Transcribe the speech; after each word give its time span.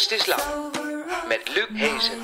Kunst 0.00 0.12
is 0.12 0.26
Lang 0.26 0.72
met 1.28 1.50
Luc 1.54 1.80
Hezen. 1.80 2.18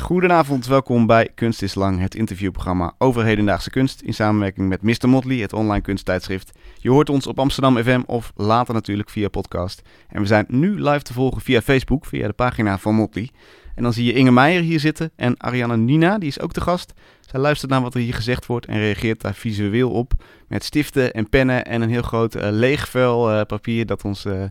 Goedenavond, 0.00 0.66
welkom 0.66 1.06
bij 1.06 1.30
Kunst 1.34 1.62
is 1.62 1.74
Lang, 1.74 2.00
het 2.00 2.14
interviewprogramma 2.14 2.94
over 2.98 3.24
hedendaagse 3.24 3.70
kunst 3.70 4.00
in 4.00 4.14
samenwerking 4.14 4.68
met 4.68 4.82
Mr. 4.82 5.08
Motley, 5.08 5.36
het 5.36 5.52
online 5.52 5.80
kunsttijdschrift. 5.80 6.52
Je 6.78 6.90
hoort 6.90 7.10
ons 7.10 7.26
op 7.26 7.38
Amsterdam 7.38 7.82
FM 7.82 8.02
of 8.06 8.32
later 8.34 8.74
natuurlijk 8.74 9.10
via 9.10 9.28
podcast. 9.28 9.82
En 10.08 10.20
we 10.20 10.26
zijn 10.26 10.44
nu 10.48 10.82
live 10.82 11.02
te 11.02 11.12
volgen 11.12 11.40
via 11.40 11.60
Facebook, 11.60 12.06
via 12.06 12.26
de 12.26 12.32
pagina 12.32 12.78
van 12.78 12.94
Motley. 12.94 13.30
En 13.74 13.82
dan 13.82 13.92
zie 13.92 14.04
je 14.04 14.12
Inge 14.12 14.32
Meijer 14.32 14.62
hier 14.62 14.80
zitten 14.80 15.10
en 15.16 15.36
Ariane 15.36 15.76
Nina, 15.76 16.18
die 16.18 16.28
is 16.28 16.40
ook 16.40 16.52
te 16.52 16.60
gast. 16.60 16.92
Zij 17.20 17.40
luistert 17.40 17.70
naar 17.70 17.82
wat 17.82 17.94
er 17.94 18.00
hier 18.00 18.14
gezegd 18.14 18.46
wordt 18.46 18.66
en 18.66 18.78
reageert 18.78 19.20
daar 19.20 19.34
visueel 19.34 19.90
op 19.90 20.12
met 20.48 20.64
stiften 20.64 21.12
en 21.12 21.28
pennen 21.28 21.64
en 21.64 21.82
een 21.82 21.90
heel 21.90 22.02
groot 22.02 22.36
uh, 22.36 22.42
leeg 22.50 22.88
vel 22.88 23.32
uh, 23.32 23.40
papier 23.46 23.86
dat 23.86 24.04
ons 24.04 24.24
uh, 24.24 24.42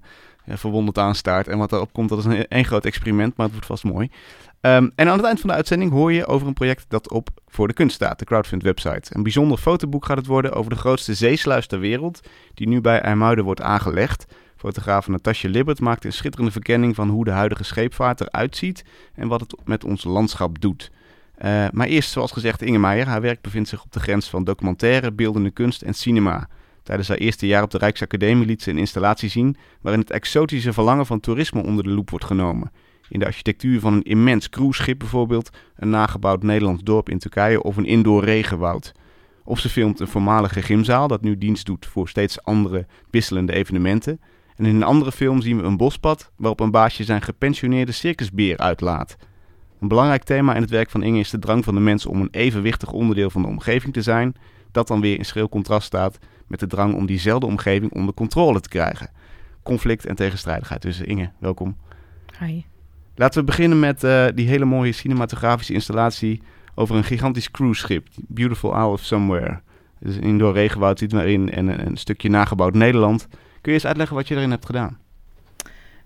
verwonderd 0.48 0.98
aanstaart. 0.98 1.48
En 1.48 1.58
wat 1.58 1.72
erop 1.72 1.94
komt, 1.94 2.10
dat 2.10 2.20
is 2.20 2.26
een, 2.26 2.46
een 2.50 2.66
groot 2.66 2.86
experiment, 2.86 3.38
maar 3.38 3.46
het 3.46 3.56
wordt 3.56 3.70
vast 3.70 3.84
mooi. 3.84 4.10
Um, 4.62 4.92
en 4.96 5.08
aan 5.08 5.18
het 5.18 5.26
eind 5.26 5.40
van 5.40 5.50
de 5.50 5.56
uitzending 5.56 5.92
hoor 5.92 6.14
je 6.14 6.26
over 6.26 6.48
een 6.48 6.54
project 6.54 6.86
dat 6.88 7.12
op 7.12 7.30
voor 7.48 7.68
de 7.68 7.74
kunst 7.74 7.96
staat, 7.96 8.20
de 8.20 8.26
crowdfund 8.26 8.64
website. 8.64 9.16
Een 9.16 9.24
bijzonder 9.24 9.58
fotoboek 9.58 10.06
gaat 10.06 10.18
het 10.18 10.26
worden 10.26 10.54
over 10.54 10.72
de 10.72 10.78
grootste 10.78 11.14
zeesluis 11.14 11.68
ter 11.68 11.80
wereld, 11.80 12.28
die 12.54 12.68
nu 12.68 12.82
bij 12.82 13.00
IJmuiden 13.00 13.44
wordt 13.44 13.62
aangelegd. 13.62 14.26
Fotograaf 14.56 15.08
Natasja 15.08 15.50
Libbert 15.50 15.80
maakt 15.80 16.06
een 16.06 16.14
schitterende 16.14 16.52
verkenning 16.52 16.96
van 16.96 17.10
hoe 17.10 17.26
de 17.26 17.32
huidige 17.32 17.64
scheepvaart 17.64 18.22
eruit 18.22 18.56
ziet 18.56 18.86
en 19.14 19.28
wat 19.28 19.40
het 19.40 19.56
met 19.66 19.84
ons 19.84 20.04
landschap 20.04 20.62
doet. 20.62 20.92
Uh, 21.44 21.66
maar 21.72 21.88
eerst, 21.88 22.12
zoals 22.12 22.32
gezegd, 22.32 22.62
Inge 22.62 22.80
Meijer. 22.80 23.08
Haar 23.08 23.22
werk 23.22 23.42
bevindt 23.42 23.70
zich 23.70 23.84
op 23.84 23.92
de 23.92 24.00
grens 24.00 24.30
van 24.30 24.44
documentaire, 24.44 25.12
beeldende 25.12 25.52
kunst 25.52 25.82
en 25.82 25.94
cinema. 25.94 26.48
Tijdens 26.86 27.08
haar 27.08 27.18
eerste 27.18 27.48
jaar 27.48 27.64
op 27.64 27.72
de 27.72 27.78
Rijksacademie 27.78 28.46
liet 28.46 28.62
ze 28.62 28.70
een 28.70 28.78
installatie 28.78 29.30
zien 29.30 29.58
waarin 29.82 30.02
het 30.02 30.12
exotische 30.12 30.74
verlangen 30.74 31.06
van 31.06 31.20
toerisme 31.20 31.64
onder 31.64 31.84
de 31.84 31.90
loep 31.90 32.10
wordt 32.10 32.26
genomen. 32.26 32.72
In 33.10 33.20
de 33.20 33.26
architectuur 33.26 33.80
van 33.80 33.94
een 33.94 34.04
immens 34.04 34.50
cruiseschip 34.50 35.00
bijvoorbeeld, 35.00 35.50
een 35.76 35.90
nagebouwd 35.90 36.44
Nederlands 36.44 36.84
dorp 36.84 37.10
in 37.10 37.20
Turkije 37.20 37.64
of 37.64 37.78
een 37.78 37.86
indoor 37.86 38.24
regenwoud. 38.24 38.92
Of 39.44 39.60
ze 39.60 39.70
filmt 39.70 40.00
een 40.00 40.08
voormalige 40.08 40.62
gymzaal 40.62 41.08
dat 41.08 41.22
nu 41.22 41.38
dienst 41.38 41.66
doet 41.66 41.86
voor 41.86 42.10
steeds 42.10 42.44
andere 42.44 42.86
wisselende 43.10 43.54
evenementen. 43.54 44.20
En 44.56 44.66
in 44.66 44.76
een 44.76 44.84
andere 44.84 45.12
film 45.12 45.42
zien 45.42 45.58
we 45.58 45.64
een 45.64 45.78
bospad 45.78 46.32
waarop 46.36 46.60
een 46.60 46.72
baasje 46.72 47.04
zijn 47.04 47.22
gepensioneerde 47.22 47.92
circusbeer 47.92 48.58
uitlaat. 48.58 49.16
Een 49.80 49.88
belangrijk 49.88 50.24
thema 50.24 50.56
in 50.56 50.62
het 50.62 50.70
werk 50.70 50.90
van 50.90 51.04
Inge 51.04 51.20
is 51.20 51.30
de 51.30 51.40
drang 51.40 51.64
van 51.64 51.74
de 51.74 51.82
mens 51.82 52.06
om 52.06 52.22
een 52.22 52.32
evenwichtig 52.32 52.92
onderdeel 52.92 53.30
van 53.30 53.42
de 53.42 53.48
omgeving 53.48 53.94
te 53.94 54.02
zijn, 54.02 54.36
dat 54.76 54.88
dan 54.88 55.02
weer 55.02 55.18
in 55.18 55.26
schril 55.26 55.50
contrast 55.50 55.88
staat 55.88 56.18
met 56.48 56.60
de 56.60 56.68
drang 56.68 56.96
om 56.96 57.06
diezelfde 57.06 57.46
omgeving 57.46 57.92
onder 57.92 58.14
controle 58.14 58.60
te 58.60 58.70
krijgen. 58.70 59.10
Conflict 59.64 60.06
en 60.06 60.16
tegenstrijdigheid. 60.16 60.82
Dus 60.82 61.02
Inge, 61.02 61.32
welkom. 61.40 61.78
Hi. 62.40 62.64
Laten 63.16 63.40
we 63.40 63.46
beginnen 63.46 63.80
met 63.80 64.04
uh, 64.04 64.26
die 64.36 64.48
hele 64.48 64.66
mooie 64.66 64.92
cinematografische 64.92 65.74
installatie 65.74 66.42
over 66.76 66.96
een 66.96 67.04
gigantisch 67.04 67.52
cruiseschip, 67.52 68.08
Beautiful 68.28 68.72
Isle 68.72 68.86
of 68.86 69.04
Somewhere. 69.04 69.60
Dus 70.00 70.18
indoor 70.18 70.54
regenwoud 70.54 71.00
zit 71.00 71.14
erin 71.14 71.52
en 71.52 71.68
een, 71.68 71.88
een 71.88 71.98
stukje 71.98 72.30
nagebouwd 72.30 72.74
Nederland. 72.74 73.28
Kun 73.30 73.72
je 73.72 73.72
eens 73.72 73.86
uitleggen 73.86 74.16
wat 74.16 74.28
je 74.28 74.36
erin 74.36 74.52
hebt 74.52 74.66
gedaan? 74.66 74.98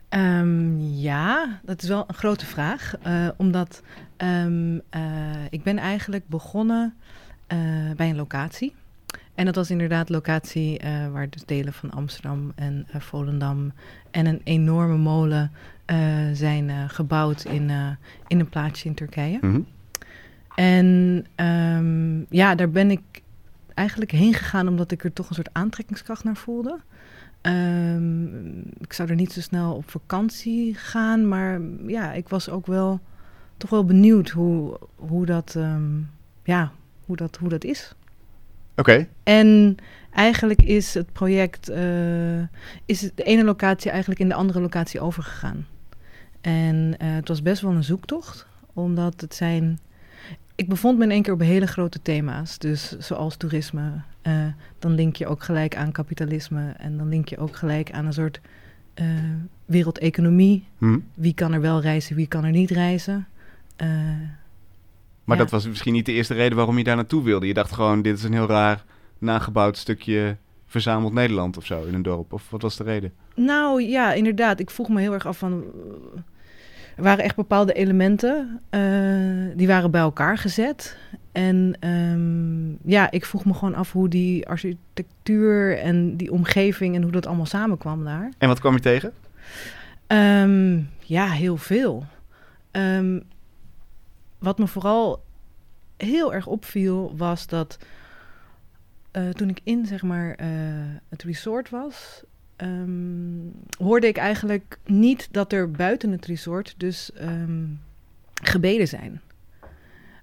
Um, 0.10 0.80
ja, 0.80 1.60
dat 1.64 1.82
is 1.82 1.88
wel 1.88 2.04
een 2.08 2.14
grote 2.14 2.46
vraag. 2.46 2.94
Uh, 3.08 3.28
omdat 3.38 3.82
um, 4.18 4.74
uh, 4.76 4.82
ik 5.50 5.64
ben 5.64 5.78
eigenlijk 5.78 6.28
begonnen 6.28 6.94
uh, 7.54 7.60
bij 7.96 8.10
een 8.10 8.16
locatie. 8.16 8.76
En 9.36 9.46
dat 9.46 9.56
was 9.56 9.70
inderdaad 9.70 10.10
locatie 10.10 10.80
waar 11.12 11.30
dus 11.30 11.46
delen 11.46 11.74
van 11.74 11.92
Amsterdam 11.92 12.52
en 12.56 12.88
Volendam 12.98 13.72
en 14.12 14.26
een 14.26 14.42
enorme 14.44 14.98
molen 14.98 15.52
zijn 16.34 16.90
gebouwd 16.90 17.44
in, 17.44 17.72
in 18.28 18.40
een 18.40 18.50
plaatsje 18.50 18.88
in 18.88 18.94
Turkije. 18.94 19.38
Mm 19.42 19.52
-hmm. 19.52 19.66
En 20.60 21.26
um, 21.46 22.26
ja, 22.30 22.56
daar 22.56 22.70
ben 22.70 22.92
ik 22.92 23.22
eigenlijk 23.74 24.12
heen 24.12 24.34
gegaan 24.34 24.68
omdat 24.68 24.92
ik 24.92 25.04
er 25.04 25.14
toch 25.14 25.30
een 25.30 25.36
soort 25.36 25.54
aantrekkingskracht 25.54 26.24
naar 26.24 26.36
voelde. 26.36 26.80
Um, 27.42 28.60
ik 28.80 28.94
zou 28.94 29.10
er 29.10 29.16
niet 29.16 29.32
zo 29.32 29.42
snel 29.42 29.74
op 29.74 29.90
vakantie 29.90 30.74
gaan, 30.76 31.28
maar 31.28 31.62
ja, 31.88 32.14
ik 32.14 32.30
was 32.30 32.50
ook 32.50 32.66
wel 32.66 33.00
toch 33.58 33.70
wel 33.70 33.86
benieuwd 33.86 34.30
hoe, 34.30 34.80
hoe, 34.96 35.26
dat, 35.26 35.56
um, 35.58 36.10
ja, 36.44 36.72
hoe, 37.10 37.18
dat, 37.18 37.38
hoe 37.38 37.50
dat 37.50 37.64
is. 37.64 37.96
Oké. 38.76 38.92
Okay. 38.92 39.10
En 39.24 39.76
eigenlijk 40.12 40.62
is 40.62 40.94
het 40.94 41.14
project, 41.14 41.70
uh, 41.70 42.42
is 42.86 43.00
de 43.16 43.24
ene 43.24 43.44
locatie 43.44 43.92
eigenlijk 43.92 44.20
in 44.20 44.28
de 44.28 44.36
andere 44.36 44.62
locatie 44.62 45.00
overgegaan. 45.00 45.68
En 46.42 46.76
uh, 46.76 47.14
het 47.16 47.28
was 47.28 47.42
best 47.42 47.62
wel 47.62 47.72
een 47.72 47.84
zoektocht, 47.84 48.48
omdat 48.74 49.22
het 49.22 49.36
zijn 49.36 49.80
ik 50.56 50.70
bevond 50.70 50.98
me 50.98 51.04
in 51.04 51.12
één 51.12 51.22
keer 51.22 51.34
op 51.34 51.40
hele 51.40 51.68
grote 51.68 52.02
thema's. 52.02 52.58
Dus 52.58 52.98
zoals 52.98 53.36
toerisme. 53.36 54.02
Uh, 54.24 54.46
dan 54.80 54.92
link 54.92 55.16
je 55.16 55.28
ook 55.28 55.44
gelijk 55.44 55.76
aan 55.76 55.92
kapitalisme. 55.92 56.74
En 56.78 56.98
dan 56.98 57.10
link 57.10 57.30
je 57.30 57.38
ook 57.38 57.56
gelijk 57.56 57.92
aan 57.92 58.06
een 58.06 58.14
soort 58.14 58.42
wereldeconomie. 59.66 60.68
Hm. 60.78 61.00
Wie 61.14 61.34
kan 61.34 61.54
er 61.54 61.62
wel 61.62 61.82
reizen, 61.82 62.16
wie 62.16 62.28
kan 62.28 62.44
er 62.44 62.52
niet 62.52 62.72
reizen. 62.72 63.28
Maar 65.30 65.38
ja. 65.38 65.44
dat 65.44 65.52
was 65.52 65.68
misschien 65.68 65.94
niet 65.94 66.06
de 66.06 66.12
eerste 66.12 66.34
reden 66.34 66.58
waarom 66.58 66.78
je 66.78 66.84
daar 66.84 66.96
naartoe 66.96 67.24
wilde. 67.24 67.48
Je 67.48 67.54
dacht 67.54 67.72
gewoon, 67.72 68.02
dit 68.02 68.18
is 68.18 68.24
een 68.24 68.34
heel 68.34 68.48
raar 68.48 68.84
nagebouwd 69.18 69.78
stukje 69.78 70.38
verzameld 70.66 71.14
Nederland 71.14 71.58
of 71.58 71.66
zo 71.66 71.84
in 71.84 71.94
een 71.94 72.02
dorp. 72.02 72.34
Of 72.34 72.50
wat 72.50 72.62
was 72.62 72.78
de 72.78 72.84
reden? 72.84 73.14
Nou 73.36 73.82
ja, 73.82 74.14
inderdaad. 74.14 74.60
Ik 74.60 74.70
vroeg 74.70 74.90
me 74.90 75.02
heel 75.02 75.14
erg 75.14 75.26
af 75.26 75.38
van... 75.38 75.64
Er 76.96 77.04
waren 77.06 77.24
echt 77.24 77.36
bepaalde 77.36 77.74
elementen, 77.74 78.62
uh, 78.72 79.52
die 79.56 79.68
waren 79.68 79.92
bij 79.92 80.02
elkaar 80.02 80.38
gezet. 80.38 80.98
En 81.32 81.88
um, 81.88 82.78
ja, 82.86 83.12
ik 83.12 83.26
vroeg 83.26 83.46
me 83.46 83.54
gewoon 83.54 83.76
af 83.76 83.92
hoe 83.92 84.10
die 84.10 84.48
architectuur 84.48 85.78
en 85.78 86.16
die 86.16 86.32
omgeving 86.32 86.96
en 86.96 87.02
hoe 87.02 87.12
dat 87.12 87.26
allemaal 87.26 87.46
samenkwam 87.46 88.04
daar. 88.04 88.32
En 88.38 88.48
wat 88.48 88.60
kwam 88.60 88.74
je 88.74 88.80
tegen? 88.80 89.14
Um, 90.08 90.90
ja, 91.00 91.28
heel 91.28 91.58
veel. 91.58 92.06
Um, 92.72 93.24
wat 94.40 94.58
me 94.58 94.68
vooral 94.68 95.24
heel 95.98 96.34
erg 96.34 96.48
opviel 96.48 97.18
was 97.18 97.48
dat 97.48 97.78
uh, 99.12 99.30
toen 99.30 99.50
ik 99.50 99.60
in 99.64 99.86
zeg 99.86 100.04
maar 100.04 100.40
uh, 100.42 100.48
het 101.10 101.24
resort 101.24 101.70
was, 101.70 102.24
um, 102.58 103.52
hoorde 103.78 104.08
ik 104.08 104.18
eigenlijk 104.18 104.80
niet 104.86 105.28
dat 105.32 105.54
er 105.54 105.72
buiten 105.72 106.12
het 106.12 106.26
resort 106.26 106.74
dus 106.78 107.12
um, 107.22 107.80
gebeden 108.44 108.88
zijn. 108.88 109.22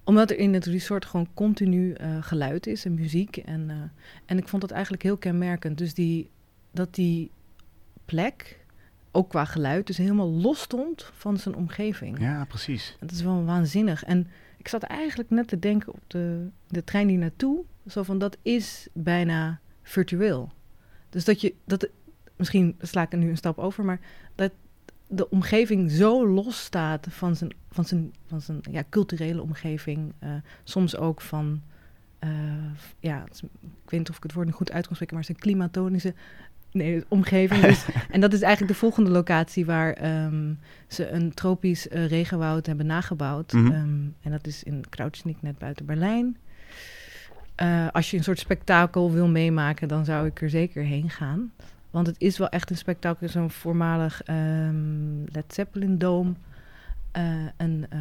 Omdat 0.05 0.31
er 0.31 0.39
in 0.39 0.55
het 0.55 0.65
resort 0.65 1.05
gewoon 1.05 1.29
continu 1.35 1.95
uh, 2.01 2.17
geluid 2.21 2.67
is 2.67 2.85
en 2.85 2.95
muziek. 2.95 3.37
En, 3.37 3.93
en 4.27 4.39
ik 4.39 4.49
vond 4.49 4.63
dat 4.63 4.71
eigenlijk 4.71 5.03
heel 5.03 5.17
kenmerkend. 5.17 5.79
Dus 5.79 5.95
die, 5.95 6.31
dat 6.71 6.95
die 6.95 7.31
plek, 8.05 8.65
ook 9.17 9.29
qua 9.29 9.45
geluid, 9.45 9.87
dus 9.87 9.97
helemaal 9.97 10.31
los 10.31 10.61
stond 10.61 11.11
van 11.15 11.37
zijn 11.37 11.55
omgeving. 11.55 12.21
Ja, 12.21 12.45
precies. 12.45 12.97
Dat 13.01 13.11
is 13.11 13.23
wel 13.23 13.45
waanzinnig. 13.45 14.05
En 14.05 14.27
ik 14.57 14.69
zat 14.69 14.83
eigenlijk 14.83 15.31
net 15.31 15.49
te 15.49 15.59
denken 15.59 15.93
op 15.93 16.01
de, 16.07 16.49
de 16.69 16.85
trein 16.85 17.07
die 17.07 17.19
naartoe. 17.19 17.65
Zo 17.87 18.03
van, 18.03 18.19
dat 18.19 18.37
is 18.43 18.89
bijna 18.93 19.61
virtueel. 19.83 20.53
Dus 21.11 21.25
dat 21.25 21.41
je, 21.41 21.55
dat, 21.65 21.89
misschien 22.37 22.77
sla 22.81 23.03
ik 23.03 23.13
er 23.13 23.19
nu 23.19 23.29
een 23.29 23.37
stap 23.37 23.59
over, 23.59 23.85
maar 23.85 24.01
dat 24.35 24.53
de 25.09 25.31
omgeving 25.31 25.91
zo 25.91 26.29
los 26.29 26.65
staat 26.65 27.07
van 27.11 27.37
zijn, 27.37 27.53
van 27.71 27.85
zijn, 27.85 28.15
van 28.27 28.41
zijn 28.41 28.61
ja, 28.71 28.85
culturele 28.91 29.43
omgeving, 29.43 30.13
uh, 30.23 30.31
soms 30.65 30.97
ook 30.97 31.21
van, 31.21 31.63
uh, 32.25 32.31
ja, 32.99 33.25
ik 33.61 33.91
weet 33.91 33.99
niet 34.01 34.11
of 34.11 34.17
ik 34.17 34.23
het 34.23 34.33
woord 34.33 34.53
goed 34.53 34.73
uit 34.73 34.87
kan 34.87 34.95
spreken, 34.95 35.15
maar 35.15 35.25
zijn 35.25 35.39
klimatonische 35.39 36.15
nee, 36.77 37.05
omgeving. 37.09 37.61
Dus, 37.61 37.87
en 38.11 38.21
dat 38.21 38.33
is 38.33 38.43
eigenlijk 38.43 38.73
de 38.73 38.79
volgende 38.79 39.11
locatie 39.11 39.67
waar 39.67 40.25
um, 40.25 40.59
ze 40.89 41.09
een 41.09 41.35
tropisch 41.35 41.87
uh, 41.87 42.07
regenwoud 42.07 42.67
hebben 42.67 42.87
nagebouwd. 42.87 43.53
Mhm. 43.53 43.65
Mm 43.65 43.71
-hmm. 43.71 43.81
um, 43.83 44.15
en 44.23 44.31
dat 44.31 44.47
is 44.47 44.63
in 44.63 44.85
Krautschnik, 44.89 45.43
net 45.43 45.59
buiten 45.59 45.87
Berlijn. 45.87 46.37
Uh, 47.63 47.87
als 47.93 48.11
je 48.11 48.17
een 48.17 48.25
soort 48.25 48.39
spektakel 48.39 49.13
wil 49.13 49.29
meemaken, 49.29 49.89
dan 49.89 50.05
zou 50.05 50.27
ik 50.27 50.41
er 50.41 50.51
zeker 50.51 50.83
heen 50.83 51.11
gaan. 51.11 51.53
Want 51.91 52.07
het 52.07 52.17
is 52.19 52.39
wel 52.39 52.49
echt 52.49 52.71
een 52.71 52.77
spektakel, 52.77 53.29
zo'n 53.29 53.51
voormalig 53.51 54.23
um, 54.31 55.25
Led 55.33 55.55
Zeppelin 55.55 55.99
Dome. 55.99 56.33
Uh, 57.19 57.23
een, 57.57 57.87
uh, 57.93 57.99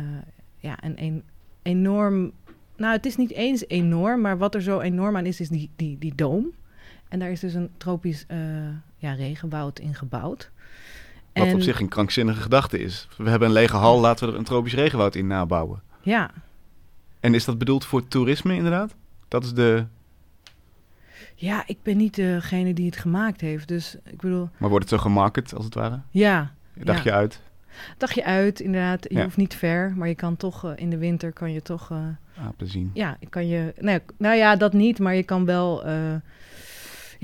ja, 0.57 0.83
een, 0.83 1.03
een 1.03 1.23
enorm... 1.61 2.31
Nou, 2.77 2.93
het 2.93 3.05
is 3.05 3.15
niet 3.15 3.31
eens 3.31 3.67
enorm, 3.67 4.21
maar 4.21 4.37
wat 4.37 4.55
er 4.55 4.61
zo 4.61 4.79
enorm 4.79 5.17
aan 5.17 5.25
is, 5.25 5.39
is 5.39 5.49
die, 5.49 5.69
die, 5.75 5.97
die 5.97 6.15
dome. 6.15 6.51
En 7.09 7.19
daar 7.19 7.31
is 7.31 7.39
dus 7.39 7.53
een 7.53 7.69
tropisch 7.77 8.25
uh, 8.31 8.37
ja, 8.97 9.13
regenwoud 9.13 9.79
in 9.79 9.95
gebouwd. 9.95 10.51
Wat 11.33 11.47
en, 11.47 11.53
op 11.55 11.61
zich 11.61 11.79
een 11.79 11.87
krankzinnige 11.89 12.41
gedachte 12.41 12.79
is. 12.79 13.07
We 13.17 13.29
hebben 13.29 13.47
een 13.47 13.53
lege 13.53 13.75
hal, 13.75 13.99
laten 13.99 14.25
we 14.27 14.31
er 14.33 14.37
een 14.39 14.45
tropisch 14.45 14.73
regenwoud 14.73 15.15
in 15.15 15.27
nabouwen. 15.27 15.81
Ja. 16.01 16.31
En 17.19 17.33
is 17.33 17.45
dat 17.45 17.57
bedoeld 17.57 17.85
voor 17.85 18.07
toerisme 18.07 18.55
inderdaad? 18.55 18.95
Dat 19.27 19.43
is 19.43 19.53
de... 19.53 19.85
Ja, 21.35 21.63
ik 21.67 21.77
ben 21.83 21.97
niet 21.97 22.15
degene 22.15 22.73
die 22.73 22.85
het 22.85 22.97
gemaakt 22.97 23.41
heeft, 23.41 23.67
dus 23.67 23.97
ik 24.03 24.21
bedoel... 24.21 24.49
Maar 24.57 24.69
wordt 24.69 24.89
het 24.89 24.99
zo 24.99 25.05
gemarket, 25.05 25.53
als 25.55 25.65
het 25.65 25.73
ware? 25.73 25.99
Ja, 26.09 26.53
Dagje 26.73 27.09
Ja. 27.09 27.15
uit. 27.15 27.41
Dagje 27.97 28.23
uit, 28.23 28.59
inderdaad. 28.59 29.05
Je 29.09 29.17
Ja. 29.17 29.23
hoeft 29.23 29.37
niet 29.37 29.55
ver, 29.55 29.93
maar 29.95 30.07
je 30.07 30.15
kan 30.15 30.37
toch 30.37 30.65
eh, 30.65 30.71
in 30.75 30.89
de 30.89 30.97
winter 30.97 31.31
kan 31.33 31.51
je 31.51 31.61
toch. 31.61 31.91
eh, 31.91 31.97
Ah, 32.37 32.45
plezier. 32.57 32.87
ja, 32.93 33.17
kan 33.29 33.47
je. 33.47 33.73
Nou, 33.79 33.99
ja, 33.99 34.13
nou 34.17 34.35
ja, 34.35 34.55
dat 34.55 34.73
niet, 34.73 34.99
maar 34.99 35.15
je 35.15 35.23
kan 35.23 35.45
wel. 35.45 35.85
eh, 35.85 36.15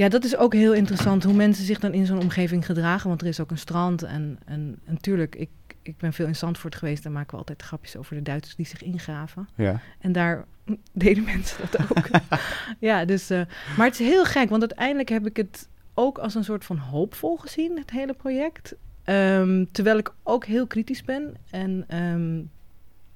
ja, 0.02 0.10
dat 0.10 0.24
is 0.24 0.36
ook 0.38 0.54
heel 0.54 0.74
interessant 0.74 1.24
hoe 1.24 1.34
mensen 1.34 1.66
zich 1.66 1.80
dan 1.80 1.94
in 1.94 2.06
zo'n 2.06 2.20
omgeving 2.20 2.66
gedragen. 2.66 3.08
Want 3.10 3.22
er 3.22 3.28
is 3.28 3.40
ook 3.40 3.52
een 3.52 3.58
strand. 3.58 4.04
En, 4.04 4.40
en, 4.46 4.80
en 4.86 5.02
tuurlijk, 5.02 5.36
ik, 5.36 5.50
ik 5.82 5.98
ben 5.98 6.14
veel 6.14 6.28
in 6.28 6.36
Zandvoort 6.36 6.76
geweest. 6.76 7.04
Daar 7.04 7.12
maken 7.12 7.32
we 7.32 7.38
altijd 7.38 7.62
grapjes 7.62 7.96
over 7.98 8.16
de 8.16 8.22
Duitsers 8.22 8.56
die 8.56 8.66
zich 8.66 8.84
ingraven. 8.84 9.48
Ja. 9.56 9.80
En 10.00 10.12
daar 10.12 10.46
deden 10.92 11.24
mensen 11.24 11.58
dat 11.72 11.82
ook. 11.98 12.08
ja, 12.90 13.06
dus. 13.06 13.30
eh, 13.30 13.42
maar 13.78 13.86
het 13.86 14.00
is 14.00 14.08
heel 14.08 14.26
gek, 14.26 14.50
want 14.50 14.62
uiteindelijk 14.62 15.10
heb 15.10 15.26
ik 15.26 15.38
het 15.38 15.70
ook 15.94 16.18
als 16.18 16.36
een 16.36 16.44
soort 16.44 16.66
van 16.66 16.78
hoopvol 16.78 17.38
gezien, 17.38 17.78
het 17.78 17.92
hele 17.92 18.14
project. 18.14 18.76
Ehm, 19.04 19.66
terwijl 19.72 19.98
ik 19.98 20.14
ook 20.24 20.46
heel 20.46 20.68
kritisch 20.68 21.04
ben. 21.04 21.36
En 21.50 21.84
ehm, 21.88 22.38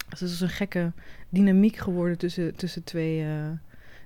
het 0.09 0.21
is 0.21 0.29
dus 0.29 0.41
een 0.41 0.49
gekke 0.49 0.91
dynamiek 1.29 1.75
geworden 1.75 2.17
tussen, 2.17 2.55
tussen 2.55 2.83
twee, 2.83 3.23
eh, 3.23 3.49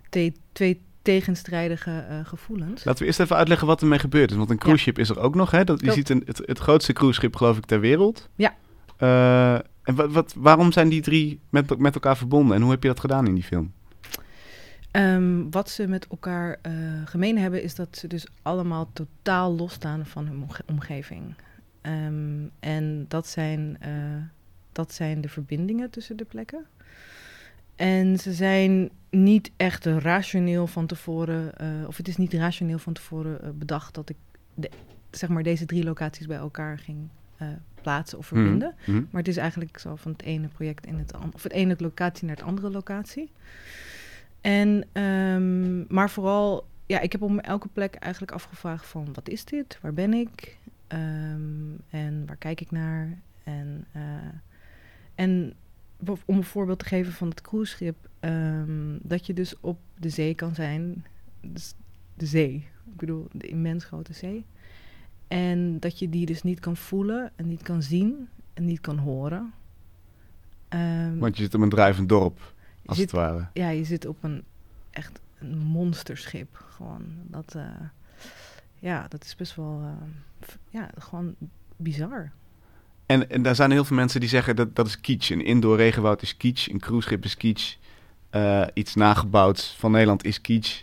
te- 0.10 0.34
twee 0.52 0.82
tegenstrijdige 1.02 2.06
eh, 2.10 2.26
gevoelens. 2.26 2.84
Laten 2.84 3.02
we 3.02 3.08
eerst 3.08 3.20
even 3.20 3.36
uitleggen 3.36 3.68
wat 3.68 3.82
ermee 3.82 4.00
gebeurd 4.00 4.32
is. 4.32 4.38
Want 4.38 4.50
een 4.50 4.58
cruiseschip 4.58 5.00
is 5.00 5.10
er 5.10 5.20
ook 5.20 5.36
nog. 5.36 5.52
Hè? 5.52 5.64
Dat, 5.64 5.80
je 5.80 5.86
Klopt. 5.86 5.98
ziet 5.98 6.10
een, 6.10 6.24
het, 6.26 6.42
het 6.46 6.60
grootste 6.60 6.94
cruiseschip, 6.94 7.36
geloof 7.36 7.58
ik, 7.58 7.66
ter 7.66 7.80
wereld. 7.80 8.30
Ja. 8.36 8.56
Eh, 8.98 9.54
en 9.84 9.96
wat, 9.96 10.12
wat, 10.12 10.34
waarom 10.38 10.72
zijn 10.72 10.90
die 10.90 11.02
drie 11.02 11.40
met, 11.50 11.78
met 11.78 11.94
elkaar 11.94 12.18
verbonden? 12.18 12.56
En 12.56 12.62
hoe 12.62 12.72
heb 12.72 12.82
je 12.82 12.90
dat 12.90 13.00
gedaan 13.00 13.28
in 13.28 13.34
die 13.34 13.44
film? 13.44 13.74
Ehm, 14.92 15.50
wat 15.50 15.70
ze 15.70 15.88
met 15.88 16.08
elkaar 16.08 16.58
eh, 16.62 16.74
gemeen 17.06 17.38
hebben, 17.38 17.64
is 17.64 17.76
dat 17.76 17.98
ze 17.98 18.08
dus 18.08 18.28
allemaal 18.42 18.90
totaal 18.94 19.56
losstaan 19.56 20.06
van 20.06 20.26
hun 20.28 20.42
omge- 20.42 20.64
omgeving. 20.66 21.36
Ehm, 21.82 22.46
en 22.60 23.06
dat 23.08 23.28
zijn, 23.28 23.78
dat 24.72 24.94
zijn 24.94 25.22
de 25.22 25.30
verbindingen 25.30 25.90
tussen 25.90 26.18
de 26.18 26.26
plekken. 26.26 26.66
En 27.80 28.18
ze 28.18 28.34
zijn 28.34 28.90
niet 29.10 29.52
echt 29.58 29.86
rationeel 29.86 30.68
van 30.68 30.86
tevoren, 30.86 31.58
eh, 31.58 31.68
of 31.88 31.98
het 31.98 32.08
is 32.08 32.18
niet 32.18 32.34
rationeel 32.34 32.80
van 32.80 32.94
tevoren 32.94 33.42
eh, 33.42 33.50
bedacht 33.54 33.94
dat 33.94 34.10
ik 34.10 34.16
de, 34.54 34.70
zeg 35.12 35.30
maar 35.30 35.44
deze 35.44 35.66
drie 35.66 35.84
locaties 35.84 36.28
bij 36.28 36.38
elkaar 36.38 36.80
ging 36.80 36.98
eh, 37.38 37.48
plaatsen 37.82 38.18
of 38.18 38.28
verbinden. 38.28 38.76
Mhm. 38.80 38.92
Mhm. 38.92 39.04
Maar 39.10 39.22
het 39.22 39.28
is 39.28 39.38
eigenlijk 39.38 39.78
zo 39.78 39.96
van 39.96 40.12
het 40.12 40.22
ene 40.22 40.48
project 40.48 40.86
in 40.86 40.98
het 40.98 41.14
andere, 41.14 41.34
of 41.34 41.44
het 41.44 41.52
ene 41.52 41.76
locatie 41.78 42.28
naar 42.28 42.36
het 42.36 42.46
andere 42.46 42.70
locatie. 42.70 43.32
En, 44.42 44.84
ehm, 44.92 45.94
maar 45.94 46.10
vooral, 46.10 46.68
ja, 46.86 47.00
ik 47.00 47.12
heb 47.12 47.22
op 47.22 47.38
elke 47.38 47.68
plek 47.68 47.96
eigenlijk 47.96 48.34
afgevraagd 48.34 48.86
van 48.86 49.08
wat 49.14 49.30
is 49.30 49.46
dit? 49.46 49.80
Waar 49.82 49.94
ben 49.94 50.14
ik? 50.14 50.58
Ehm, 50.88 51.72
en 51.90 52.24
waar 52.26 52.38
kijk 52.38 52.62
ik 52.62 52.72
naar? 52.72 53.18
En, 53.44 53.86
en 55.16 55.54
om 56.26 56.38
een 56.38 56.44
voorbeeld 56.44 56.80
te 56.80 56.86
geven 56.86 57.14
van 57.14 57.30
het 57.30 57.42
cruiseschip, 57.42 58.10
ehm, 58.20 58.98
dat 59.02 59.26
je 59.26 59.34
dus 59.34 59.56
op 59.60 59.80
de 59.98 60.10
zee 60.10 60.36
kan 60.36 60.56
zijn, 60.56 61.06
dus 61.42 61.74
de 62.16 62.26
zee, 62.26 62.56
ik 62.86 62.96
bedoel 62.96 63.28
de 63.32 63.48
immens 63.48 63.84
grote 63.86 64.14
zee. 64.14 64.46
En 65.28 65.80
dat 65.80 66.00
je 66.00 66.10
die 66.10 66.26
dus 66.26 66.44
niet 66.44 66.60
kan 66.60 66.76
voelen 66.78 67.32
en 67.36 67.48
niet 67.48 67.62
kan 67.62 67.84
zien 67.84 68.30
en 68.54 68.66
niet 68.66 68.82
kan 68.82 68.98
horen. 68.98 69.54
Ehm, 70.68 71.18
Want 71.18 71.38
je 71.38 71.44
zit 71.44 71.54
op 71.54 71.62
een 71.62 71.70
drijvend 71.70 72.10
dorp, 72.10 72.54
als 72.86 72.98
zit, 72.98 73.12
het 73.12 73.20
ware. 73.20 73.48
ja, 73.54 73.70
je 73.70 73.84
zit 73.84 74.06
op 74.06 74.24
een 74.24 74.44
echt 74.90 75.20
een 75.40 75.58
monsterschip. 75.58 76.56
Gewoon 76.56 77.04
dat, 77.28 77.56
eh, 77.56 77.64
ja, 78.80 79.08
dat 79.08 79.24
is 79.24 79.36
best 79.36 79.56
wel, 79.56 79.82
eh, 79.82 80.48
ja, 80.70 80.90
gewoon 80.98 81.36
bizar. 81.76 82.32
En, 83.10 83.30
en 83.30 83.42
daar 83.42 83.56
zijn 83.56 83.72
heel 83.72 83.86
veel 83.86 83.96
mensen 83.96 84.20
die 84.20 84.30
zeggen 84.30 84.56
dat 84.56 84.76
dat 84.76 84.88
is 84.88 85.02
kitsch. 85.02 85.30
Een 85.30 85.46
indoor 85.46 85.78
regenwoud 85.78 86.22
is 86.22 86.38
kitsch, 86.38 86.70
een 86.70 86.80
cruiseschip 86.80 87.24
is 87.24 87.38
kitsch. 87.38 87.76
eh, 88.30 88.68
iets 88.74 88.96
nagebouwd 88.96 89.76
van 89.78 89.92
Nederland 89.92 90.26
is 90.26 90.42
kitsch. 90.42 90.82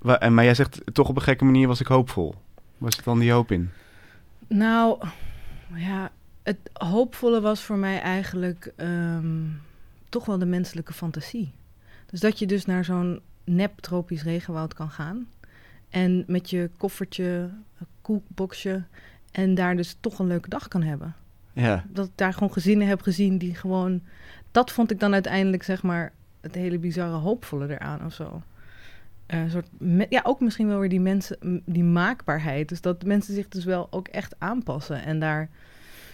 Maar 0.00 0.44
jij 0.44 0.54
zegt 0.54 0.80
toch 0.92 1.08
op 1.08 1.16
een 1.16 1.22
gekke 1.22 1.44
manier 1.44 1.66
was 1.66 1.80
ik 1.80 1.86
hoopvol. 1.86 2.34
Was 2.78 2.96
het 2.96 3.04
dan 3.04 3.18
die 3.18 3.32
hoop 3.32 3.50
in? 3.50 3.70
Nou, 4.46 4.98
ja, 5.74 6.10
het 6.42 6.58
hoopvolle 6.72 7.40
was 7.40 7.60
voor 7.62 7.76
mij 7.76 8.00
eigenlijk 8.00 8.72
ehm, 8.76 9.42
toch 10.08 10.24
wel 10.24 10.38
de 10.38 10.46
menselijke 10.46 10.92
fantasie. 10.92 11.52
Dus 12.06 12.20
dat 12.20 12.38
je 12.38 12.46
dus 12.46 12.64
naar 12.64 12.84
zo'n 12.84 13.20
nep 13.44 13.80
tropisch 13.80 14.22
regenwoud 14.22 14.74
kan 14.74 14.90
gaan. 14.90 15.28
En 15.88 16.24
met 16.26 16.50
je 16.50 16.70
koffertje, 16.76 17.50
koelboxje. 18.02 18.82
En 19.30 19.54
daar 19.54 19.76
dus 19.76 19.96
toch 20.00 20.18
een 20.18 20.26
leuke 20.26 20.48
dag 20.48 20.68
kan 20.68 20.82
hebben. 20.82 21.14
Ja. 21.62 21.84
Dat 21.88 22.06
ik 22.06 22.12
daar 22.14 22.32
gewoon 22.32 22.52
gezinnen 22.52 22.88
heb 22.88 23.00
gezien 23.02 23.38
die 23.38 23.54
gewoon... 23.54 24.02
Dat 24.50 24.70
vond 24.72 24.90
ik 24.90 25.00
dan 25.00 25.12
uiteindelijk, 25.12 25.62
zeg 25.62 25.82
maar, 25.82 26.12
het 26.40 26.54
hele 26.54 26.78
bizarre 26.78 27.16
hoopvolle 27.16 27.68
eraan 27.70 28.04
of 28.04 28.12
zo. 28.12 28.42
Eh, 29.26 29.40
Een 29.40 29.50
soort, 29.50 29.66
me- 29.78 30.06
ja, 30.08 30.20
ook 30.24 30.40
misschien 30.40 30.66
wel 30.68 30.78
weer 30.78 30.88
die 30.88 31.00
mensen, 31.00 31.62
die 31.64 31.84
maakbaarheid. 31.84 32.68
Dus 32.68 32.80
dat 32.80 33.04
mensen 33.04 33.34
zich 33.34 33.48
dus 33.48 33.64
wel 33.64 33.86
ook 33.90 34.08
echt 34.08 34.34
aanpassen. 34.38 35.02
En 35.04 35.18
daar, 35.20 35.48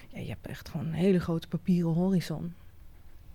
ja, 0.08 0.20
je 0.20 0.28
hebt 0.28 0.46
echt 0.46 0.68
gewoon 0.68 0.86
een 0.86 0.92
hele 0.92 1.20
grote 1.20 1.48
papieren 1.48 1.92
horizon. 1.92 2.54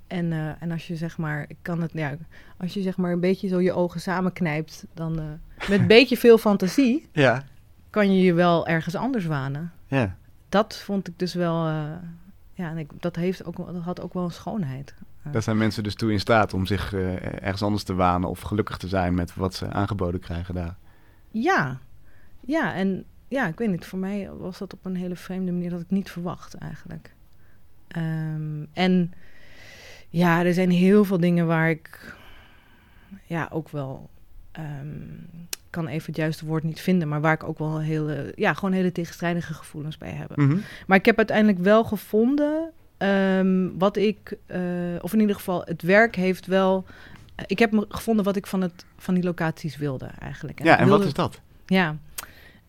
En, 0.07 0.31
eh, 0.31 0.49
en 0.61 0.71
als 0.71 0.87
je 0.87 0.95
zeg 0.95 1.17
maar, 1.17 1.45
ik 1.47 1.57
kan 1.61 1.81
het, 1.81 1.91
ja, 1.93 2.15
als 2.57 2.73
je 2.73 2.81
zeg 2.81 2.97
maar 2.97 3.11
een 3.11 3.19
beetje 3.19 3.47
zo 3.47 3.59
je 3.61 3.73
ogen 3.73 4.01
samenknijpt, 4.01 4.85
dan 4.93 5.19
eh, 5.19 5.69
met 5.69 5.79
een 5.79 5.87
beetje 5.97 6.17
veel 6.17 6.37
fantasie 6.37 7.07
Ja. 7.11 7.43
kan 7.89 8.13
je 8.15 8.21
je 8.23 8.33
wel 8.33 8.67
ergens 8.67 8.95
anders 8.95 9.25
wanen 9.25 9.71
Ja. 9.87 10.17
Dat 10.49 10.77
vond 10.77 11.07
ik 11.07 11.19
dus 11.19 11.33
wel. 11.33 11.67
eh, 11.67 11.91
ja, 12.53 12.69
en 12.69 12.77
ik, 12.77 12.89
dat, 12.99 13.15
heeft 13.15 13.45
ook, 13.45 13.55
dat 13.57 13.83
had 13.83 14.01
ook 14.01 14.13
wel 14.13 14.23
een 14.23 14.31
schoonheid. 14.31 14.95
Daar 15.31 15.41
zijn 15.41 15.57
mensen 15.57 15.83
dus 15.83 15.95
toe 15.95 16.11
in 16.11 16.19
staat 16.19 16.53
om 16.53 16.65
zich 16.65 16.93
eh, 16.93 17.23
ergens 17.43 17.61
anders 17.63 17.83
te 17.83 17.93
wanen 17.93 18.29
of 18.29 18.41
gelukkig 18.41 18.77
te 18.77 18.87
zijn 18.87 19.13
met 19.13 19.35
wat 19.35 19.53
ze 19.55 19.69
aangeboden 19.71 20.19
krijgen 20.19 20.53
daar. 20.55 20.75
Ja, 21.31 21.77
ja, 22.39 22.73
en 22.73 23.05
ja, 23.27 23.47
ik 23.47 23.57
weet 23.57 23.69
niet. 23.69 23.85
Voor 23.85 23.99
mij 23.99 24.29
was 24.37 24.57
dat 24.57 24.73
op 24.73 24.85
een 24.85 24.95
hele 24.95 25.15
vreemde 25.15 25.51
manier 25.51 25.69
dat 25.69 25.81
ik 25.81 25.89
niet 25.89 26.11
verwacht 26.11 26.53
eigenlijk. 26.53 27.13
Ehm, 27.87 28.63
en 28.73 29.13
ja, 30.09 30.45
er 30.45 30.53
zijn 30.53 30.71
heel 30.71 31.03
veel 31.05 31.19
dingen 31.19 31.47
waar 31.47 31.69
ik 31.69 32.15
ja 33.25 33.49
ook 33.51 33.69
wel. 33.69 34.09
ehm, 34.51 35.45
kan 35.69 35.87
even 35.87 36.05
het 36.05 36.15
juiste 36.15 36.45
woord 36.45 36.63
niet 36.63 36.81
vinden, 36.81 37.07
maar 37.07 37.21
waar 37.21 37.33
ik 37.33 37.43
ook 37.43 37.57
wel 37.59 37.79
hele, 37.79 38.31
ja, 38.35 38.53
gewoon 38.53 38.73
hele 38.73 38.91
tegenstrijdige 38.91 39.53
gevoelens 39.53 39.97
bij 39.97 40.11
heb. 40.11 40.35
Mhm. 40.35 40.57
Maar 40.87 40.97
ik 40.97 41.05
heb 41.05 41.17
uiteindelijk 41.17 41.59
wel 41.59 41.83
gevonden 41.83 42.71
ehm, 42.97 43.67
wat 43.77 43.97
ik, 43.97 44.37
eh, 44.45 44.59
of 45.01 45.13
in 45.13 45.19
ieder 45.19 45.35
geval 45.35 45.61
het 45.65 45.81
werk 45.81 46.15
heeft 46.15 46.45
wel. 46.45 46.85
eh, 47.35 47.45
ik 47.47 47.59
heb 47.59 47.71
me 47.71 47.85
gevonden 47.89 48.25
wat 48.25 48.35
ik 48.35 48.47
van, 48.47 48.61
het, 48.61 48.85
van 48.97 49.13
die 49.13 49.23
locaties 49.23 49.77
wilde 49.77 50.09
eigenlijk. 50.19 50.63
Ja, 50.63 50.77
en 50.79 50.87
wat 50.87 51.05
is 51.05 51.13
dat? 51.13 51.39
Ja, 51.65 51.95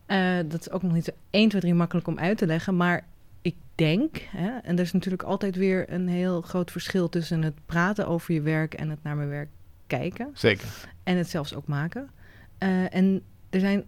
Eh, 0.07 0.37
dat 0.47 0.61
is 0.61 0.71
ook 0.71 0.83
nog 0.83 0.93
niet 0.93 1.05
zo 1.05 1.11
1, 1.31 1.49
2, 1.49 1.61
3 1.61 1.75
makkelijk 1.75 2.07
om 2.07 2.19
uit 2.19 2.39
te 2.39 2.47
leggen. 2.47 2.77
Maar 2.77 3.05
ik 3.43 3.55
denk, 3.75 4.17
hè, 4.37 4.51
en 4.63 4.77
er 4.77 4.83
is 4.85 4.93
natuurlijk 4.93 5.23
altijd 5.23 5.57
weer 5.57 5.93
een 5.93 6.09
heel 6.09 6.41
groot 6.41 6.71
verschil 6.71 7.09
tussen 7.09 7.43
het 7.43 7.55
praten 7.67 8.07
over 8.07 8.35
je 8.35 8.41
werk 8.41 8.75
en 8.75 8.91
het 8.91 9.03
naar 9.03 9.17
mijn 9.17 9.29
werk 9.29 9.49
kijken. 9.87 10.31
Zeker. 10.35 10.69
En 11.03 11.17
het 11.17 11.29
zelfs 11.31 11.55
ook 11.55 11.67
maken. 11.67 12.11
Eh, 12.59 12.95
en 12.95 13.23
er 13.51 13.61
zijn, 13.61 13.85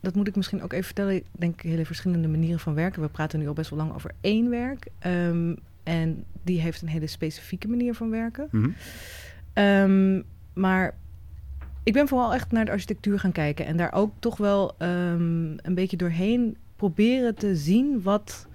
dat 0.00 0.14
moet 0.14 0.28
ik 0.28 0.36
misschien 0.36 0.62
ook 0.62 0.72
even 0.72 0.84
vertellen, 0.84 1.14
ik 1.14 1.24
denk 1.32 1.62
hele 1.62 1.86
verschillende 1.86 2.28
manieren 2.28 2.60
van 2.60 2.74
werken. 2.74 3.02
We 3.02 3.08
praten 3.08 3.38
nu 3.38 3.48
al 3.48 3.54
best 3.54 3.70
wel 3.70 3.78
lang 3.78 3.94
over 3.94 4.12
één 4.20 4.50
werk. 4.50 4.86
ehm, 4.98 5.54
en 5.82 6.24
die 6.42 6.60
heeft 6.60 6.82
een 6.82 6.88
hele 6.88 7.06
specifieke 7.06 7.68
manier 7.68 7.94
van 7.94 8.10
werken. 8.10 8.48
Mhm. 8.50 8.70
Ehm, 9.52 10.22
maar 10.52 10.94
ik 11.82 11.92
ben 11.92 12.08
vooral 12.08 12.34
echt 12.34 12.52
naar 12.52 12.64
de 12.64 12.70
architectuur 12.70 13.18
gaan 13.18 13.32
kijken. 13.32 13.66
En 13.66 13.76
daar 13.76 13.92
ook 13.92 14.12
toch 14.18 14.36
wel 14.36 14.74
ehm, 14.78 15.56
een 15.56 15.74
beetje 15.74 15.96
doorheen 15.96 16.56
proberen 16.76 17.34
te 17.34 17.56
zien 17.56 18.02
wat, 18.02 18.46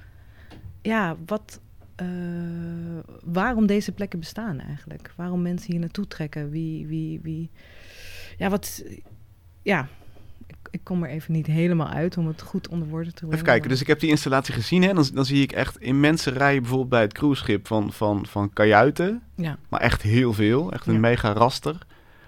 ja, 0.82 1.16
wat, 1.26 1.60
eh, 1.96 2.08
waarom 3.24 3.66
deze 3.66 3.92
plekken 3.92 4.20
bestaan 4.20 4.60
eigenlijk. 4.60 5.14
Waarom 5.16 5.42
mensen 5.42 5.72
hier 5.72 5.80
naartoe 5.80 6.08
trekken. 6.08 6.50
Wie, 6.50 6.88
wie, 6.88 7.20
wie, 7.22 7.50
ja, 8.38 8.50
wat, 8.50 8.84
ja. 9.66 9.88
Ik, 10.48 10.56
ik 10.72 10.80
kom 10.84 11.04
er 11.04 11.10
even 11.10 11.34
niet 11.34 11.46
helemaal 11.48 11.88
uit 11.88 12.18
om 12.18 12.28
het 12.28 12.42
goed 12.42 12.68
onder 12.68 12.88
woorden 12.88 13.08
te 13.14 13.20
brengen. 13.20 13.34
Even 13.36 13.46
kijken, 13.48 13.70
dus 13.70 13.82
ik 13.82 13.88
heb 13.88 14.00
die 14.00 14.10
installatie 14.10 14.54
gezien. 14.54 14.84
Hè? 14.84 14.94
Dan, 14.94 15.06
dan 15.14 15.26
zie 15.26 15.42
ik 15.42 15.52
echt 15.52 15.78
immense 15.82 16.30
rijen 16.30 16.60
bijvoorbeeld 16.62 16.90
bij 16.90 17.02
het 17.02 17.14
cruiseschip 17.14 17.68
van, 17.68 17.94
van, 17.94 18.26
van 18.26 18.54
kajuiten. 18.54 19.22
Ja. 19.36 19.58
Maar 19.70 19.80
echt 19.82 20.02
heel 20.02 20.34
veel. 20.34 20.72
Echt 20.72 20.88
een 20.88 20.94
Ja. 20.94 21.00
mega 21.00 21.32
raster. 21.34 21.78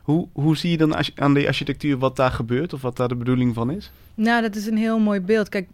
Hoe, 0.03 0.27
hoe 0.33 0.57
zie 0.57 0.71
je 0.71 0.77
dan 0.77 0.95
als- 0.95 1.11
aan 1.15 1.33
die 1.33 1.47
architectuur 1.47 1.97
wat 1.97 2.15
daar 2.15 2.31
gebeurt? 2.31 2.73
Of 2.73 2.81
wat 2.81 2.97
daar 2.97 3.07
de 3.07 3.15
bedoeling 3.15 3.53
van 3.53 3.71
is? 3.71 3.91
Nou, 4.15 4.41
dat 4.41 4.55
is 4.55 4.65
een 4.67 4.77
heel 4.77 4.99
mooi 4.99 5.19
beeld. 5.21 5.49
Kijk, 5.49 5.67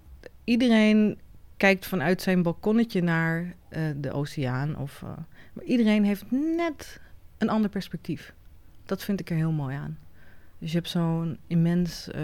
iedereen 0.43 1.17
kijkt 1.57 1.87
vanuit 1.87 2.21
zijn 2.21 2.41
balkonnetje 2.43 3.01
naar 3.01 3.53
eh, 3.69 3.81
de 3.97 4.11
oceaan. 4.11 4.77
Of, 4.77 5.01
eh, 5.03 5.09
maar 5.53 5.65
iedereen 5.65 6.03
heeft 6.03 6.23
net 6.57 6.99
een 7.37 7.49
ander 7.49 7.69
perspectief. 7.69 8.33
Dat 8.85 9.03
vind 9.03 9.19
ik 9.19 9.29
er 9.29 9.35
heel 9.35 9.51
mooi 9.51 9.75
aan. 9.75 9.97
Dus 10.63 10.71
je 10.71 10.77
hebt 10.77 10.89
zo'n 10.89 11.37
immens 11.47 12.11
eh, 12.11 12.23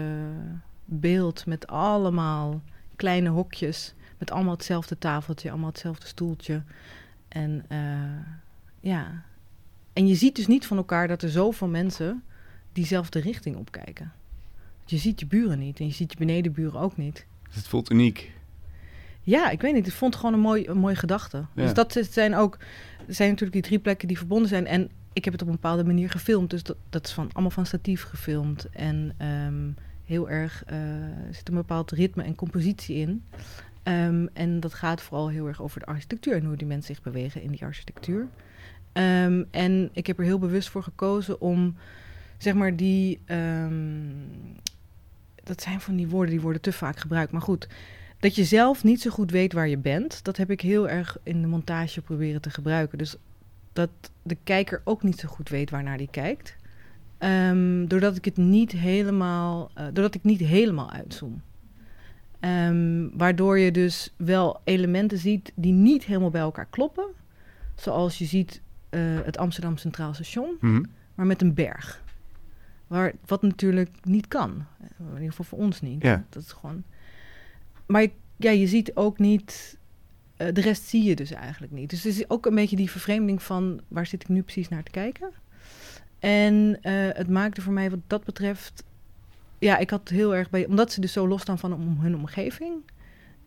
beeld 0.84 1.46
met 1.46 1.66
allemaal 1.66 2.62
kleine 2.96 3.28
hokjes. 3.28 3.94
Met 4.18 4.30
allemaal 4.30 4.54
hetzelfde 4.54 4.98
tafeltje, 4.98 5.50
allemaal 5.50 5.68
hetzelfde 5.68 6.06
stoeltje. 6.06 6.62
En 7.28 7.64
eh, 7.68 7.78
ja. 8.80 9.22
En 9.92 10.06
je 10.06 10.14
ziet 10.14 10.36
dus 10.36 10.46
niet 10.46 10.66
van 10.66 10.76
elkaar 10.76 11.08
dat 11.08 11.22
er 11.22 11.30
zoveel 11.30 11.68
mensen 11.68 12.22
diezelfde 12.72 13.20
richting 13.20 13.56
opkijken. 13.56 14.12
Je 14.84 14.96
ziet 14.96 15.20
je 15.20 15.26
buren 15.26 15.58
niet 15.58 15.80
en 15.80 15.86
je 15.86 15.92
ziet 15.92 16.12
je 16.12 16.18
benedenburen 16.18 16.80
ook 16.80 16.96
niet. 16.96 17.26
Dus 17.46 17.56
het 17.56 17.68
voelt 17.68 17.90
uniek. 17.90 18.32
Ja, 19.20 19.50
ik 19.50 19.60
weet 19.60 19.74
niet. 19.74 19.86
Ik 19.86 19.92
vond 19.92 20.12
het 20.12 20.22
gewoon 20.22 20.36
een, 20.36 20.44
mooi, 20.44 20.68
een 20.68 20.78
mooie 20.78 20.96
gedachte. 20.96 21.36
Ja. 21.36 21.62
Dus 21.62 21.74
dat 21.74 21.98
zijn 22.10 22.34
ook... 22.34 22.58
Er 23.06 23.14
zijn 23.14 23.28
natuurlijk 23.28 23.54
die 23.54 23.68
drie 23.68 23.78
plekken 23.78 24.08
die 24.08 24.18
verbonden 24.18 24.48
zijn. 24.48 24.66
En 24.66 24.90
ik 25.12 25.24
heb 25.24 25.32
het 25.32 25.42
op 25.42 25.48
een 25.48 25.54
bepaalde 25.54 25.84
manier 25.84 26.10
gefilmd. 26.10 26.50
Dus 26.50 26.62
dat, 26.88 27.06
is 27.06 27.12
van, 27.12 27.30
allemaal 27.32 27.50
van 27.50 27.66
statief 27.66 28.02
gefilmd. 28.02 28.68
En 28.70 29.14
ehm, 29.16 29.70
heel 30.04 30.30
erg... 30.30 30.62
er 30.66 31.34
zit 31.34 31.48
een 31.48 31.54
bepaald 31.54 31.90
ritme 31.90 32.22
en 32.22 32.34
compositie 32.34 32.96
in. 32.96 33.24
Ehm, 33.82 34.26
en 34.32 34.60
dat 34.60 34.74
gaat 34.74 35.02
vooral 35.02 35.28
heel 35.28 35.46
erg 35.46 35.62
over 35.62 35.80
de 35.80 35.86
architectuur... 35.86 36.34
en 36.34 36.44
hoe 36.44 36.56
die 36.56 36.66
mensen 36.66 36.94
zich 36.94 37.04
bewegen 37.04 37.42
in 37.42 37.50
die 37.50 37.64
architectuur. 37.64 38.26
Ehm, 38.92 39.44
en 39.50 39.90
ik 39.92 40.06
heb 40.06 40.18
er 40.18 40.24
heel 40.24 40.38
bewust 40.38 40.68
voor 40.68 40.82
gekozen 40.82 41.40
om... 41.40 41.76
zeg 42.38 42.54
maar 42.54 42.76
die... 42.76 43.20
dat 45.44 45.62
zijn 45.62 45.80
van 45.80 45.96
die 45.96 46.08
woorden, 46.08 46.30
die 46.30 46.40
worden 46.40 46.62
te 46.62 46.72
vaak 46.72 46.98
gebruikt. 46.98 47.32
Maar 47.32 47.42
goed, 47.42 47.68
dat 48.20 48.34
je 48.34 48.44
zelf 48.44 48.84
niet 48.84 49.00
zo 49.00 49.10
goed 49.10 49.30
weet 49.30 49.52
waar 49.52 49.68
je 49.68 49.78
bent, 49.78 50.24
dat 50.24 50.36
heb 50.36 50.50
ik 50.50 50.60
heel 50.60 50.88
erg 50.88 51.16
in 51.22 51.40
de 51.40 51.46
montage 51.46 52.02
proberen 52.02 52.40
te 52.40 52.50
gebruiken. 52.50 52.98
Dus 52.98 53.16
dat 53.72 53.90
de 54.22 54.36
kijker 54.44 54.80
ook 54.84 55.02
niet 55.02 55.18
zo 55.18 55.28
goed 55.28 55.48
weet 55.48 55.70
waarnaar 55.70 55.98
die 55.98 56.10
kijkt. 56.10 56.56
Ehm, 57.18 57.86
doordat 57.86 58.16
ik 58.16 58.24
het 58.24 58.36
niet 58.36 58.72
helemaal, 58.72 59.70
eh, 59.74 59.84
doordat 59.84 60.14
ik 60.14 60.24
niet 60.24 60.40
helemaal 60.40 60.90
uitzoom. 60.90 61.42
Ehm, 62.40 63.08
waardoor 63.12 63.58
je 63.58 63.70
dus 63.72 64.14
wel 64.16 64.60
elementen 64.64 65.18
ziet 65.18 65.52
die 65.54 65.72
niet 65.72 66.04
helemaal 66.04 66.30
bij 66.30 66.40
elkaar 66.40 66.66
kloppen. 66.70 67.06
Zoals 67.74 68.18
je 68.18 68.24
ziet 68.24 68.60
eh, 68.90 69.00
het 69.24 69.38
Amsterdam 69.38 69.76
Centraal 69.76 70.14
Station, 70.14 70.56
Mhm. 70.60 70.82
maar 71.14 71.26
met 71.26 71.42
een 71.42 71.54
berg. 71.54 72.02
Waar, 72.86 73.12
wat 73.26 73.42
natuurlijk 73.42 73.90
niet 74.02 74.28
kan. 74.28 74.64
In 74.98 75.06
ieder 75.14 75.28
geval 75.28 75.44
voor 75.44 75.58
ons 75.58 75.80
niet. 75.80 76.02
Ja. 76.02 76.24
Dat 76.28 76.42
is 76.42 76.52
gewoon... 76.52 76.82
Maar 77.86 78.06
ja, 78.36 78.50
je 78.50 78.66
ziet 78.66 78.90
ook 78.94 79.18
niet... 79.18 79.78
eh, 80.40 80.54
de 80.54 80.60
rest 80.60 80.82
zie 80.82 81.02
je 81.02 81.16
dus 81.16 81.30
eigenlijk 81.30 81.72
niet. 81.72 81.90
Dus 81.90 82.02
het 82.02 82.14
is 82.14 82.30
ook 82.30 82.46
een 82.46 82.54
beetje 82.54 82.76
die 82.76 82.90
vervreemding 82.90 83.42
van... 83.42 83.80
waar 83.88 84.06
zit 84.06 84.22
ik 84.22 84.28
nu 84.28 84.42
precies 84.42 84.68
naar 84.68 84.82
te 84.82 84.90
kijken? 84.90 85.30
En 86.18 86.78
eh, 86.82 86.92
het 86.94 87.28
maakte 87.28 87.62
voor 87.62 87.72
mij 87.72 87.90
wat 87.90 87.98
dat 88.06 88.24
betreft... 88.24 88.84
Ja, 89.58 89.78
ik 89.78 89.90
had 89.90 90.08
heel 90.08 90.34
erg 90.34 90.50
bij... 90.50 90.66
Omdat 90.66 90.92
ze 90.92 91.00
dus 91.00 91.12
zo 91.12 91.28
losstaan 91.28 91.58
van 91.58 91.72
om 91.72 91.98
hun 92.00 92.16
omgeving... 92.16 92.72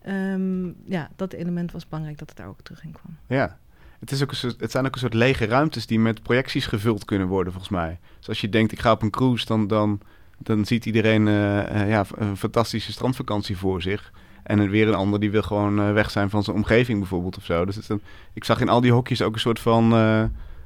ehm, 0.02 0.66
ja, 0.86 1.10
dat 1.16 1.34
element 1.34 1.72
was 1.72 1.88
belangrijk 1.88 2.18
dat 2.18 2.30
het 2.30 2.38
daar 2.38 2.48
ook 2.48 2.62
terug 2.62 2.84
in 2.84 2.92
kwam. 2.92 3.18
Ja. 3.28 3.58
Het, 4.00 4.12
is 4.12 4.24
ook 4.24 4.32
een 4.32 4.54
het 4.58 4.72
zijn 4.72 4.86
ook 4.86 4.94
een 4.94 5.00
soort 5.00 5.14
lege 5.14 5.46
ruimtes 5.46 5.86
die 5.86 6.00
met 6.00 6.24
projecties 6.24 6.66
gevuld 6.66 7.06
kunnen 7.06 7.28
worden, 7.28 7.54
volgens 7.54 7.74
mij. 7.74 8.00
Dus 8.18 8.28
als 8.28 8.42
je 8.42 8.50
denkt, 8.50 8.72
ik 8.72 8.80
ga 8.80 8.92
op 8.92 9.02
een 9.02 9.10
cruise, 9.10 9.46
dan, 9.46 9.68
dan, 9.68 10.02
dan 10.38 10.66
ziet 10.66 10.86
iedereen 10.86 11.28
eh, 11.28 11.90
ja, 11.90 12.06
een 12.16 12.38
fantastische 12.38 12.92
strandvakantie 12.92 13.58
voor 13.58 13.82
zich. 13.82 14.12
En 14.44 14.70
weer 14.70 14.88
een 14.88 14.94
ander 14.94 15.20
die 15.20 15.32
wil 15.32 15.42
gewoon 15.42 15.80
eh, 15.80 15.94
weg 15.94 16.12
zijn 16.12 16.30
van 16.30 16.44
zijn 16.44 16.56
omgeving 16.56 17.00
bijvoorbeeld 17.00 17.38
of 17.38 17.46
zo. 17.46 17.66
Dus 17.66 17.76
het 17.76 17.90
ik 18.34 18.44
zag 18.44 18.62
in 18.62 18.70
al 18.70 18.82
die 18.82 18.92
hokjes 18.92 19.22
ook 19.22 19.34
een 19.34 19.40
soort 19.40 19.60
van... 19.60 19.94
eh, 19.94 20.24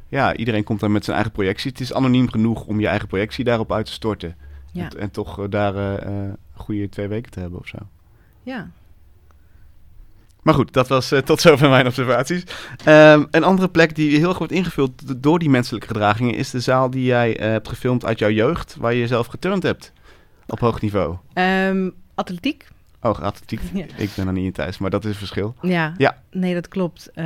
ja, 0.08 0.36
iedereen 0.36 0.64
komt 0.64 0.80
daar 0.80 0.92
met 0.92 1.04
zijn 1.04 1.16
eigen 1.16 1.34
projectie. 1.34 1.72
Het 1.72 1.80
is 1.80 1.94
anoniem 1.94 2.30
genoeg 2.30 2.66
om 2.66 2.80
je 2.80 2.88
eigen 2.88 3.08
projectie 3.08 3.44
daarop 3.44 3.72
uit 3.72 3.86
te 3.86 3.92
storten. 3.92 4.36
Ja, 4.72 4.90
En, 4.90 5.00
en 5.00 5.12
toch 5.12 5.40
eh, 5.40 5.46
daar 5.50 5.76
een 5.76 6.38
goede 6.54 6.90
twee 6.90 7.08
weken 7.08 7.32
te 7.32 7.40
hebben 7.40 7.60
of 7.60 7.68
zo. 7.68 7.78
ja. 8.44 8.70
Maar 10.48 10.56
goed, 10.56 10.74
dat 10.74 10.88
was 10.88 11.12
eh, 11.12 11.20
tot 11.20 11.42
zover 11.42 11.70
mijn 11.70 11.86
observaties. 11.88 12.44
Ehm, 12.84 13.26
een 13.32 13.44
andere 13.44 13.70
plek 13.70 13.96
die 13.96 14.18
heel 14.18 14.30
erg 14.30 14.38
wordt 14.38 14.54
ingevuld 14.54 15.24
door 15.24 15.40
die 15.40 15.50
menselijke 15.50 15.88
gedragingen... 15.88 16.34
is 16.34 16.50
de 16.50 16.60
zaal 16.60 16.90
die 16.90 17.04
jij 17.04 17.38
hebt 17.40 17.68
gefilmd 17.68 18.06
uit 18.06 18.20
jouw 18.20 18.30
jeugd... 18.30 18.76
waar 18.80 18.94
je 18.94 19.08
zelf 19.08 19.28
geturnd 19.28 19.64
hebt 19.64 19.94
op 20.48 20.60
hoog 20.60 20.82
niveau. 20.82 21.16
Ehm, 21.34 21.90
atletiek. 22.16 22.68
Oh, 23.02 23.20
atletiek. 23.20 23.62
Ja. 23.74 23.86
Ik 23.98 24.12
ben 24.16 24.28
er 24.28 24.34
niet 24.34 24.46
in 24.46 24.52
thuis, 24.52 24.78
maar 24.78 24.90
dat 24.90 25.04
is 25.04 25.10
het 25.10 25.18
verschil. 25.18 25.56
Ja, 25.62 25.94
Ja. 25.98 26.22
nee, 26.32 26.54
dat 26.54 26.68
klopt. 26.68 27.12
Eh, 27.14 27.26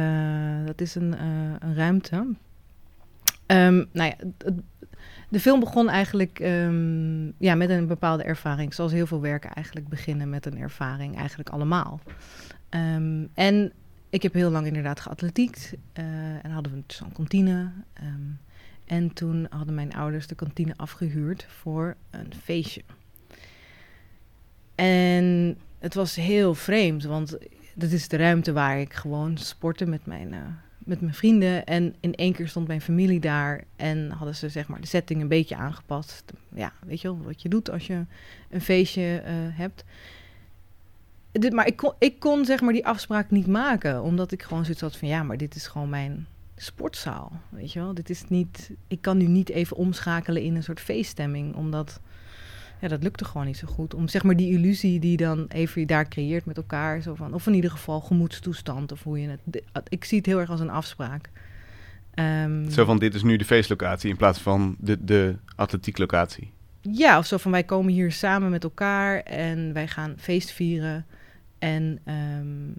dat 0.66 0.82
is 0.82 0.96
een, 0.96 1.14
eh, 1.18 1.26
een 1.60 1.76
ruimte. 1.76 2.26
Ehm, 3.46 3.76
nou 3.92 4.10
ja, 4.10 4.14
het- 4.38 4.54
de 5.30 5.40
film 5.40 5.60
begon 5.60 5.90
eigenlijk 5.90 6.40
ehm, 6.40 7.26
ja, 7.38 7.56
met 7.56 7.70
een 7.70 7.88
bepaalde 7.88 8.24
ervaring. 8.24 8.74
Zoals 8.74 8.92
heel 8.92 9.06
veel 9.08 9.22
werken 9.22 9.52
eigenlijk 9.54 9.88
beginnen 9.88 10.30
met 10.30 10.46
een 10.46 10.58
ervaring, 10.58 11.18
eigenlijk 11.18 11.50
allemaal. 11.50 12.00
Ehm, 12.70 13.26
en 13.34 13.72
ik 14.10 14.24
heb 14.24 14.34
heel 14.34 14.50
lang 14.52 14.68
inderdaad 14.68 15.00
geatletiekt. 15.00 15.74
eh, 15.94 16.06
en 16.46 16.52
hadden 16.52 16.72
we 16.74 16.84
zo'n 16.88 17.12
kantine. 17.12 17.72
En 18.86 19.14
toen 19.14 19.48
hadden 19.50 19.76
mijn 19.76 19.94
ouders 19.94 20.28
de 20.28 20.36
kantine 20.36 20.74
afgehuurd 20.78 21.46
voor 21.50 21.96
een 22.10 22.32
feestje. 22.44 22.82
En 24.82 25.58
het 25.80 25.94
was 25.94 26.16
heel 26.16 26.56
vreemd, 26.56 27.04
want 27.04 27.38
dat 27.74 27.92
is 27.92 28.08
de 28.08 28.18
ruimte 28.18 28.54
waar 28.54 28.80
ik 28.80 28.94
gewoon 28.94 29.38
sportte 29.38 29.86
met 29.86 30.06
mijn, 30.06 30.34
eh, 30.34 30.40
met 30.78 31.02
mijn 31.02 31.14
vrienden. 31.14 31.66
En 31.66 31.96
in 32.00 32.16
één 32.16 32.34
keer 32.34 32.48
stond 32.48 32.68
mijn 32.68 32.82
familie 32.82 33.20
daar 33.20 33.64
en 33.76 34.12
hadden 34.12 34.36
ze 34.36 34.50
zeg 34.50 34.68
maar 34.68 34.82
de 34.82 34.88
setting 34.88 35.22
een 35.22 35.28
beetje 35.28 35.56
aangepast. 35.56 36.34
Ja, 36.54 36.74
weet 36.86 37.02
je 37.02 37.08
wel, 37.08 37.22
wat 37.24 37.42
je 37.42 37.50
doet 37.50 37.70
als 37.70 37.88
je 37.88 38.06
een 38.50 38.62
feestje 38.62 39.22
eh, 39.26 39.34
hebt. 39.36 39.84
Dit, 41.32 41.54
maar 41.54 41.68
ik 41.68 41.76
kon, 41.76 41.94
ik 42.00 42.20
kon 42.20 42.46
zeg 42.46 42.62
maar 42.62 42.74
die 42.74 42.86
afspraak 42.86 43.32
niet 43.32 43.48
maken, 43.48 44.02
omdat 44.02 44.32
ik 44.32 44.44
gewoon 44.44 44.64
zoiets 44.64 44.82
had 44.82 44.98
van 44.98 45.08
ja, 45.08 45.24
maar 45.24 45.38
dit 45.38 45.56
is 45.56 45.68
gewoon 45.68 45.90
mijn 45.90 46.28
sportzaal, 46.56 47.32
weet 47.50 47.72
je 47.72 47.80
wel. 47.80 47.94
Dit 47.94 48.10
is 48.10 48.24
niet, 48.28 48.72
ik 48.88 49.02
kan 49.02 49.18
nu 49.18 49.28
niet 49.28 49.50
even 49.50 49.78
omschakelen 49.78 50.42
in 50.42 50.56
een 50.56 50.64
soort 50.64 50.80
feeststemming, 50.80 51.56
omdat 51.56 52.00
ja, 52.82 52.88
dat 52.88 53.04
lukte 53.04 53.26
gewoon 53.26 53.46
niet 53.48 53.58
zo 53.58 53.68
goed. 53.68 53.94
Om 53.94 54.08
zeg 54.08 54.24
maar 54.24 54.36
die 54.36 54.52
illusie 54.52 55.00
die 55.00 55.18
dan 55.18 55.46
even 55.48 55.82
je 55.82 55.88
daar 55.88 56.08
creëert 56.08 56.46
met 56.46 56.58
elkaar. 56.58 57.02
Zo 57.02 57.16
van, 57.16 57.34
of 57.34 57.48
in 57.48 57.54
ieder 57.54 57.72
geval 57.72 58.00
gemoedstoestand. 58.02 58.92
Of 58.92 59.04
hoe 59.04 59.20
je 59.22 59.28
het. 59.30 59.40
de- 59.44 59.64
Ik 59.90 60.04
zie 60.06 60.18
het 60.18 60.26
heel 60.28 60.40
erg 60.40 60.50
als 60.50 60.60
een 60.60 60.70
afspraak. 60.70 61.30
Ehm, 62.14 62.70
Zo 62.70 62.86
van, 62.86 63.00
dit 63.00 63.14
is 63.14 63.24
nu 63.24 63.38
de 63.38 63.46
feestlocatie 63.46 64.10
in 64.10 64.18
plaats 64.18 64.40
van 64.40 64.76
de, 64.80 65.04
de 65.06 65.36
atletieklocatie. 65.56 66.52
Ja, 66.82 67.18
of 67.18 67.26
zo 67.26 67.38
van 67.38 67.52
wij 67.52 67.64
komen 67.64 67.94
hier 67.94 68.12
samen 68.12 68.50
met 68.50 68.64
elkaar 68.64 69.20
en 69.20 69.74
wij 69.74 69.88
gaan 69.88 70.14
feest 70.18 70.52
vieren. 70.52 71.06
En 71.60 72.00
ehm, 72.04 72.70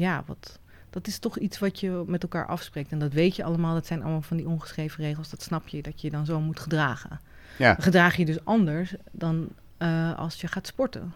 ja, 0.00 0.22
wat, 0.26 0.58
dat 0.90 1.06
is 1.06 1.18
toch 1.18 1.38
iets 1.38 1.58
wat 1.58 1.80
je 1.80 2.04
met 2.06 2.22
elkaar 2.22 2.46
afspreekt. 2.46 2.92
En 2.92 2.98
dat 2.98 3.12
weet 3.12 3.36
je 3.36 3.44
allemaal. 3.44 3.74
Dat 3.74 3.86
zijn 3.86 4.02
allemaal 4.02 4.22
van 4.22 4.36
die 4.36 4.48
ongeschreven 4.48 5.04
regels. 5.04 5.30
Dat 5.30 5.42
snap 5.42 5.68
je, 5.68 5.82
dat 5.82 6.00
je 6.00 6.10
dan 6.10 6.26
zo 6.26 6.40
moet 6.40 6.60
gedragen. 6.60 7.20
Ja, 7.58 7.74
gedraag 7.78 8.16
je 8.16 8.24
dus 8.24 8.44
anders 8.44 8.94
dan 9.10 9.48
eh, 9.76 10.18
als 10.18 10.40
je 10.40 10.46
gaat 10.46 10.66
sporten. 10.66 11.12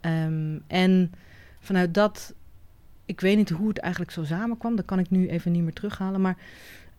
Ehm, 0.00 0.58
en 0.66 1.12
vanuit 1.60 1.94
dat, 1.94 2.34
ik 3.04 3.20
weet 3.20 3.36
niet 3.36 3.50
hoe 3.50 3.68
het 3.68 3.78
eigenlijk 3.78 4.12
zo 4.12 4.24
samenkwam, 4.24 4.76
dat 4.76 4.84
kan 4.84 4.98
ik 4.98 5.10
nu 5.10 5.28
even 5.28 5.52
niet 5.52 5.62
meer 5.62 5.72
terughalen, 5.72 6.20
maar 6.20 6.36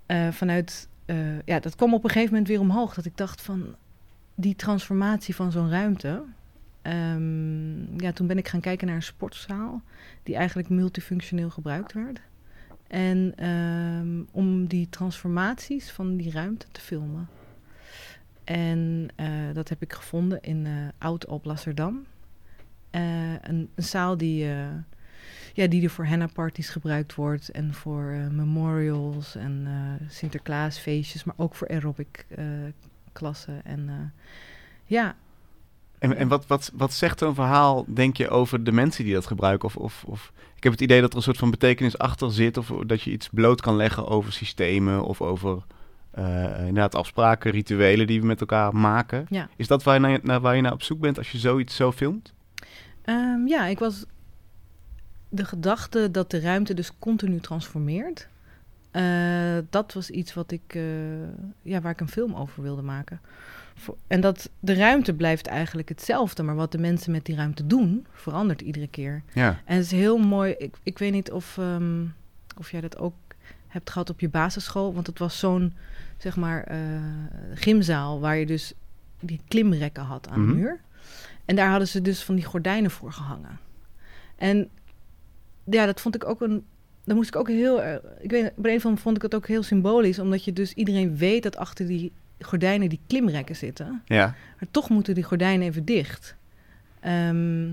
eh, 0.06 0.28
vanuit, 0.28 0.88
eh, 1.06 1.42
ja, 1.46 1.60
dat 1.60 1.76
kwam 1.76 1.94
op 1.94 2.04
een 2.04 2.10
gegeven 2.10 2.32
moment 2.32 2.48
weer 2.48 2.60
omhoog, 2.60 2.94
dat 2.94 3.06
ik 3.06 3.18
dacht 3.18 3.42
van 3.42 3.76
die 4.36 4.56
transformatie 4.56 5.36
van 5.36 5.52
zo'n 5.52 5.70
ruimte. 5.70 6.24
ehm, 6.82 8.02
ja, 8.02 8.12
toen 8.12 8.28
ben 8.28 8.38
ik 8.38 8.48
gaan 8.48 8.60
kijken 8.60 8.88
naar 8.88 8.96
een 8.96 9.04
sportzaal 9.04 9.82
die 10.24 10.36
eigenlijk 10.36 10.70
multifunctioneel 10.70 11.50
gebruikt 11.50 11.94
werd. 11.94 12.20
En 12.88 13.34
ehm, 13.36 14.24
om 14.32 14.68
die 14.68 14.90
transformaties 14.90 15.92
van 15.92 16.18
die 16.18 16.32
ruimte 16.32 16.66
te 16.72 16.82
filmen. 16.82 17.28
En 18.50 19.08
eh, 19.16 19.28
dat 19.54 19.70
heb 19.70 19.82
ik 19.82 19.94
gevonden 19.94 20.42
in 20.42 20.66
eh 20.66 20.72
Oud-Alblasserdam. 20.98 22.06
Eh 22.90 23.32
een, 23.32 23.70
een 23.76 23.84
zaal 23.84 24.18
die, 24.18 24.46
ja, 25.54 25.68
die 25.68 25.84
er 25.84 25.90
voor 25.90 26.06
henna-parties 26.06 26.70
gebruikt 26.70 27.16
wordt. 27.16 27.50
En 27.50 27.74
voor 27.74 28.04
memorials 28.32 29.36
en 29.36 29.68
Sinterklaasfeestjes. 30.08 31.24
Maar 31.24 31.36
ook 31.38 31.56
voor 31.56 31.68
aerobic-klassen. 31.68 33.66
en 33.66 33.90
eh, 33.90 33.96
ja, 34.86 35.16
en, 36.00 36.18
en 36.18 36.28
wat, 36.28 36.48
wat, 36.48 36.72
wat 36.74 36.94
zegt 36.94 37.20
zo'n 37.20 37.36
verhaal, 37.36 37.86
denk 37.88 38.18
je, 38.18 38.30
over 38.30 38.64
de 38.64 38.72
mensen 38.72 39.04
die 39.04 39.14
dat 39.14 39.28
gebruiken? 39.28 39.68
Of, 39.68 39.76
of, 39.76 40.04
of, 40.08 40.32
ik 40.56 40.64
heb 40.64 40.72
het 40.72 40.82
idee 40.82 41.02
dat 41.02 41.10
er 41.10 41.18
een 41.18 41.24
soort 41.24 41.38
van 41.38 41.52
betekenis 41.52 41.98
achter 41.98 42.32
zit. 42.32 42.58
Of 42.58 42.68
dat 42.86 43.02
je 43.02 43.12
iets 43.12 43.30
bloot 43.32 43.62
kan 43.62 43.76
leggen 43.76 44.08
over 44.08 44.34
systemen 44.34 45.04
of 45.04 45.22
over 45.22 45.64
eh, 46.12 46.58
inderdaad 46.60 46.96
afspraken, 46.96 47.52
rituelen 47.52 48.08
die 48.08 48.20
we 48.22 48.26
met 48.28 48.40
elkaar 48.40 48.76
maken. 48.76 49.26
ja. 49.30 49.50
Is 49.56 49.68
dat 49.68 49.84
waar 49.84 49.94
je, 49.94 50.00
naar, 50.00 50.20
naar, 50.24 50.40
waar 50.42 50.56
je 50.56 50.62
naar 50.62 50.74
op 50.74 50.84
zoek 50.84 51.00
bent 51.00 51.18
als 51.18 51.32
je 51.32 51.38
zoiets 51.38 51.76
zo 51.76 51.92
filmt? 51.92 52.34
Ehm, 53.02 53.48
ja, 53.48 53.66
ik 53.66 53.80
was 53.80 54.06
de 55.30 55.46
gedachte 55.46 56.12
dat 56.12 56.32
de 56.32 56.40
ruimte 56.40 56.74
dus 56.74 56.92
continu 57.00 57.40
transformeert. 57.40 58.28
eh, 58.92 59.58
dat 59.70 59.94
was 59.94 60.10
iets 60.10 60.34
wat 60.34 60.52
ik, 60.52 60.62
eh, 60.68 60.82
ja, 61.62 61.82
waar 61.82 61.92
ik 61.92 62.00
een 62.00 62.10
film 62.10 62.36
over 62.36 62.64
wilde 62.64 62.82
maken. 62.82 63.20
En 64.08 64.22
dat 64.22 64.50
de 64.60 64.74
ruimte 64.74 65.14
blijft 65.14 65.48
eigenlijk 65.48 65.90
hetzelfde, 65.90 66.44
maar 66.44 66.56
wat 66.56 66.72
de 66.72 66.78
mensen 66.78 67.12
met 67.12 67.26
die 67.26 67.36
ruimte 67.36 67.68
doen, 67.68 68.06
verandert 68.12 68.62
iedere 68.62 68.88
keer. 68.88 69.24
Ja. 69.34 69.60
En 69.66 69.76
het 69.76 69.86
is 69.86 69.92
heel 69.92 70.18
mooi. 70.18 70.56
Ik, 70.58 70.76
ik 70.84 70.98
weet 70.98 71.12
niet 71.12 71.32
of, 71.32 71.58
ehm, 71.58 72.06
of 72.58 72.72
jij 72.72 72.82
dat 72.82 72.98
ook 72.98 73.14
hebt 73.68 73.90
gehad 73.90 74.10
op 74.10 74.20
je 74.20 74.30
basisschool. 74.30 74.94
Want 74.94 75.08
het 75.08 75.20
was 75.20 75.40
zo'n, 75.40 75.74
zeg 76.20 76.36
maar, 76.36 76.64
eh, 76.64 76.78
gymzaal 77.54 78.20
waar 78.20 78.38
je 78.38 78.46
dus 78.46 78.74
die 79.20 79.40
klimrekken 79.48 80.04
had 80.04 80.28
aan 80.30 80.42
Mhm. 80.42 80.50
de 80.50 80.56
muur. 80.56 80.80
En 81.46 81.56
daar 81.56 81.70
hadden 81.70 81.88
ze 81.88 82.02
dus 82.02 82.24
van 82.24 82.36
die 82.36 82.46
gordijnen 82.46 82.92
voor 82.92 83.12
gehangen. 83.12 83.60
En 84.36 84.70
ja, 85.64 85.86
dat 85.86 86.02
vond 86.02 86.16
ik 86.16 86.26
ook 86.26 86.42
een. 86.42 86.66
Dan 87.04 87.16
moest 87.16 87.30
ik 87.30 87.36
ook 87.36 87.48
heel. 87.48 87.82
erg- 87.84 88.02
Ik 88.20 88.32
weet, 88.32 88.46
op 88.46 88.52
een 88.56 88.62
manier 88.64 88.98
vond 88.98 89.16
ik 89.16 89.22
het 89.22 89.36
ook 89.36 89.48
heel 89.48 89.64
symbolisch, 89.64 90.20
omdat 90.20 90.44
je 90.44 90.54
dus 90.54 90.74
iedereen 90.74 91.18
weet 91.18 91.44
dat 91.44 91.58
achter 91.58 91.88
die 91.88 92.12
gordijnen 92.40 92.90
die 92.90 93.00
klimrekken 93.08 93.56
zitten. 93.56 94.02
Ja. 94.06 94.26
Maar 94.60 94.68
toch 94.72 94.90
moeten 94.90 95.16
die 95.16 95.24
gordijnen 95.24 95.68
even 95.68 95.86
dicht. 95.86 96.36
Ehm, 97.00 97.68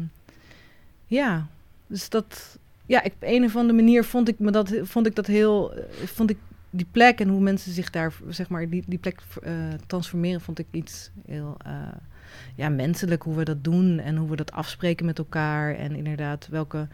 ja, 1.06 1.46
dus 1.86 2.08
dat... 2.08 2.58
Ja, 2.86 3.02
ik, 3.02 3.12
op 3.12 3.18
een 3.22 3.44
of 3.44 3.56
andere 3.56 3.78
manier 3.78 4.04
vond 4.04 4.28
ik, 4.28 4.38
me 4.38 4.50
dat, 4.50 4.72
vond 4.82 5.06
ik 5.06 5.14
dat 5.14 5.26
heel... 5.26 5.74
eh, 5.74 5.82
Vond 6.06 6.30
ik 6.30 6.36
die 6.70 6.86
plek 6.90 7.20
en 7.20 7.28
hoe 7.28 7.40
mensen 7.40 7.72
zich 7.72 7.90
daar, 7.90 8.12
zeg 8.28 8.48
maar, 8.48 8.68
die, 8.68 8.84
die 8.86 8.98
plek 8.98 9.20
eh, 9.42 9.52
transformeren... 9.86 10.40
vond 10.40 10.58
ik 10.58 10.66
iets 10.70 11.10
heel 11.26 11.56
eh, 11.64 11.72
ja, 12.54 12.68
menselijk, 12.68 13.22
hoe 13.22 13.36
we 13.36 13.44
dat 13.44 13.64
doen... 13.64 13.98
en 13.98 14.16
hoe 14.16 14.30
we 14.30 14.36
dat 14.36 14.52
afspreken 14.52 15.06
met 15.06 15.18
elkaar. 15.18 15.74
En 15.74 15.94
inderdaad, 15.94 16.48
welke... 16.50 16.88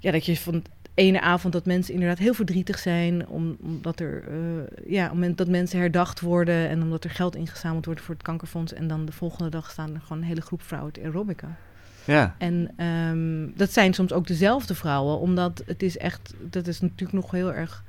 Ja, 0.00 0.10
dat 0.10 0.26
je 0.26 0.36
van 0.36 0.62
ene 0.94 1.20
avond 1.20 1.52
dat 1.52 1.66
mensen 1.66 1.94
inderdaad 1.94 2.18
heel 2.18 2.34
verdrietig 2.34 2.78
zijn... 2.78 3.28
om- 3.28 3.56
omdat 3.60 4.00
er, 4.00 4.24
eh, 4.28 4.90
ja, 4.92 5.10
om, 5.10 5.34
dat 5.34 5.48
mensen 5.48 5.78
herdacht 5.78 6.20
worden... 6.20 6.68
en 6.68 6.82
omdat 6.82 7.04
er 7.04 7.10
geld 7.10 7.36
ingezameld 7.36 7.84
wordt 7.84 8.00
voor 8.00 8.14
het 8.14 8.24
kankerfonds... 8.24 8.72
en 8.72 8.88
dan 8.88 9.04
de 9.04 9.12
volgende 9.12 9.50
dag 9.50 9.70
staan 9.70 9.94
er 9.94 10.00
gewoon 10.00 10.18
een 10.18 10.28
hele 10.28 10.40
groep 10.40 10.62
vrouwen 10.62 10.92
te 10.92 11.00
aerobica. 11.02 11.56
Ja. 12.04 12.34
En 12.38 12.70
ehm, 12.76 13.58
dat 13.58 13.72
zijn 13.72 13.94
soms 13.94 14.12
ook 14.12 14.26
dezelfde 14.26 14.74
vrouwen, 14.74 15.18
omdat 15.18 15.62
het 15.66 15.82
is 15.82 15.98
echt, 15.98 16.34
dat 16.50 16.66
is 16.66 16.80
natuurlijk 16.80 17.12
nog 17.12 17.30
heel 17.30 17.52
erg 17.52 17.84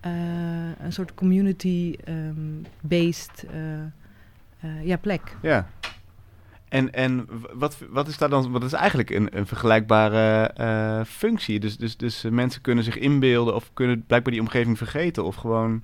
eh, 0.00 0.12
een 0.78 0.92
soort 0.92 1.14
community-based 1.14 3.44
eh, 3.50 3.80
eh, 4.60 4.84
ja, 4.84 4.96
plek. 4.96 5.36
Ja. 5.42 5.68
En, 6.68 6.92
en 6.92 7.28
wat, 7.52 7.78
wat 7.90 8.08
is 8.08 8.18
daar 8.18 8.28
dan? 8.28 8.52
Wat 8.52 8.64
is 8.64 8.72
eigenlijk 8.72 9.10
een, 9.10 9.36
een 9.36 9.46
vergelijkbare 9.46 11.04
functie? 11.04 11.60
Dus, 11.60 11.76
dus, 11.76 11.96
dus 11.96 12.22
mensen 12.30 12.60
kunnen 12.60 12.84
zich 12.84 12.96
inbeelden 12.96 13.54
of 13.54 13.70
kunnen 13.72 14.04
blijkbaar 14.06 14.32
die 14.32 14.42
omgeving 14.42 14.78
vergeten 14.78 15.24
of 15.24 15.34
gewoon 15.34 15.82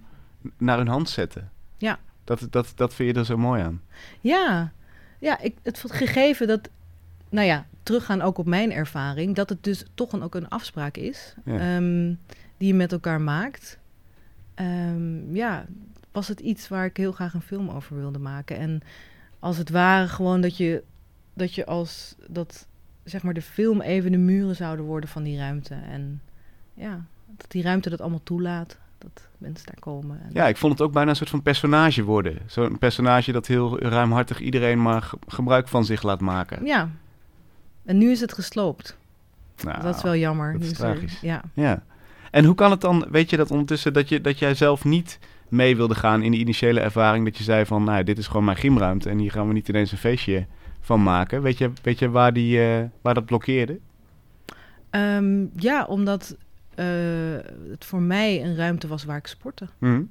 naar 0.59 0.77
hun 0.77 0.89
hand 0.89 1.09
zetten. 1.09 1.51
Ja. 1.77 1.99
Dat, 2.25 2.47
dat, 2.51 2.73
dat 2.75 2.95
vind 2.95 3.15
je 3.15 3.19
er 3.19 3.27
zo 3.27 3.37
mooi 3.37 3.63
aan. 3.63 3.83
Ja, 4.21 4.73
ja 5.19 5.41
ik, 5.41 5.55
het 5.63 5.85
gegeven 5.87 6.47
dat, 6.47 6.69
nou 7.29 7.47
ja, 7.47 7.67
teruggaan 7.83 8.23
ook 8.23 8.39
op 8.39 8.47
mijn 8.47 8.73
ervaring, 8.73 9.35
dat 9.35 9.49
het 9.49 9.65
dus 9.65 9.85
toch 9.95 10.13
een, 10.13 10.23
ook 10.23 10.35
een 10.35 10.49
afspraak 10.49 10.97
is 10.97 11.35
Ja. 11.45 11.59
ehm, 11.59 12.15
die 12.57 12.69
je 12.69 12.75
met 12.75 12.93
elkaar 12.93 13.21
maakt. 13.21 13.79
Ehm, 14.57 15.35
ja, 15.35 15.67
was 16.13 16.29
het 16.29 16.41
iets 16.41 16.69
waar 16.69 16.85
ik 16.85 16.97
heel 16.97 17.13
graag 17.13 17.35
een 17.35 17.41
film 17.41 17.69
over 17.71 17.97
wilde 17.97 18.19
maken. 18.19 18.57
En 18.59 18.81
als 19.39 19.57
het 19.57 19.71
ware 19.71 20.09
gewoon 20.09 20.41
dat 20.41 20.57
je, 20.57 20.83
dat 21.35 21.55
je 21.55 21.67
als 21.67 22.15
dat 22.29 22.67
zeg 23.05 23.23
maar 23.23 23.35
de 23.35 23.43
film 23.43 23.81
even 23.81 24.13
de 24.13 24.19
muren 24.19 24.57
zouden 24.57 24.85
worden 24.85 25.09
van 25.09 25.23
die 25.23 25.39
ruimte. 25.39 25.75
En 25.75 26.21
ja, 26.75 27.05
dat 27.37 27.51
die 27.51 27.63
ruimte 27.63 27.91
dat 27.91 28.01
allemaal 28.01 28.23
toelaat. 28.23 28.79
Dat 28.99 29.29
mensen 29.39 29.67
daar 29.67 29.81
komen. 29.81 30.21
En, 30.23 30.31
Ja, 30.33 30.47
ik 30.49 30.57
vond 30.57 30.73
het 30.73 30.83
ook 30.83 30.93
bijna 30.93 31.11
een 31.11 31.17
soort 31.17 31.31
van 31.31 31.43
personage 31.43 32.03
worden. 32.03 32.39
Zo'n 32.47 32.79
personage 32.79 33.33
dat 33.33 33.47
heel 33.47 33.81
ruimhartig 33.81 34.41
iedereen 34.41 34.83
maar 34.83 35.03
ge- 35.03 35.19
gebruik 35.27 35.69
van 35.69 35.85
zich 35.85 36.03
laat 36.03 36.21
maken. 36.21 36.65
ja. 36.65 36.89
En 37.85 37.99
nu 37.99 38.11
is 38.11 38.21
het 38.21 38.33
gesloopt. 38.33 38.97
Nou, 39.65 39.83
dat 39.83 39.97
is 39.97 40.03
wel 40.03 40.17
jammer. 40.17 40.53
dat 40.53 40.63
is 40.63 40.73
tragisch. 40.73 41.21
ja. 41.21 41.43
Ja. 41.55 41.83
En 42.37 42.45
hoe 42.45 42.55
kan 42.55 42.71
het 42.71 42.81
dan, 42.81 43.07
weet 43.11 43.31
je 43.31 43.37
dat 43.37 43.51
ondertussen, 43.51 43.93
dat, 43.93 44.09
je, 44.09 44.21
dat 44.21 44.39
jij 44.39 44.55
zelf 44.55 44.85
niet 44.85 45.19
mee 45.49 45.77
wilde 45.77 45.95
gaan 45.95 46.23
in 46.23 46.31
die 46.31 46.41
initiële 46.41 46.81
ervaring, 46.81 47.25
dat 47.25 47.37
je 47.37 47.45
zei 47.45 47.65
van, 47.65 47.85
nou, 47.85 48.05
dit 48.05 48.19
is 48.19 48.27
gewoon 48.27 48.45
mijn 48.45 48.57
gymruimte 48.57 49.11
en 49.11 49.19
hier 49.19 49.31
gaan 49.31 49.47
we 49.49 49.53
niet 49.53 49.69
ineens 49.69 49.93
een 49.93 49.99
feestje 49.99 50.47
van 50.81 51.03
maken. 51.03 51.43
Weet 51.43 51.59
je, 51.59 51.71
weet 51.83 51.99
je 51.99 52.11
waar, 52.11 52.33
die, 52.33 52.61
eh, 52.61 52.85
waar 53.03 53.15
dat 53.15 53.25
blokkeerde? 53.25 53.79
Ehm, 54.91 55.45
ja, 55.57 55.85
omdat 55.85 56.37
eh, 56.75 56.87
het 57.71 57.85
voor 57.85 58.03
mij 58.03 58.45
een 58.45 58.57
ruimte 58.57 58.89
was 58.89 59.05
waar 59.05 59.19
ik 59.19 59.27
sportte. 59.27 59.69
Mhm. 59.79 60.03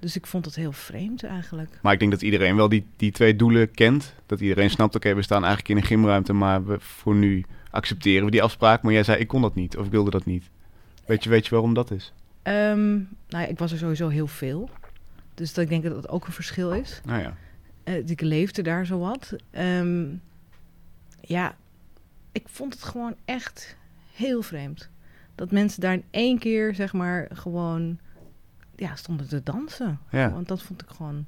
Dus 0.00 0.16
ik 0.16 0.26
vond 0.26 0.44
het 0.44 0.54
heel 0.54 0.72
vreemd 0.72 1.24
eigenlijk. 1.24 1.78
Maar 1.82 1.92
ik 1.92 1.98
denk 1.98 2.10
dat 2.10 2.22
iedereen 2.22 2.56
wel 2.56 2.68
die, 2.68 2.86
die 2.96 3.12
twee 3.12 3.36
doelen 3.36 3.70
kent. 3.70 4.14
Dat 4.26 4.40
iedereen 4.40 4.70
snapt, 4.70 4.94
oké, 4.94 5.14
we 5.14 5.22
staan 5.22 5.44
eigenlijk 5.44 5.68
in 5.68 5.76
een 5.76 5.88
gymruimte, 5.88 6.32
maar 6.32 6.66
we, 6.66 6.76
voor 6.80 7.14
nu 7.14 7.44
accepteren 7.70 8.24
we 8.24 8.30
die 8.30 8.42
afspraak. 8.42 8.82
Maar 8.82 8.92
jij 8.92 9.04
zei, 9.04 9.18
ik 9.18 9.28
kon 9.28 9.42
dat 9.42 9.54
niet, 9.54 9.76
of 9.76 9.86
ik 9.86 9.90
wilde 9.90 10.10
dat 10.10 10.24
niet. 10.24 10.50
Weet 11.06 11.24
je, 11.24 11.30
weet 11.30 11.44
je 11.44 11.50
waarom 11.50 11.74
dat 11.74 11.90
is? 11.90 12.12
Ehm, 12.42 12.94
nou 13.28 13.42
ja, 13.42 13.46
ik 13.46 13.58
was 13.58 13.72
er 13.72 13.78
sowieso 13.78 14.08
heel 14.08 14.26
veel. 14.26 14.70
Dus 15.34 15.54
dat, 15.54 15.64
ik 15.64 15.70
denk 15.70 15.82
dat 15.82 15.94
dat 15.94 16.08
ook 16.08 16.26
een 16.26 16.32
verschil 16.32 16.72
is. 16.72 17.00
Nou 17.04 17.20
ja. 17.20 17.34
Eh, 17.84 18.08
ik 18.08 18.20
leefde 18.20 18.62
daar 18.62 18.86
zo 18.86 18.98
wat. 18.98 19.36
Ehm, 19.50 20.04
ja, 21.20 21.54
ik 22.32 22.48
vond 22.48 22.72
het 22.74 22.82
gewoon 22.82 23.14
echt 23.24 23.76
heel 24.12 24.42
vreemd. 24.42 24.88
Dat 25.34 25.50
mensen 25.50 25.80
daar 25.80 25.92
in 25.92 26.04
één 26.10 26.38
keer, 26.38 26.74
zeg 26.74 26.92
maar, 26.92 27.28
gewoon 27.32 27.98
ja, 28.76 28.94
stonden 28.96 29.28
te 29.28 29.42
dansen. 29.42 29.98
Ja. 30.10 30.30
Want 30.32 30.48
dat 30.48 30.62
vond 30.62 30.82
ik 30.82 30.88
gewoon 30.96 31.26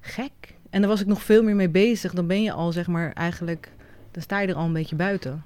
gek. 0.00 0.54
En 0.70 0.80
daar 0.80 0.90
was 0.90 1.00
ik 1.00 1.06
nog 1.06 1.22
veel 1.22 1.42
meer 1.42 1.56
mee 1.56 1.68
bezig. 1.68 2.12
Dan 2.12 2.26
ben 2.26 2.42
je 2.42 2.52
al, 2.52 2.72
zeg 2.72 2.86
maar, 2.86 3.12
eigenlijk... 3.12 3.72
Dan 4.10 4.22
sta 4.22 4.40
je 4.40 4.48
er 4.48 4.54
al 4.54 4.64
een 4.64 4.72
beetje 4.72 4.96
buiten. 4.96 5.44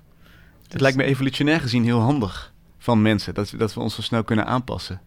Het 0.63 0.71
Dus- 0.73 0.81
lijkt 0.81 0.97
me 0.97 1.05
evolutionair 1.05 1.61
gezien 1.61 1.85
heel 1.85 2.01
handig 2.01 2.53
van 2.79 3.03
mensen, 3.03 3.35
dat, 3.35 3.55
dat 3.57 3.75
we 3.75 3.81
ons 3.81 3.95
zo 3.95 4.03
snel 4.03 4.25
kunnen 4.25 4.47
aanpassen. 4.47 5.01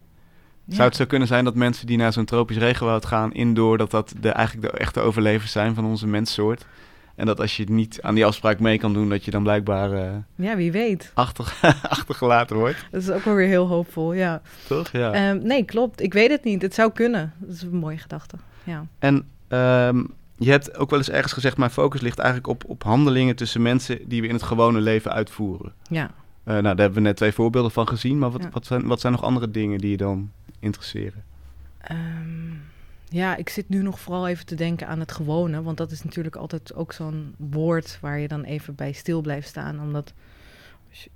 Ja. 0.64 0.74
Zou 0.74 0.88
het 0.88 0.96
zo 0.96 1.04
kunnen 1.04 1.28
zijn 1.28 1.44
dat 1.44 1.54
mensen 1.54 1.86
die 1.86 1.96
naar 1.96 2.12
zo'n 2.12 2.24
tropisch 2.24 2.56
regenwoud 2.56 3.06
gaan 3.06 3.32
indoor, 3.32 3.78
dat 3.78 3.90
dat 3.90 4.14
de, 4.20 4.28
eigenlijk 4.30 4.72
de 4.72 4.78
echte 4.78 5.00
overlevers 5.00 5.52
zijn 5.52 5.74
van 5.74 5.84
onze 5.84 6.06
menssoort? 6.06 6.66
En 7.14 7.26
dat 7.26 7.40
als 7.40 7.56
je 7.56 7.70
niet 7.70 8.02
aan 8.02 8.14
die 8.14 8.26
afspraak 8.26 8.60
mee 8.60 8.78
kan 8.78 8.92
doen, 8.92 9.08
dat 9.08 9.24
je 9.24 9.30
dan 9.30 9.42
blijkbaar 9.42 9.92
eh, 9.92 10.10
Ja, 10.34 10.56
wie 10.56 10.72
weet. 10.72 11.10
achter, 11.14 11.54
achtergelaten 11.88 12.56
wordt. 12.56 12.86
Dat 12.90 13.02
is 13.02 13.10
ook 13.10 13.24
wel 13.24 13.34
weer 13.34 13.46
heel 13.48 13.66
hoopvol, 13.66 14.12
ja. 14.12 14.40
Toch? 14.68 14.90
Ja. 14.90 15.12
Ehm, 15.12 15.38
nee, 15.46 15.64
klopt. 15.64 16.02
Ik 16.02 16.12
weet 16.12 16.30
het 16.30 16.44
niet. 16.44 16.62
Het 16.62 16.74
zou 16.74 16.92
kunnen. 16.92 17.32
Dat 17.38 17.54
is 17.54 17.62
een 17.62 17.76
mooie 17.76 17.98
gedachte. 17.98 18.36
Ja. 18.64 18.86
En 18.98 19.28
ehm, 19.48 20.04
je 20.36 20.50
hebt 20.50 20.76
ook 20.76 20.90
wel 20.90 20.98
eens 20.98 21.10
ergens 21.10 21.32
gezegd, 21.32 21.56
mijn 21.56 21.70
focus 21.70 22.00
ligt 22.00 22.18
eigenlijk 22.18 22.48
op, 22.48 22.64
op 22.66 22.82
handelingen 22.82 23.36
tussen 23.36 23.62
mensen 23.62 23.98
die 24.08 24.20
we 24.20 24.26
in 24.26 24.34
het 24.34 24.42
gewone 24.42 24.80
leven 24.80 25.12
uitvoeren. 25.12 25.72
Ja. 25.88 26.10
Eh, 26.44 26.52
nou, 26.52 26.62
daar 26.62 26.76
hebben 26.76 26.94
we 26.94 27.00
net 27.00 27.16
twee 27.16 27.32
voorbeelden 27.32 27.70
van 27.70 27.88
gezien, 27.88 28.18
maar 28.18 28.30
wat, 28.30 28.42
Ja. 28.42 28.50
wat, 28.50 28.66
zijn, 28.66 28.86
wat 28.86 29.00
zijn 29.00 29.12
nog 29.12 29.22
andere 29.22 29.50
dingen 29.50 29.78
die 29.78 29.90
je 29.90 29.96
dan 29.96 30.30
interesseren? 30.58 31.24
Ehm, 31.78 32.50
ja, 33.08 33.36
ik 33.36 33.48
zit 33.48 33.68
nu 33.68 33.82
nog 33.82 34.00
vooral 34.00 34.28
even 34.28 34.46
te 34.46 34.54
denken 34.54 34.86
aan 34.88 35.00
het 35.00 35.12
gewone. 35.12 35.62
Want 35.62 35.76
dat 35.76 35.90
is 35.90 36.02
natuurlijk 36.02 36.36
altijd 36.36 36.74
ook 36.74 36.92
zo'n 36.92 37.34
woord 37.36 37.98
waar 38.00 38.18
je 38.18 38.28
dan 38.28 38.42
even 38.44 38.74
bij 38.74 38.92
stil 38.92 39.20
blijft 39.20 39.48
staan. 39.48 39.80
Omdat, 39.80 40.12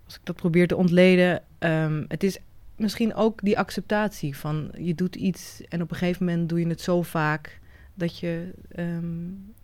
als 0.05 0.15
ik 0.15 0.21
dat 0.25 0.37
probeer 0.37 0.69
te 0.69 0.77
ontleden, 0.77 1.43
ehm, 1.59 2.05
het 2.09 2.23
is 2.23 2.39
misschien 2.77 3.15
ook 3.15 3.41
die 3.43 3.59
acceptatie 3.59 4.37
van 4.37 4.71
je 4.79 4.95
doet 4.95 5.17
iets 5.17 5.61
en 5.69 5.83
op 5.83 5.91
een 5.91 5.97
gegeven 5.97 6.25
moment 6.25 6.49
doe 6.49 6.61
je 6.61 6.67
het 6.67 6.81
zo 6.81 7.03
vaak 7.03 7.61
dat 7.95 8.19
je 8.19 8.55
ehm, 8.69 9.07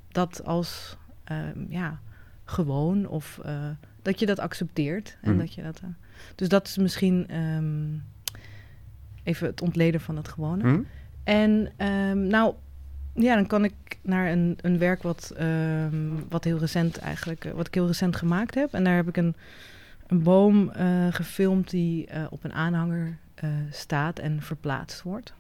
dat 0.09 0.45
als 0.45 0.97
ja, 1.69 2.01
gewoon 2.45 3.07
of 3.07 3.39
eh, 3.45 3.69
dat 4.03 4.19
je 4.19 4.27
dat 4.27 4.39
accepteert. 4.39 5.17
En 5.21 5.31
Mhm. 5.31 5.39
dat 5.41 5.55
je 5.55 5.63
dat, 5.63 5.81
eh, 5.83 5.89
dus 6.35 6.49
dat 6.49 6.67
is 6.67 6.77
misschien 6.77 7.29
ehm, 7.29 7.85
even 9.23 9.47
het 9.47 9.63
ontleden 9.63 10.01
van 10.01 10.17
het 10.17 10.29
gewone. 10.29 10.63
Hm? 10.63 10.81
En 11.25 11.73
ehm, 11.77 12.27
nou, 12.27 12.55
ja, 13.15 13.35
dan 13.35 13.47
kan 13.47 13.65
ik 13.65 13.99
naar 14.03 14.31
een, 14.31 14.59
een 14.61 14.79
werk 14.79 15.03
wat, 15.03 15.33
ehm, 15.37 16.07
wat 16.29 16.45
heel 16.45 16.59
recent 16.59 16.99
eigenlijk, 16.99 17.45
eh, 17.45 17.53
wat 17.53 17.67
ik 17.67 17.75
heel 17.75 17.87
recent 17.87 18.17
gemaakt 18.17 18.55
heb. 18.55 18.73
En 18.75 18.85
daar 18.85 18.97
heb 18.97 19.09
ik 19.09 19.17
een, 19.17 19.35
een 20.07 20.23
boom 20.23 20.71
eh, 20.71 21.07
gefilmd 21.11 21.71
die 21.71 22.09
op 22.31 22.45
een 22.45 22.53
aanhanger 22.53 23.19
staat 23.71 24.19
en 24.19 24.43
verplaatst 24.43 25.03
wordt. 25.03 25.33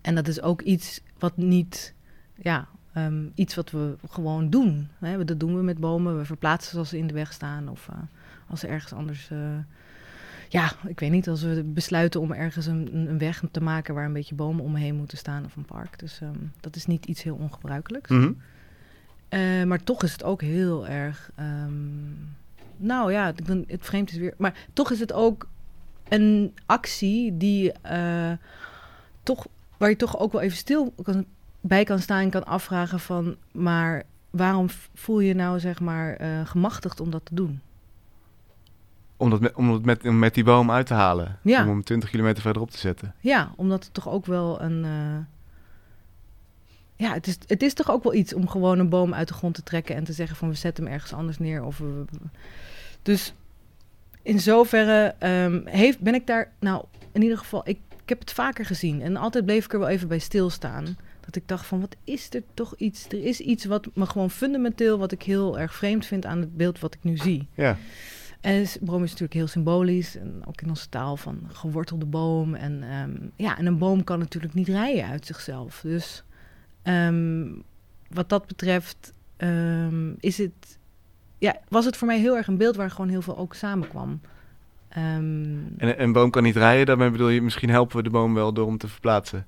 En 0.00 0.14
dat 0.14 0.28
is 0.28 0.40
ook 0.42 0.62
iets 0.62 1.00
wat 1.18 1.36
niet, 1.36 1.94
ja, 2.34 2.68
ehm, 3.04 3.26
iets 3.34 3.54
wat 3.54 3.70
we 3.70 3.94
gewoon 4.10 4.50
doen. 4.50 4.88
Hè? 4.98 5.24
Dat 5.24 5.40
doen 5.40 5.56
we 5.56 5.62
met 5.62 5.78
bomen. 5.78 6.18
We 6.18 6.24
verplaatsen 6.24 6.72
ze 6.72 6.78
als 6.78 6.88
ze 6.88 6.98
in 6.98 7.06
de 7.06 7.14
weg 7.14 7.32
staan 7.32 7.68
of 7.68 7.88
eh, 7.88 7.96
als 8.48 8.60
ze 8.60 8.66
ergens 8.66 8.92
anders. 8.92 9.30
eh, 9.30 9.38
ja, 10.48 10.72
ik 10.86 11.00
weet 11.00 11.10
niet, 11.10 11.28
als 11.28 11.42
we 11.42 11.62
besluiten 11.64 12.20
om 12.20 12.32
ergens 12.32 12.66
een, 12.66 12.88
een 13.08 13.18
weg 13.18 13.42
te 13.50 13.60
maken 13.60 13.94
waar 13.94 14.04
een 14.04 14.12
beetje 14.12 14.34
bomen 14.34 14.64
omheen 14.64 14.94
moeten 14.94 15.18
staan 15.18 15.44
of 15.44 15.56
een 15.56 15.64
park. 15.64 15.98
Dus 15.98 16.20
ehm, 16.20 16.36
dat 16.60 16.76
is 16.76 16.86
niet 16.86 17.06
iets 17.06 17.22
heel 17.22 17.36
ongebruikelijks. 17.36 18.10
Mhm. 18.10 18.32
Eh, 19.28 19.64
maar 19.64 19.84
toch 19.84 20.02
is 20.02 20.12
het 20.12 20.22
ook 20.24 20.40
heel 20.42 20.86
erg. 20.86 21.30
ehm, 21.34 21.72
nou 22.76 23.12
ja, 23.12 23.32
ben- 23.44 23.64
het 23.66 23.84
vreemd 23.84 24.10
is 24.10 24.16
weer. 24.16 24.34
Maar 24.38 24.54
toch 24.72 24.90
is 24.90 25.00
het 25.00 25.12
ook 25.12 25.48
een 26.08 26.54
actie 26.66 27.36
die. 27.36 27.72
toch, 29.22 29.46
waar 29.76 29.88
je 29.88 29.96
toch 29.96 30.18
ook 30.18 30.32
wel 30.32 30.40
even 30.40 30.56
stil 30.56 30.92
kan, 31.02 31.24
bij 31.60 31.84
kan 31.84 31.98
staan 31.98 32.20
en 32.20 32.30
kan 32.30 32.46
afvragen 32.46 33.00
van, 33.00 33.36
maar 33.52 34.02
waarom 34.30 34.66
voel 34.94 35.20
je 35.20 35.34
nou 35.34 35.60
zeg 35.60 35.80
maar 35.80 36.20
uh, 36.20 36.46
gemachtigd 36.46 37.00
om 37.00 37.10
dat 37.10 37.24
te 37.24 37.34
doen? 37.34 37.60
Om, 39.16 39.30
dat 39.30 39.40
met, 39.40 39.54
om 39.54 39.72
het 39.72 39.84
met, 39.84 40.02
met 40.02 40.34
die 40.34 40.44
boom 40.44 40.70
uit 40.70 40.86
te 40.86 40.94
halen. 40.94 41.38
Ja. 41.42 41.62
Om 41.62 41.68
hem 41.68 41.84
20 41.84 42.10
kilometer 42.10 42.42
verderop 42.42 42.70
te 42.70 42.78
zetten. 42.78 43.14
Ja, 43.20 43.52
omdat 43.56 43.84
het 43.84 43.94
toch 43.94 44.08
ook 44.08 44.26
wel 44.26 44.62
een. 44.62 44.84
Uh, 44.84 45.18
ja, 46.96 47.12
het 47.12 47.26
is, 47.26 47.38
het 47.46 47.62
is 47.62 47.74
toch 47.74 47.90
ook 47.90 48.02
wel 48.02 48.14
iets 48.14 48.34
om 48.34 48.48
gewoon 48.48 48.78
een 48.78 48.88
boom 48.88 49.14
uit 49.14 49.28
de 49.28 49.34
grond 49.34 49.54
te 49.54 49.62
trekken 49.62 49.94
en 49.94 50.04
te 50.04 50.12
zeggen 50.12 50.36
van 50.36 50.48
we 50.48 50.54
zetten 50.54 50.84
hem 50.84 50.92
ergens 50.92 51.12
anders 51.12 51.38
neer. 51.38 51.62
Of 51.62 51.78
we, 51.78 52.04
dus 53.02 53.34
in 54.22 54.40
zoverre 54.40 55.14
um, 55.20 55.62
heeft, 55.66 56.00
ben 56.00 56.14
ik 56.14 56.26
daar, 56.26 56.52
nou 56.58 56.84
in 57.12 57.22
ieder 57.22 57.38
geval, 57.38 57.68
ik, 57.68 57.78
ik 58.02 58.08
heb 58.08 58.20
het 58.20 58.32
vaker 58.32 58.64
gezien 58.64 59.02
en 59.02 59.16
altijd 59.16 59.44
bleef 59.44 59.64
ik 59.64 59.72
er 59.72 59.78
wel 59.78 59.88
even 59.88 60.08
bij 60.08 60.18
stilstaan. 60.18 60.96
Dat 61.28 61.36
ik 61.36 61.48
dacht 61.48 61.66
van 61.66 61.80
wat 61.80 61.96
is 62.04 62.34
er 62.34 62.42
toch 62.54 62.74
iets, 62.76 63.06
er 63.08 63.24
is 63.24 63.40
iets 63.40 63.64
wat 63.64 63.88
me 63.94 64.06
gewoon 64.06 64.30
fundamenteel, 64.30 64.98
wat 64.98 65.12
ik 65.12 65.22
heel 65.22 65.58
erg 65.58 65.74
vreemd 65.74 66.06
vind 66.06 66.26
aan 66.26 66.40
het 66.40 66.56
beeld 66.56 66.78
wat 66.78 66.94
ik 66.94 67.02
nu 67.02 67.16
zie. 67.16 67.48
Ja. 67.54 67.76
En 68.40 68.66
boom 68.80 69.02
is 69.02 69.10
natuurlijk 69.10 69.32
heel 69.32 69.46
symbolisch. 69.46 70.16
En 70.16 70.42
ook 70.44 70.60
in 70.60 70.68
onze 70.68 70.88
taal 70.88 71.16
van 71.16 71.40
gewortelde 71.48 72.04
boom. 72.04 72.54
En, 72.54 72.82
um, 72.82 73.30
ja, 73.36 73.58
en 73.58 73.66
een 73.66 73.78
boom 73.78 74.04
kan 74.04 74.18
natuurlijk 74.18 74.54
niet 74.54 74.68
rijden 74.68 75.06
uit 75.06 75.26
zichzelf. 75.26 75.80
Dus 75.82 76.24
um, 76.84 77.62
wat 78.10 78.28
dat 78.28 78.46
betreft 78.46 79.12
um, 79.38 80.16
is 80.20 80.38
het, 80.38 80.78
ja, 81.38 81.60
was 81.68 81.84
het 81.84 81.96
voor 81.96 82.06
mij 82.06 82.18
heel 82.18 82.36
erg 82.36 82.46
een 82.46 82.56
beeld 82.56 82.76
waar 82.76 82.90
gewoon 82.90 83.08
heel 83.08 83.22
veel 83.22 83.38
ook 83.38 83.54
samenkwam. 83.54 84.20
en 84.88 86.02
een 86.02 86.12
boom 86.12 86.30
kan 86.30 86.42
niet 86.42 86.56
rijden, 86.56 86.86
daarmee 86.86 87.10
bedoel 87.10 87.28
je 87.28 87.42
misschien 87.42 87.70
helpen 87.70 87.96
we 87.96 88.02
de 88.02 88.10
boom 88.10 88.34
wel 88.34 88.52
door 88.52 88.66
hem 88.66 88.78
te 88.78 88.88
verplaatsen? 88.88 89.46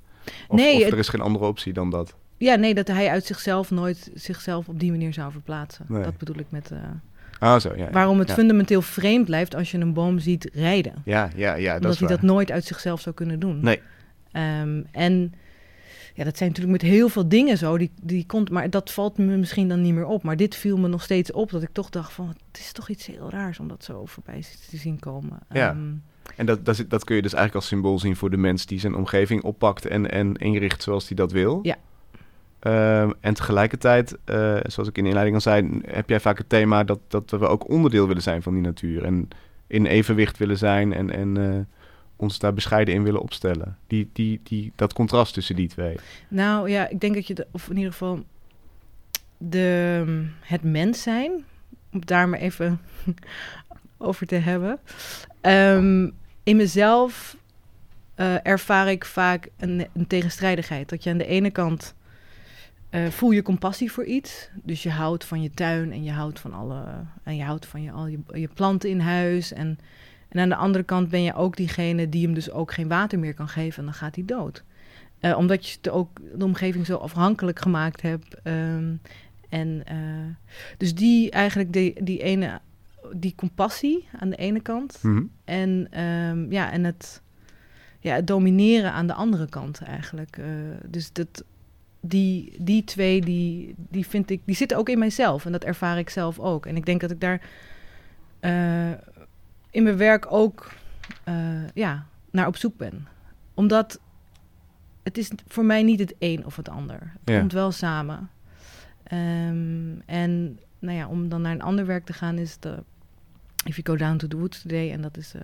Of, 0.48 0.56
nee, 0.56 0.84
of 0.84 0.92
er 0.92 0.98
is 0.98 1.08
geen 1.08 1.20
andere 1.20 1.44
optie 1.44 1.72
dan 1.72 1.90
dat? 1.90 2.14
Ja, 2.36 2.54
nee, 2.54 2.74
dat 2.74 2.88
hij 2.88 3.08
uit 3.08 3.24
zichzelf 3.24 3.70
nooit 3.70 4.10
zichzelf 4.14 4.68
op 4.68 4.80
die 4.80 4.90
manier 4.90 5.12
zou 5.12 5.32
verplaatsen. 5.32 5.84
Nee. 5.88 6.02
Dat 6.02 6.16
bedoel 6.16 6.38
ik 6.38 6.50
met... 6.50 6.70
Uh, 6.72 6.78
Ah, 7.40 7.60
zo, 7.60 7.76
ja, 7.76 7.90
Waarom 7.90 8.18
het 8.18 8.28
ja. 8.28 8.34
fundamenteel 8.34 8.82
vreemd 8.82 9.24
blijft 9.24 9.54
als 9.54 9.70
je 9.70 9.78
een 9.78 9.92
boom 9.92 10.18
ziet 10.18 10.50
rijden. 10.52 10.94
Ja, 11.04 11.30
ja, 11.36 11.54
ja. 11.54 11.74
Omdat 11.74 11.90
dat 11.90 11.98
hij 11.98 12.08
waar. 12.08 12.16
dat 12.16 12.26
nooit 12.26 12.50
uit 12.50 12.64
zichzelf 12.64 13.00
zou 13.00 13.14
kunnen 13.14 13.40
doen. 13.40 13.60
Nee. 13.60 13.80
Um, 14.32 14.86
en 14.90 15.34
ja, 16.14 16.24
dat 16.24 16.36
zijn 16.36 16.48
natuurlijk 16.48 16.82
met 16.82 16.90
heel 16.90 17.08
veel 17.08 17.28
dingen 17.28 17.58
zo. 17.58 17.78
Die, 17.78 17.90
die 18.02 18.26
komt, 18.26 18.50
maar 18.50 18.70
dat 18.70 18.90
valt 18.90 19.18
me 19.18 19.36
misschien 19.36 19.68
dan 19.68 19.82
niet 19.82 19.94
meer 19.94 20.06
op. 20.06 20.22
Maar 20.22 20.36
dit 20.36 20.54
viel 20.54 20.78
me 20.78 20.88
nog 20.88 21.02
steeds 21.02 21.32
op. 21.32 21.50
Dat 21.50 21.62
ik 21.62 21.72
toch 21.72 21.90
dacht 21.90 22.12
van, 22.12 22.28
het 22.28 22.60
is 22.60 22.72
toch 22.72 22.88
iets 22.88 23.06
heel 23.06 23.30
raars 23.30 23.58
om 23.58 23.68
dat 23.68 23.84
zo 23.84 24.06
voorbij 24.06 24.44
te 24.70 24.76
zien 24.76 24.98
komen. 24.98 25.38
Ja. 25.52 25.70
Um, 25.70 26.02
en 26.36 26.46
dat, 26.46 26.64
dat, 26.64 26.84
dat 26.88 27.04
kun 27.04 27.16
je 27.16 27.22
dus 27.22 27.32
eigenlijk 27.32 27.62
als 27.62 27.72
symbool 27.72 27.98
zien 27.98 28.16
voor 28.16 28.30
de 28.30 28.36
mens 28.36 28.66
die 28.66 28.80
zijn 28.80 28.94
omgeving 28.94 29.42
oppakt 29.42 29.86
en, 29.86 30.10
en 30.10 30.34
inricht 30.34 30.82
zoals 30.82 31.06
hij 31.06 31.16
dat 31.16 31.32
wil. 31.32 31.58
Ja. 31.62 31.76
Um, 32.62 33.14
en 33.20 33.34
tegelijkertijd, 33.34 34.18
uh, 34.26 34.58
zoals 34.62 34.88
ik 34.88 34.96
in 34.96 35.02
de 35.02 35.08
inleiding 35.08 35.34
al 35.36 35.42
zei, 35.42 35.80
heb 35.86 36.08
jij 36.08 36.20
vaak 36.20 36.38
het 36.38 36.48
thema 36.48 36.84
dat, 36.84 36.98
dat 37.08 37.30
we 37.30 37.46
ook 37.46 37.68
onderdeel 37.68 38.06
willen 38.06 38.22
zijn 38.22 38.42
van 38.42 38.52
die 38.52 38.62
natuur. 38.62 39.04
En 39.04 39.28
in 39.66 39.86
evenwicht 39.86 40.38
willen 40.38 40.58
zijn 40.58 40.92
en, 40.92 41.10
en 41.10 41.38
uh, 41.38 41.58
ons 42.16 42.38
daar 42.38 42.54
bescheiden 42.54 42.94
in 42.94 43.02
willen 43.02 43.20
opstellen. 43.20 43.76
Die, 43.86 44.10
die, 44.12 44.40
die, 44.42 44.72
dat 44.76 44.92
contrast 44.92 45.34
tussen 45.34 45.56
die 45.56 45.68
twee. 45.68 45.96
Nou 46.28 46.70
ja, 46.70 46.88
ik 46.88 47.00
denk 47.00 47.14
dat 47.14 47.26
je, 47.26 47.34
de, 47.34 47.46
of 47.50 47.68
in 47.68 47.76
ieder 47.76 47.92
geval 47.92 48.24
de, 49.38 50.26
het 50.40 50.62
mens 50.62 51.02
zijn, 51.02 51.44
om 51.92 52.04
daar 52.04 52.28
maar 52.28 52.38
even 52.38 52.80
over 53.98 54.26
te 54.26 54.34
hebben. 54.34 54.78
Um, 55.40 56.12
in 56.42 56.56
mezelf 56.56 57.36
uh, 58.16 58.46
ervaar 58.46 58.90
ik 58.90 59.04
vaak 59.04 59.48
een, 59.56 59.86
tegenstrijdigheid. 60.06 60.88
Dat 60.88 61.04
je 61.04 61.10
aan 61.10 61.18
de 61.18 61.26
ene 61.26 61.50
kant 61.50 61.94
uh, 62.90 63.06
voel 63.08 63.30
je 63.30 63.42
compassie 63.42 63.92
voor 63.92 64.04
iets. 64.04 64.48
Dus 64.62 64.82
je 64.82 64.90
houdt 64.90 65.24
van 65.24 65.42
je 65.42 65.50
tuin 65.50 65.92
en 65.92 66.02
je 66.02 66.10
houdt 66.10 66.40
van 66.40 66.52
alle. 66.52 66.84
En 67.22 67.36
je 67.36 67.42
houdt 67.42 67.66
van 67.66 67.82
je, 67.82 67.90
al 67.90 68.06
je, 68.06 68.18
je 68.32 68.48
planten 68.48 68.90
in 68.90 69.00
huis. 69.00 69.52
En, 69.52 69.78
en 70.28 70.40
aan 70.40 70.48
de 70.48 70.54
andere 70.56 70.84
kant 70.84 71.08
ben 71.08 71.22
je 71.22 71.34
ook 71.34 71.56
diegene 71.56 72.08
die 72.08 72.24
hem 72.24 72.34
dus 72.34 72.50
ook 72.50 72.72
geen 72.72 72.88
water 72.88 73.18
meer 73.18 73.34
kan 73.34 73.48
geven. 73.48 73.78
En 73.78 73.84
dan 73.84 73.94
gaat 73.94 74.14
hij 74.14 74.24
dood. 74.24 74.64
Uh, 75.20 75.36
omdat 75.36 75.68
je 75.68 75.78
de, 75.80 75.90
ook 75.90 76.20
de 76.34 76.44
omgeving 76.44 76.86
zo 76.86 76.96
afhankelijk 76.96 77.60
gemaakt 77.60 78.02
hebt. 78.02 78.36
Um, 78.44 79.00
en 79.48 79.84
dus 80.76 80.94
die 80.94 81.30
eigenlijk 81.30 81.72
die 82.06 82.22
ene. 82.22 82.60
Die 83.16 83.34
compassie 83.34 84.08
aan 84.18 84.30
de 84.30 84.36
ene 84.36 84.60
kant. 84.60 84.98
Mm 85.02 85.16
-hmm. 85.16 85.30
En 85.44 86.00
um, 86.04 86.52
ja, 86.52 86.72
en 86.72 86.84
het, 86.84 87.22
ja, 87.98 88.14
het 88.14 88.26
domineren 88.26 88.92
aan 88.92 89.06
de 89.06 89.14
andere 89.14 89.48
kant 89.48 89.82
eigenlijk. 89.82 90.36
Uh, 90.36 90.46
dus 90.86 91.12
dat, 91.12 91.44
die, 92.00 92.54
die 92.58 92.84
twee, 92.84 93.20
die, 93.20 93.74
die 93.76 94.06
vind 94.06 94.30
ik, 94.30 94.40
die 94.44 94.56
zitten 94.56 94.76
ook 94.78 94.88
in 94.88 94.98
mijzelf. 94.98 95.46
En 95.46 95.52
dat 95.52 95.64
ervaar 95.64 95.98
ik 95.98 96.10
zelf 96.10 96.38
ook. 96.38 96.66
En 96.66 96.76
ik 96.76 96.86
denk 96.86 97.00
dat 97.00 97.10
ik 97.10 97.20
daar 97.20 97.40
uh, 98.40 98.90
in 99.70 99.82
mijn 99.82 99.96
werk 99.96 100.32
ook 100.32 100.72
uh, 101.28 101.68
ja, 101.74 102.06
naar 102.30 102.46
op 102.46 102.56
zoek 102.56 102.76
ben. 102.76 103.06
Omdat 103.54 104.00
het 105.02 105.18
is 105.18 105.30
voor 105.46 105.64
mij 105.64 105.82
niet 105.82 105.98
het 105.98 106.14
een 106.18 106.46
of 106.46 106.56
het 106.56 106.68
ander. 106.68 107.00
Het 107.00 107.34
Ja. 107.34 107.38
komt 107.38 107.52
wel 107.52 107.72
samen. 107.72 108.30
Um, 109.12 110.02
en 110.06 110.58
nou 110.78 110.96
ja, 110.96 111.08
om 111.08 111.28
dan 111.28 111.42
naar 111.42 111.52
een 111.52 111.62
ander 111.62 111.86
werk 111.86 112.04
te 112.04 112.12
gaan 112.12 112.38
is 112.38 112.58
de 112.58 112.82
If 113.64 113.76
You 113.76 113.82
Go 113.82 114.04
Down 114.04 114.16
to 114.16 114.28
the 114.28 114.36
Woods 114.36 114.62
Today. 114.62 114.92
En 114.92 115.00
dat 115.00 115.16
is 115.16 115.34
uh, 115.34 115.42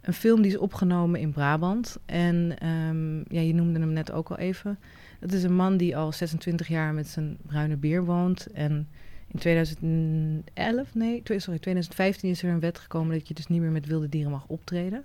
een 0.00 0.12
film 0.12 0.42
die 0.42 0.50
is 0.50 0.58
opgenomen 0.58 1.20
in 1.20 1.32
Brabant. 1.32 1.98
En 2.06 2.66
um, 2.68 3.24
ja, 3.28 3.40
je 3.40 3.54
noemde 3.54 3.80
hem 3.80 3.92
net 3.92 4.12
ook 4.12 4.28
al 4.28 4.38
even. 4.38 4.78
Het 5.20 5.32
is 5.32 5.42
een 5.42 5.56
man 5.56 5.76
die 5.76 5.96
al 5.96 6.12
26 6.12 6.68
jaar 6.68 6.94
met 6.94 7.08
zijn 7.08 7.36
bruine 7.46 7.76
beer 7.76 8.04
woont. 8.04 8.46
En 8.46 8.88
in 9.26 9.38
2011, 9.38 10.94
nee, 10.94 11.22
sorry, 11.24 11.58
2015 11.58 12.30
is 12.30 12.42
er 12.42 12.50
een 12.50 12.60
wet 12.60 12.78
gekomen 12.78 13.18
dat 13.18 13.28
je 13.28 13.34
dus 13.34 13.46
niet 13.46 13.60
meer 13.60 13.70
met 13.70 13.86
wilde 13.86 14.08
dieren 14.08 14.30
mag 14.30 14.44
optreden. 14.46 15.04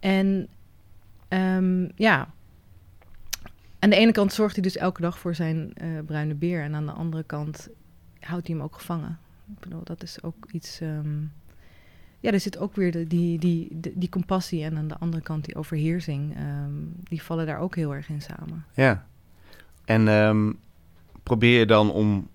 En 0.00 0.48
um, 1.28 1.90
ja, 1.94 2.28
aan 3.78 3.90
de 3.90 3.96
ene 3.96 4.12
kant 4.12 4.32
zorgt 4.32 4.54
hij 4.54 4.62
dus 4.62 4.76
elke 4.76 5.00
dag 5.00 5.18
voor 5.18 5.34
zijn 5.34 5.72
uh, 5.82 6.00
bruine 6.06 6.34
beer. 6.34 6.62
En 6.62 6.74
aan 6.74 6.86
de 6.86 6.92
andere 6.92 7.22
kant 7.22 7.68
houdt 8.20 8.46
hij 8.46 8.56
hem 8.56 8.64
ook 8.64 8.74
gevangen. 8.74 9.18
Ik 9.52 9.60
bedoel, 9.60 9.84
dat 9.84 10.02
is 10.02 10.22
ook 10.22 10.50
iets. 10.52 10.80
Um, 10.80 11.32
ja, 12.20 12.30
er 12.32 12.40
zit 12.40 12.58
ook 12.58 12.74
weer 12.74 12.92
de, 12.92 13.06
die, 13.06 13.38
die, 13.38 13.68
die, 13.80 13.92
die, 13.98 14.08
compassie 14.08 14.64
en 14.64 14.76
aan 14.76 14.88
de 14.88 14.98
andere 14.98 15.22
kant 15.22 15.44
die 15.44 15.56
overheersing. 15.56 16.36
Um, 16.36 16.92
die 17.02 17.22
vallen 17.22 17.46
daar 17.46 17.58
ook 17.58 17.74
heel 17.74 17.94
erg 17.94 18.08
in 18.08 18.22
samen. 18.22 18.64
Ja. 18.74 19.06
En 19.84 20.08
um, 20.08 20.58
probeer 21.22 21.58
je 21.58 21.66
dan 21.66 21.92
om, 21.92 22.28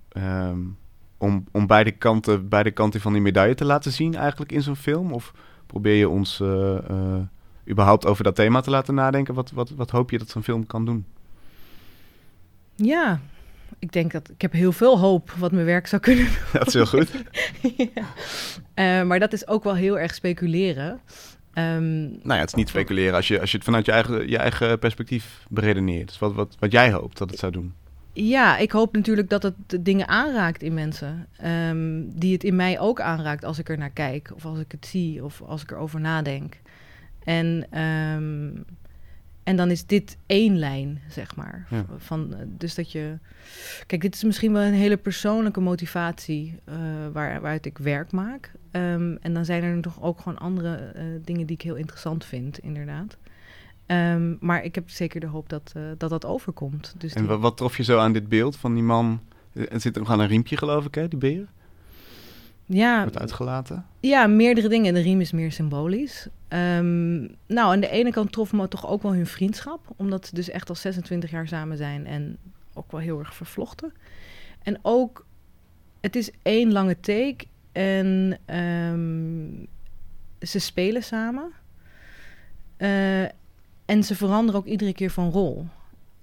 om, 1.18 1.46
om 1.52 1.68
beide, 1.68 1.92
kanten, 1.92 2.50
beide 2.50 2.72
kanten 2.72 3.02
van 3.02 3.14
die 3.14 3.22
medaille 3.22 3.56
te 3.56 3.66
laten 3.66 3.92
zien 3.92 4.16
eigenlijk 4.16 4.52
in 4.52 4.62
zo'n 4.62 4.76
film? 4.76 5.12
Of 5.12 5.34
probeer 5.66 5.96
je 5.96 6.10
ons 6.10 6.40
uh, 6.40 6.78
uh, 6.92 7.20
überhaupt 7.70 8.06
over 8.06 8.24
dat 8.24 8.36
thema 8.36 8.62
te 8.62 8.70
laten 8.70 8.94
nadenken? 8.94 9.34
Wat, 9.34 9.52
wat, 9.52 9.70
wat 9.70 9.90
hoop 9.90 10.10
je 10.12 10.18
dat 10.18 10.30
zo'n 10.30 10.44
film 10.44 10.66
kan 10.66 10.86
doen? 10.86 11.06
Ja, 12.76 13.20
ik 13.86 13.92
denk 13.92 14.12
dat 14.12 14.30
ik 14.30 14.42
heb 14.42 14.52
heel 14.52 14.72
veel 14.72 15.00
hoop 15.00 15.32
wat 15.32 15.52
mijn 15.52 15.66
werk 15.66 15.88
zou 15.88 16.02
kunnen 16.02 16.26
doen. 16.26 16.36
Dat 16.60 16.68
is 16.68 16.74
heel 16.74 16.86
goed. 16.86 17.12
ja. 17.78 19.00
uh, 19.02 19.08
maar 19.08 19.20
dat 19.20 19.34
is 19.34 19.48
ook 19.48 19.64
wel 19.64 19.76
heel 19.76 20.00
erg 20.00 20.14
speculeren. 20.14 21.02
Um, 21.54 22.02
nou 22.02 22.20
ja, 22.24 22.38
het 22.38 22.48
is 22.48 22.54
niet 22.54 22.70
speculeren 22.70 23.14
als 23.14 23.28
je, 23.28 23.40
als 23.40 23.52
je 23.52 23.58
het 23.58 23.66
vanuit 23.66 23.86
je 23.86 23.92
eigen, 23.92 24.30
je 24.30 24.38
eigen 24.38 24.80
perspectief 24.80 25.46
beredeneert. 25.50 26.08
Dus 26.08 26.20
wat, 26.20 26.34
wat, 26.34 26.56
wat 26.60 26.72
jij 26.72 26.92
hoopt 26.92 27.18
dat 27.18 27.30
het 27.30 27.40
zou 27.40 27.52
doen. 27.52 27.74
Ja, 28.14 28.58
ik 28.58 28.72
hoop 28.72 28.96
natuurlijk 28.96 29.30
dat 29.30 29.44
het 29.44 29.56
dingen 29.80 30.08
aanraakt 30.08 30.64
in 30.64 30.74
mensen. 30.74 31.28
Um, 31.70 32.20
die 32.20 32.34
het 32.34 32.44
in 32.44 32.56
mij 32.56 32.80
ook 32.80 33.02
aanraakt 33.02 33.46
als 33.46 33.60
ik 33.60 33.70
er 33.70 33.78
naar 33.78 33.90
kijk. 33.90 34.32
Of 34.36 34.46
als 34.46 34.60
ik 34.60 34.72
het 34.72 34.86
zie. 34.86 35.24
Of 35.24 35.42
als 35.42 35.62
ik 35.62 35.72
erover 35.72 36.00
nadenk. 36.00 36.60
En... 37.24 37.80
Um, 37.82 38.66
en 39.46 39.56
dan 39.56 39.72
is 39.72 39.86
dit 39.86 40.18
één 40.26 40.58
lijn, 40.58 41.02
zeg 41.10 41.36
maar. 41.36 41.68
Ja. 41.70 41.86
Van, 41.98 42.36
dus 42.48 42.76
dat 42.76 42.92
je. 42.92 43.18
Kijk, 43.88 44.02
dit 44.02 44.16
is 44.16 44.24
misschien 44.24 44.54
wel 44.54 44.62
een 44.62 44.74
hele 44.74 44.98
persoonlijke 44.98 45.60
motivatie 45.60 46.60
uh, 46.70 46.76
waar, 47.14 47.42
waaruit 47.42 47.66
ik 47.66 47.78
werk 47.78 48.12
maak. 48.12 48.52
Um, 48.72 49.18
en 49.22 49.34
dan 49.34 49.46
zijn 49.46 49.64
er 49.64 49.76
nog 49.76 50.02
ook 50.02 50.20
gewoon 50.20 50.38
andere 50.38 50.94
uh, 50.96 51.04
dingen 51.22 51.46
die 51.46 51.56
ik 51.56 51.62
heel 51.62 51.76
interessant 51.76 52.26
vind, 52.26 52.60
inderdaad. 52.60 53.18
Um, 53.88 54.38
maar 54.40 54.64
ik 54.64 54.76
heb 54.76 54.90
zeker 54.90 55.20
de 55.20 55.28
hoop 55.28 55.50
dat 55.50 55.74
uh, 55.78 55.84
dat, 55.98 56.10
dat 56.10 56.26
overkomt. 56.26 56.96
Dus 56.98 57.14
en 57.14 57.28
die... 57.28 57.36
wat, 57.36 57.58
trof 57.58 57.78
je 57.78 57.84
zo 57.84 58.00
aan 58.00 58.14
dit 58.14 58.30
beeld 58.30 58.56
van 58.56 58.74
die 58.74 58.84
man? 58.84 59.22
Het 59.52 59.82
zit 59.82 59.96
nog 59.96 60.10
aan 60.10 60.20
een 60.20 60.28
riempje, 60.28 60.58
geloof 60.58 60.86
ik, 60.86 60.96
hè, 60.96 61.08
die 61.08 61.20
beer? 61.20 61.48
Ja, 62.66 63.02
wordt 63.02 63.20
uitgelaten. 63.20 63.86
Ja, 64.00 64.28
meerdere 64.28 64.68
dingen. 64.68 64.94
De 64.94 65.00
riem 65.00 65.22
is 65.22 65.32
meer 65.32 65.52
symbolisch. 65.52 66.28
Um, 66.50 67.36
nou, 67.48 67.74
aan 67.74 67.80
de 67.80 67.90
ene 67.90 68.12
kant 68.12 68.32
trof 68.32 68.54
me 68.54 68.68
toch 68.68 68.88
ook 68.88 69.02
wel 69.02 69.14
hun 69.14 69.28
vriendschap. 69.28 69.88
Omdat 69.96 70.28
ze 70.28 70.36
dus 70.36 70.50
echt 70.50 70.70
al 70.70 70.76
26 70.76 71.32
jaar 71.32 71.48
samen 71.48 71.78
zijn 71.78 72.06
en 72.06 72.38
ook 72.74 72.92
wel 72.92 73.02
heel 73.02 73.20
erg 73.20 73.36
vervlochten. 73.36 73.94
En 74.64 74.80
ook, 74.82 75.26
het 76.02 76.16
is 76.16 76.32
één 76.42 76.72
lange 76.72 77.00
take 77.00 77.46
en 77.72 78.38
um, 78.56 79.68
ze 80.42 80.60
spelen 80.60 81.04
samen. 81.04 81.52
Uh, 82.78 83.24
en 83.86 84.04
ze 84.04 84.16
veranderen 84.16 84.62
ook 84.62 84.68
iedere 84.68 84.94
keer 84.94 85.12
van 85.12 85.30
rol. 85.30 85.66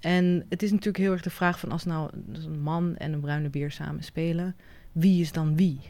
En 0.00 0.46
het 0.48 0.62
is 0.62 0.70
natuurlijk 0.70 0.98
heel 0.98 1.12
erg 1.12 1.22
de 1.22 1.30
vraag 1.30 1.58
van 1.58 1.72
als 1.72 1.84
nou 1.84 2.10
een 2.32 2.60
man 2.60 2.96
en 2.96 3.12
een 3.12 3.20
bruine 3.20 3.48
beer 3.48 3.70
samen 3.70 4.02
spelen, 4.02 4.56
wie 4.92 5.20
is 5.20 5.32
dan 5.32 5.56
wie? 5.56 5.80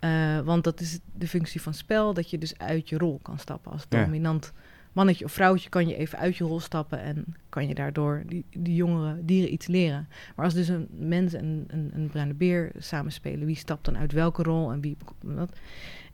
Uh, 0.00 0.40
want 0.40 0.64
dat 0.64 0.80
is 0.80 0.98
de 1.16 1.28
functie 1.28 1.62
van 1.62 1.74
spel, 1.74 2.14
dat 2.14 2.30
je 2.30 2.38
dus 2.38 2.58
uit 2.58 2.88
je 2.88 2.98
rol 2.98 3.18
kan 3.22 3.38
stappen. 3.38 3.72
Als 3.72 3.86
Ja. 3.88 4.04
dominant 4.04 4.52
mannetje 4.92 5.24
of 5.24 5.32
vrouwtje 5.32 5.68
kan 5.68 5.88
je 5.88 5.96
even 5.96 6.18
uit 6.18 6.36
je 6.36 6.44
rol 6.44 6.60
stappen 6.60 7.00
en 7.00 7.24
kan 7.48 7.68
je 7.68 7.74
daardoor 7.74 8.22
die, 8.26 8.44
die 8.50 8.74
jongere 8.74 9.24
dieren 9.24 9.52
iets 9.52 9.66
leren. 9.66 10.08
Maar 10.36 10.44
als 10.44 10.54
dus 10.54 10.68
een 10.68 10.88
mens 10.90 11.32
en 11.32 11.64
een, 11.66 11.90
een 11.94 12.08
bruine 12.08 12.34
beer 12.34 12.70
samen 12.78 13.12
spelen, 13.12 13.46
wie 13.46 13.56
stapt 13.56 13.84
dan 13.84 13.98
uit 13.98 14.12
welke 14.12 14.42
rol 14.42 14.72
en 14.72 14.80
wie 14.80 14.96
wat? 15.20 15.52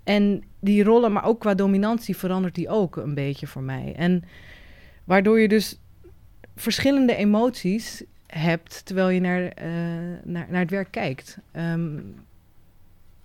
En 0.05 0.43
die 0.61 0.85
rollen, 0.85 1.13
maar 1.13 1.25
ook 1.25 1.41
qua 1.41 1.55
dominantie 1.55 2.17
verandert 2.17 2.55
die 2.55 2.69
ook 2.69 2.97
een 2.97 3.15
beetje 3.15 3.47
voor 3.47 3.63
mij. 3.63 3.95
En 3.97 4.23
waardoor 5.05 5.41
je 5.41 5.49
dus 5.49 5.81
verschillende 6.57 7.15
emoties 7.17 8.05
hebt 8.27 8.85
terwijl 8.87 9.09
je 9.09 9.21
naar, 9.21 9.43
eh, 9.49 9.67
naar, 10.25 10.47
naar 10.49 10.61
het 10.61 10.71
werk 10.71 10.91
kijkt. 10.91 11.39
Ehm, 11.53 11.99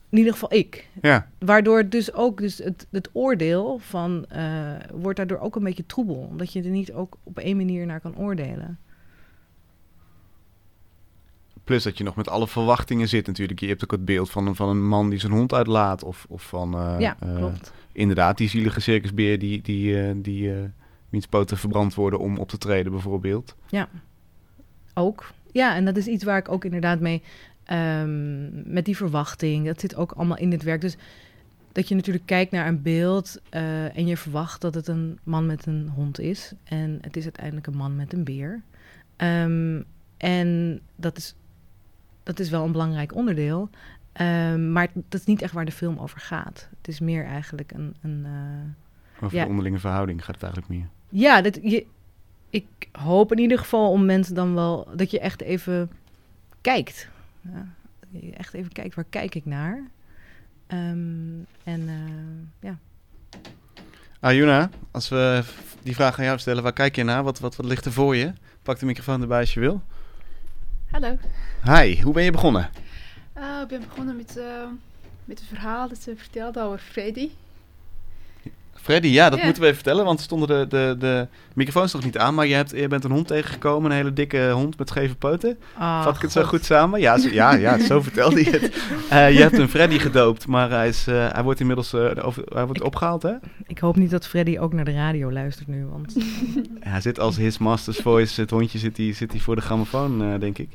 in 0.09 0.17
ieder 0.17 0.33
geval 0.33 0.53
ik. 0.53 0.87
Ja, 1.01 1.29
Waardoor 1.39 1.89
dus 1.89 2.13
ook 2.13 2.37
dus 2.37 2.57
het, 2.57 2.87
het 2.91 3.09
oordeel 3.13 3.77
van 3.79 4.25
eh, 4.25 4.71
wordt 4.93 5.17
daardoor 5.17 5.39
ook 5.39 5.55
een 5.55 5.63
beetje 5.63 5.85
troebel. 5.85 6.15
Omdat 6.29 6.53
je 6.53 6.63
er 6.63 6.69
niet 6.69 6.93
ook 6.93 7.17
op 7.23 7.37
één 7.39 7.57
manier 7.57 7.85
naar 7.85 7.99
kan 7.99 8.17
oordelen. 8.17 8.79
plus 11.63 11.83
dat 11.83 11.97
je 11.97 12.03
nog 12.03 12.15
met 12.15 12.29
alle 12.29 12.47
verwachtingen 12.47 13.07
zit 13.07 13.27
natuurlijk. 13.27 13.59
Je 13.59 13.67
hebt 13.67 13.83
ook 13.83 13.91
het 13.91 14.05
beeld 14.05 14.29
van, 14.29 14.47
een- 14.47 14.55
van 14.55 14.69
een 14.69 14.87
man 14.87 15.09
die 15.09 15.19
zijn 15.19 15.31
hond 15.31 15.53
uitlaat. 15.53 16.03
Of, 16.03 16.25
of 16.29 16.43
van, 16.43 16.73
eh, 16.73 16.95
ja, 16.99 17.17
eh, 17.19 17.35
klopt. 17.35 17.73
inderdaad, 17.91 18.37
die 18.37 18.49
zielige 18.49 18.79
circusbeer 18.79 19.39
die, 19.39 19.61
die, 19.61 20.21
die 20.21 20.53
wiens 21.09 21.25
poten 21.27 21.57
verbrand 21.57 21.93
worden 21.93 22.19
om 22.19 22.37
op 22.37 22.49
te 22.49 22.57
treden 22.57 22.91
bijvoorbeeld. 22.91 23.55
Ook. 24.93 25.31
Ja, 25.51 25.75
en 25.75 25.85
dat 25.85 25.97
is 25.97 26.07
iets 26.07 26.23
waar 26.23 26.37
ik 26.37 26.49
ook 26.49 26.65
inderdaad 26.65 26.99
mee... 26.99 27.23
ehm, 27.69 28.71
met 28.73 28.85
die 28.85 28.95
verwachting, 28.97 29.65
dat 29.65 29.79
zit 29.79 29.95
ook 29.95 30.11
allemaal 30.11 30.37
in 30.37 30.49
dit 30.49 30.63
werk. 30.63 30.81
Dus 30.81 30.97
dat 31.71 31.87
je 31.87 31.95
natuurlijk 31.95 32.25
kijkt 32.25 32.51
naar 32.51 32.67
een 32.67 32.81
beeld... 32.81 33.37
eh, 33.49 33.97
en 33.97 34.07
je 34.07 34.17
verwacht 34.17 34.61
dat 34.61 34.73
het 34.73 34.87
een 34.87 35.19
man 35.23 35.45
met 35.45 35.65
een 35.65 35.89
hond 35.95 36.19
is. 36.19 36.53
En 36.63 36.97
het 37.01 37.17
is 37.17 37.23
uiteindelijk 37.23 37.67
een 37.67 37.75
man 37.77 37.95
met 37.95 38.13
een 38.13 38.23
beer. 38.23 38.61
Ehm, 39.15 39.81
en 40.17 40.79
dat 40.95 41.17
is, 41.17 41.35
dat 42.23 42.39
is 42.39 42.49
wel 42.49 42.65
een 42.65 42.71
belangrijk 42.71 43.15
onderdeel. 43.15 43.69
Ehm, 44.11 44.71
maar 44.71 44.87
dat 44.93 45.19
is 45.19 45.25
niet 45.25 45.41
echt 45.41 45.53
waar 45.53 45.65
de 45.65 45.71
film 45.71 45.97
over 45.97 46.19
gaat. 46.19 46.69
Het 46.77 46.87
is 46.87 46.99
meer 46.99 47.25
eigenlijk 47.25 47.71
een... 47.71 47.95
een 48.01 48.25
eh, 48.25 49.23
Over 49.25 49.37
Ja. 49.37 49.43
de 49.43 49.49
onderlinge 49.49 49.79
verhouding 49.79 50.25
gaat 50.25 50.35
het 50.35 50.43
eigenlijk 50.43 50.73
meer. 50.73 50.87
ja, 51.09 51.41
dat, 51.41 51.59
je, 51.61 51.85
ik 52.49 52.65
hoop 52.91 53.31
in 53.31 53.37
ieder 53.39 53.57
geval 53.59 53.91
om 53.91 54.05
mensen 54.05 54.35
dan 54.35 54.53
wel 54.53 54.87
dat 54.95 55.11
je 55.11 55.19
echt 55.19 55.41
even 55.41 55.91
kijkt. 56.61 57.09
Ja, 57.41 57.67
echt 58.37 58.53
even 58.53 58.71
kijkt, 58.71 58.95
waar 58.95 59.05
kijk 59.09 59.35
ik 59.35 59.45
naar? 59.45 59.87
Ehm, 60.67 61.39
en 61.63 61.87
eh, 61.87 62.69
ja. 62.69 62.77
Ayuna, 64.19 64.69
als 64.91 65.09
we 65.09 65.43
die 65.83 65.95
vraag 65.95 66.19
aan 66.19 66.25
jou 66.25 66.39
stellen, 66.39 66.63
waar 66.63 66.73
kijk 66.73 66.95
je 66.95 67.03
naar? 67.03 67.23
Wat, 67.23 67.39
wat, 67.39 67.55
wat 67.55 67.65
ligt 67.65 67.85
er 67.85 67.91
voor 67.91 68.15
je? 68.15 68.33
Pak 68.61 68.79
de 68.79 68.85
microfoon 68.85 69.21
erbij 69.21 69.39
als 69.39 69.53
je 69.53 69.59
wil. 69.59 69.81
Hallo. 70.91 71.17
Hi, 71.63 72.01
hoe 72.01 72.13
ben 72.13 72.23
je 72.23 72.31
begonnen? 72.31 72.69
Eh, 73.33 73.59
ik 73.61 73.67
ben 73.67 73.79
begonnen 73.79 74.15
met, 74.15 74.37
eh, 74.37 74.67
met 75.25 75.39
een 75.39 75.45
verhaal 75.45 75.89
dat 75.89 76.01
ze 76.01 76.15
vertelde 76.15 76.61
over 76.61 76.79
Freddy. 76.79 77.29
Freddy, 78.81 79.07
ja, 79.07 79.29
dat 79.29 79.39
Ja. 79.39 79.43
moeten 79.45 79.61
we 79.61 79.67
even 79.69 79.81
vertellen, 79.83 80.05
want 80.05 80.19
stonden 80.21 80.47
de, 80.47 80.65
de, 80.69 80.95
de 80.99 81.27
microfoons 81.53 81.93
nog 81.93 82.03
niet 82.03 82.17
aan. 82.17 82.33
Maar 82.33 82.47
je, 82.47 82.53
hebt, 82.55 82.69
je 82.75 82.87
bent 82.87 83.03
een 83.03 83.11
hond 83.11 83.27
tegengekomen, 83.27 83.91
een 83.91 83.97
hele 83.97 84.13
dikke 84.13 84.49
hond 84.51 84.77
met 84.77 84.89
scheve 84.89 85.15
poten. 85.15 85.57
Ah, 85.77 86.03
Vat 86.03 86.15
ik 86.15 86.21
het 86.21 86.31
zo 86.31 86.43
goed 86.43 86.65
samen? 86.65 86.99
Ja, 86.99 87.17
zo, 87.17 87.29
ja, 87.31 87.53
ja 87.53 87.79
zo 87.79 88.01
vertelde 88.09 88.43
je 88.43 88.49
het. 88.49 88.83
Eh, 89.09 89.31
je 89.31 89.39
hebt 89.41 89.57
een 89.57 89.69
Freddy 89.69 89.97
gedoopt, 89.99 90.47
maar 90.47 90.69
hij, 90.69 90.87
is, 90.87 91.07
eh, 91.07 91.27
hij 91.31 91.43
wordt 91.43 91.59
inmiddels 91.59 91.93
eh, 91.93 92.25
over, 92.25 92.43
hij 92.53 92.65
wordt 92.65 92.79
Ik- 92.79 92.85
opgehaald, 92.85 93.21
hè? 93.23 93.33
Ik 93.67 93.79
hoop 93.79 93.95
niet 93.95 94.09
dat 94.11 94.27
Freddy 94.27 94.57
ook 94.57 94.73
naar 94.73 94.85
de 94.85 94.93
radio 94.93 95.31
luistert 95.31 95.67
nu, 95.67 95.85
want 95.85 96.15
Hij 96.79 97.01
zit 97.01 97.19
als 97.19 97.37
His 97.37 97.57
Master's 97.57 97.97
Voice, 97.97 98.41
het 98.41 98.49
hondje 98.49 98.77
zit 98.79 98.97
hij 98.97 99.13
zit 99.13 99.31
hij 99.31 99.39
voor 99.41 99.55
de 99.55 99.61
grammofoon, 99.61 100.39
denk 100.39 100.57
ik. 100.57 100.69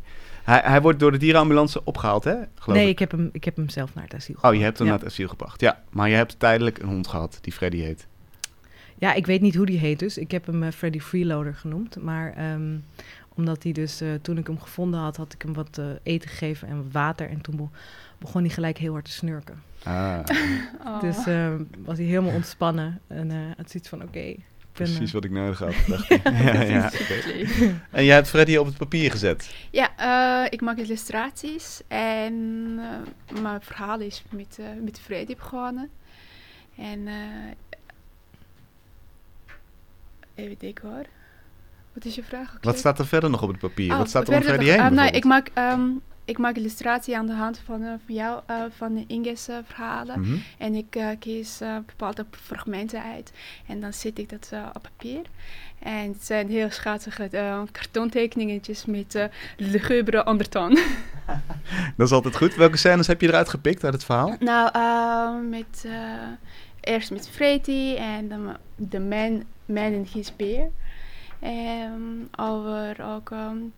Hij, 0.45 0.61
hij 0.65 0.81
wordt 0.83 0.99
door 0.99 1.13
de 1.13 1.19
dierenambulance 1.19 1.85
opgehaald, 1.85 2.25
hè? 2.25 2.35
Geloof 2.55 2.79
nee, 2.79 2.85
ik. 2.87 2.93
ik 2.93 2.99
heb, 2.99 3.11
hem, 3.11 3.29
ik 3.33 3.45
heb 3.45 3.57
hem 3.57 3.69
zelf 3.69 3.95
naar 3.95 4.05
het 4.05 4.15
asiel 4.15 4.37
Oh, 4.43 4.55
je 4.55 4.63
hebt 4.63 4.79
hem 4.79 4.87
ja. 4.87 4.93
naar 4.93 5.03
het 5.03 5.11
asiel 5.13 5.29
gebracht. 5.29 5.61
Ja, 5.61 5.83
maar 5.91 6.09
je 6.09 6.15
hebt 6.15 6.39
tijdelijk 6.39 6.79
een 6.79 6.89
hond 6.89 7.07
gehad 7.07 7.39
die 7.41 7.53
Freddy 7.53 7.79
heet. 7.79 8.07
Ja, 8.99 9.13
ik 9.15 9.27
weet 9.27 9.41
niet 9.41 9.55
hoe 9.55 9.67
die 9.67 9.79
heet 9.79 9.99
dus. 9.99 10.19
Ik 10.19 10.31
heb 10.31 10.47
hem 10.47 10.63
eh, 10.63 10.71
Freddy 10.73 11.01
Freeloader 11.01 11.55
genoemd. 11.55 12.03
Maar 12.03 12.33
ehm, 12.33 12.77
omdat 13.35 13.63
hij 13.63 13.73
dus, 13.73 14.01
eh, 14.01 14.09
toen 14.23 14.39
ik 14.39 14.47
hem 14.47 14.61
gevonden 14.61 15.01
had, 15.01 15.17
had 15.17 15.33
ik 15.33 15.43
hem 15.43 15.53
wat 15.53 15.79
eh, 15.79 15.85
eten 16.03 16.29
gegeven 16.31 16.69
en 16.69 16.77
wat 16.77 16.93
water. 16.93 17.29
En 17.29 17.41
toen 17.41 17.57
be- 17.57 17.79
begon 18.19 18.43
hij 18.43 18.51
gelijk 18.51 18.79
heel 18.79 18.93
hard 18.93 19.05
te 19.05 19.11
snurken. 19.11 19.63
Ah, 19.83 20.19
Oh. 20.87 21.01
Dus 21.01 21.27
ehm, 21.27 21.63
was 21.85 21.97
hij 21.99 22.07
helemaal 22.07 22.35
ontspannen. 22.35 23.01
En 23.07 23.31
eh 23.31 23.37
het 23.57 23.71
ziet 23.71 23.89
van, 23.89 24.03
oké, 24.03 24.35
precies 24.75 25.13
wat 25.13 25.25
ik 25.25 25.31
nodig 25.31 25.59
had. 25.59 25.75
dacht 25.87 26.11
ik. 26.11 26.23
ja. 26.69 26.91
En 27.91 28.05
jij 28.05 28.15
hebt 28.15 28.29
Freddy 28.29 28.57
op 28.57 28.67
het 28.67 28.77
papier 28.77 29.11
gezet. 29.11 29.55
Ja, 29.71 29.97
eh, 29.97 30.53
ik 30.53 30.61
maak 30.61 30.77
illustraties 30.77 31.81
en 31.89 32.35
eh, 32.79 33.41
mijn 33.43 33.61
verhaal 33.63 34.01
is 34.01 34.23
met, 34.31 34.57
eh, 34.61 34.67
met 34.85 35.01
Freddy 35.01 35.35
begonnen. 35.35 35.91
En 36.77 37.09
eh, 37.09 37.15
even 40.35 40.57
denken 40.59 40.89
hoor. 40.89 41.05
Wat 41.93 42.05
is 42.05 42.15
je 42.15 42.23
vraag? 42.23 42.55
ook 42.55 42.65
Wat 42.65 42.79
staat 42.79 42.99
er 42.99 43.07
verder 43.07 43.31
nog 43.31 43.43
op 43.43 43.49
het 43.49 43.59
papier? 43.59 43.93
Oh, 43.93 43.99
wat 43.99 44.09
staat 44.09 44.29
er 44.29 44.37
om 44.37 44.43
Freddy 44.43 44.65
heen? 44.65 44.81
ah, 44.81 44.91
nee, 44.91 45.11
ik 45.11 45.25
maak, 45.25 45.51
ehm, 45.55 45.89
ik 46.25 46.39
maak 46.39 46.57
illustratie 46.57 47.17
aan 47.17 47.27
de 47.27 47.33
hand 47.33 47.61
van, 47.65 47.81
van 47.81 48.15
jou, 48.15 48.41
eh, 48.47 48.63
van 48.77 49.05
Inge's 49.07 49.49
eh, 49.49 49.57
verhalen. 49.65 50.21
Mhm. 50.21 50.37
En 50.59 50.75
ik 50.75 50.97
eh, 50.97 51.09
kies 51.19 51.61
bepaalde 51.87 52.27
fragmenten 52.31 53.03
uit. 53.03 53.33
En 53.67 53.81
dan 53.81 53.93
zet 53.93 54.19
ik 54.19 54.29
dat 54.29 54.51
op 54.73 54.83
papier. 54.83 55.23
En 55.79 56.09
het 56.09 56.25
zijn 56.25 56.49
heel 56.49 56.71
schattige 56.71 57.29
kartontekeningetjes 57.73 58.85
met 58.85 59.29
lugubere 59.57 60.27
ondertoon. 60.27 60.79
Dat 61.97 62.07
is 62.07 62.13
altijd 62.13 62.37
goed. 62.37 62.55
Welke 62.55 62.77
scènes 62.77 63.07
heb 63.07 63.21
je 63.21 63.29
eruit 63.29 63.49
gepikt 63.49 63.85
uit 63.85 63.93
het 63.93 64.05
verhaal? 64.05 64.37
nou, 64.39 65.43
met, 65.43 65.87
eerst 66.81 67.11
met 67.11 67.29
Freddy 67.29 67.95
en 67.99 68.29
de, 68.29 68.37
ma- 68.37 68.61
de 68.77 69.01
man, 69.01 69.45
man 69.65 69.93
en 69.93 70.07
his 70.13 70.37
beer. 70.37 70.69
Over 72.37 73.05
ook 73.05 73.29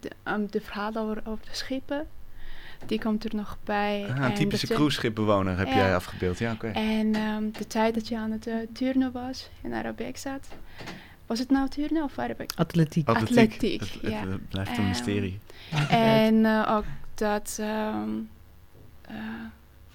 de, 0.00 0.11
de 0.50 0.61
verhalen 0.61 1.02
over, 1.02 1.22
over 1.24 1.44
de 1.44 1.54
schepen. 1.54 2.06
Die 2.86 3.00
komt 3.00 3.24
er 3.24 3.34
nog 3.34 3.58
bij. 3.64 4.04
Ah, 4.08 4.16
En 4.16 4.22
een 4.22 4.34
typische 4.34 4.66
cruiseschipbewoner 4.66 5.58
heb 5.58 5.66
Ja. 5.66 5.74
jij 5.76 5.94
afgebeeld. 5.94 6.38
Ja, 6.38 6.52
oké. 6.52 6.66
En 6.66 7.14
ehm, 7.14 7.50
de 7.52 7.66
tijd 7.66 7.94
dat 7.94 8.08
je 8.08 8.16
aan 8.18 8.30
het 8.30 8.46
eh, 8.46 8.54
turnen 8.72 9.12
was 9.12 9.48
en 9.62 9.72
Arabic 9.72 10.16
zat. 10.16 10.48
Was 11.26 11.38
het 11.38 11.50
nou 11.50 11.68
turnen 11.68 12.02
of 12.02 12.18
Arabic? 12.18 12.50
Atletiek. 12.56 13.08
Atletiek, 13.08 13.80
Het, 13.80 13.92
het, 14.02 14.10
ja. 14.12 14.26
het 14.28 14.48
blijft 14.48 14.70
een 14.70 14.76
Ehm, 14.76 14.86
mysterie. 14.88 15.38
En 15.90 16.44
eh, 16.44 16.74
ook 16.76 16.84
dat 17.14 17.56
ehm, 17.60 18.08
eh, 19.02 19.14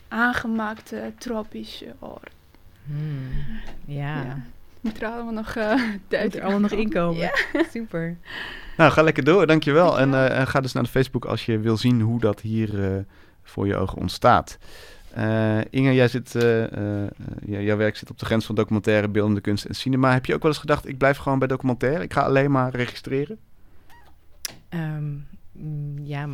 aangemaakte 0.07 1.11
tropische 1.17 1.95
oor. 1.99 2.21
Hmm, 2.85 3.29
Ja, 3.85 4.23
Ja. 4.23 4.37
Moet 4.81 5.01
er 5.01 5.07
allemaal 5.07 5.33
nog 5.33 5.55
uh, 5.57 5.73
moet 6.09 6.35
er 6.35 6.41
allemaal 6.41 6.59
nog 6.59 6.71
inkomen. 6.71 7.19
Ja. 7.19 7.31
Super. 7.71 8.17
Nou, 8.77 8.91
ga 8.91 9.01
lekker 9.01 9.23
door. 9.23 9.47
Dankjewel. 9.47 9.99
En 9.99 10.29
eh, 10.29 10.47
ga 10.47 10.61
dus 10.61 10.73
naar 10.73 10.83
de 10.83 10.89
Facebook 10.89 11.25
als 11.25 11.45
je 11.45 11.59
wil 11.59 11.77
zien 11.77 12.01
hoe 12.01 12.19
dat 12.19 12.41
hier 12.41 12.83
eh, 12.83 12.99
voor 13.43 13.67
je 13.67 13.75
ogen 13.75 13.97
ontstaat. 13.97 14.57
Eh, 15.13 15.59
Inge, 15.69 15.93
jij 15.93 16.07
zit, 16.07 16.35
eh, 16.35 16.63
eh, 16.63 17.03
eh, 17.03 17.65
jouw 17.65 17.77
werk 17.77 17.95
zit 17.95 18.09
op 18.09 18.19
de 18.19 18.25
grens 18.25 18.45
van 18.45 18.55
documentaire, 18.55 19.07
beeldende 19.07 19.41
kunst 19.41 19.65
en 19.65 19.75
cinema. 19.75 20.13
Heb 20.13 20.25
je 20.25 20.33
ook 20.33 20.41
wel 20.41 20.51
eens 20.51 20.59
gedacht, 20.59 20.87
ik 20.87 20.97
blijf 20.97 21.17
gewoon 21.17 21.39
bij 21.39 21.47
documentaire? 21.47 22.03
Ik 22.03 22.13
ga 22.13 22.21
alleen 22.21 22.51
maar 22.51 22.75
registreren? 22.75 23.37
Ehm, 24.69 25.13
mm, 25.51 25.99
ja, 26.03 26.27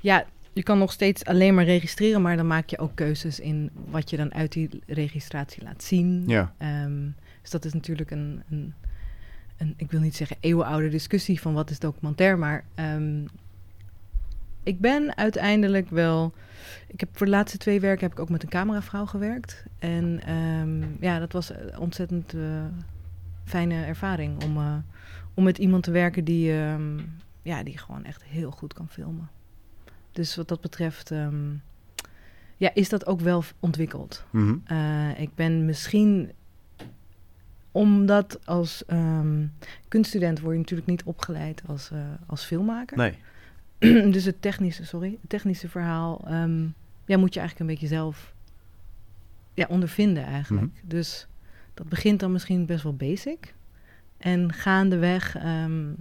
ja, 0.00 0.24
je 0.52 0.62
kan 0.62 0.78
nog 0.78 0.92
steeds 0.92 1.24
alleen 1.24 1.54
maar 1.54 1.64
registreren, 1.64 2.22
maar 2.22 2.36
dan 2.36 2.46
maak 2.46 2.68
je 2.68 2.78
ook 2.78 2.94
keuzes 2.94 3.40
in 3.40 3.70
wat 3.90 4.10
je 4.10 4.16
dan 4.16 4.34
uit 4.34 4.52
die 4.52 4.68
registratie 4.86 5.62
laat 5.62 5.82
zien. 5.82 6.24
Ja. 6.26 6.54
Ehm, 6.58 7.08
dus 7.42 7.50
dat 7.50 7.64
is 7.64 7.72
natuurlijk 7.72 8.10
een, 8.10 8.42
een, 8.50 8.74
een, 9.56 9.74
ik 9.76 9.90
wil 9.90 10.00
niet 10.00 10.16
zeggen 10.16 10.36
eeuwenoude 10.40 10.88
discussie 10.88 11.40
van 11.40 11.54
wat 11.54 11.70
is 11.70 11.78
documentair, 11.78 12.38
maar 12.38 12.64
ehm, 12.74 13.24
ik 14.62 14.80
ben 14.80 15.16
uiteindelijk 15.16 15.90
wel. 15.90 16.32
Ik 16.86 17.00
heb 17.00 17.08
voor 17.12 17.26
de 17.26 17.32
laatste 17.32 17.58
twee 17.58 17.80
werken 17.80 18.02
heb 18.02 18.12
ik 18.12 18.18
ook 18.18 18.28
met 18.28 18.42
een 18.42 18.48
cameravrouw 18.48 19.06
gewerkt. 19.06 19.64
En 19.78 20.20
ehm, 20.24 21.02
ja, 21.04 21.18
dat 21.18 21.32
was 21.32 21.50
een 21.50 21.78
ontzettend 21.78 22.34
eh, 22.34 22.64
fijne 23.44 23.84
ervaring 23.84 24.44
om, 24.44 24.56
eh, 24.56 24.76
om 25.34 25.44
met 25.44 25.58
iemand 25.58 25.82
te 25.82 25.90
werken 25.90 26.24
die, 26.24 26.52
ehm, 26.52 26.98
ja, 27.42 27.62
die 27.62 27.78
gewoon 27.78 28.04
echt 28.04 28.22
heel 28.22 28.50
goed 28.50 28.72
kan 28.72 28.88
filmen. 28.88 29.30
Dus 30.12 30.36
wat 30.36 30.48
dat 30.48 30.60
betreft, 30.60 31.12
ja, 32.60 32.74
is 32.74 32.88
dat 32.88 33.06
ook 33.06 33.20
wel 33.20 33.44
ontwikkeld. 33.60 34.24
Mhm. 34.30 34.56
Eh, 34.64 35.20
ik 35.20 35.34
ben 35.34 35.64
misschien 35.64 36.32
omdat 37.72 38.46
als 38.46 38.84
ehm, 38.86 39.46
kunststudent 39.88 40.40
word 40.40 40.52
je 40.52 40.58
natuurlijk 40.58 40.88
niet 40.88 41.02
opgeleid 41.02 41.62
als, 41.66 41.90
eh, 41.90 41.98
als 42.26 42.44
filmmaker. 42.44 42.96
Nee. 42.96 43.18
dus 44.12 44.24
het 44.24 44.42
technische, 44.42 44.84
sorry, 44.86 45.18
het 45.20 45.30
technische 45.30 45.68
verhaal 45.68 46.20
ehm, 46.26 46.66
ja, 47.04 47.16
moet 47.16 47.34
je 47.34 47.40
eigenlijk 47.40 47.70
een 47.70 47.76
beetje 47.76 47.94
zelf 47.94 48.34
ja, 49.54 49.66
ondervinden 49.68 50.24
eigenlijk. 50.24 50.72
Dus 50.84 51.26
dat 51.74 51.88
begint 51.88 52.20
dan 52.20 52.32
misschien 52.32 52.66
best 52.66 52.82
wel 52.82 52.96
basic. 52.96 53.54
En 54.18 54.52
gaandeweg 54.52 55.36
ehm 55.36 55.92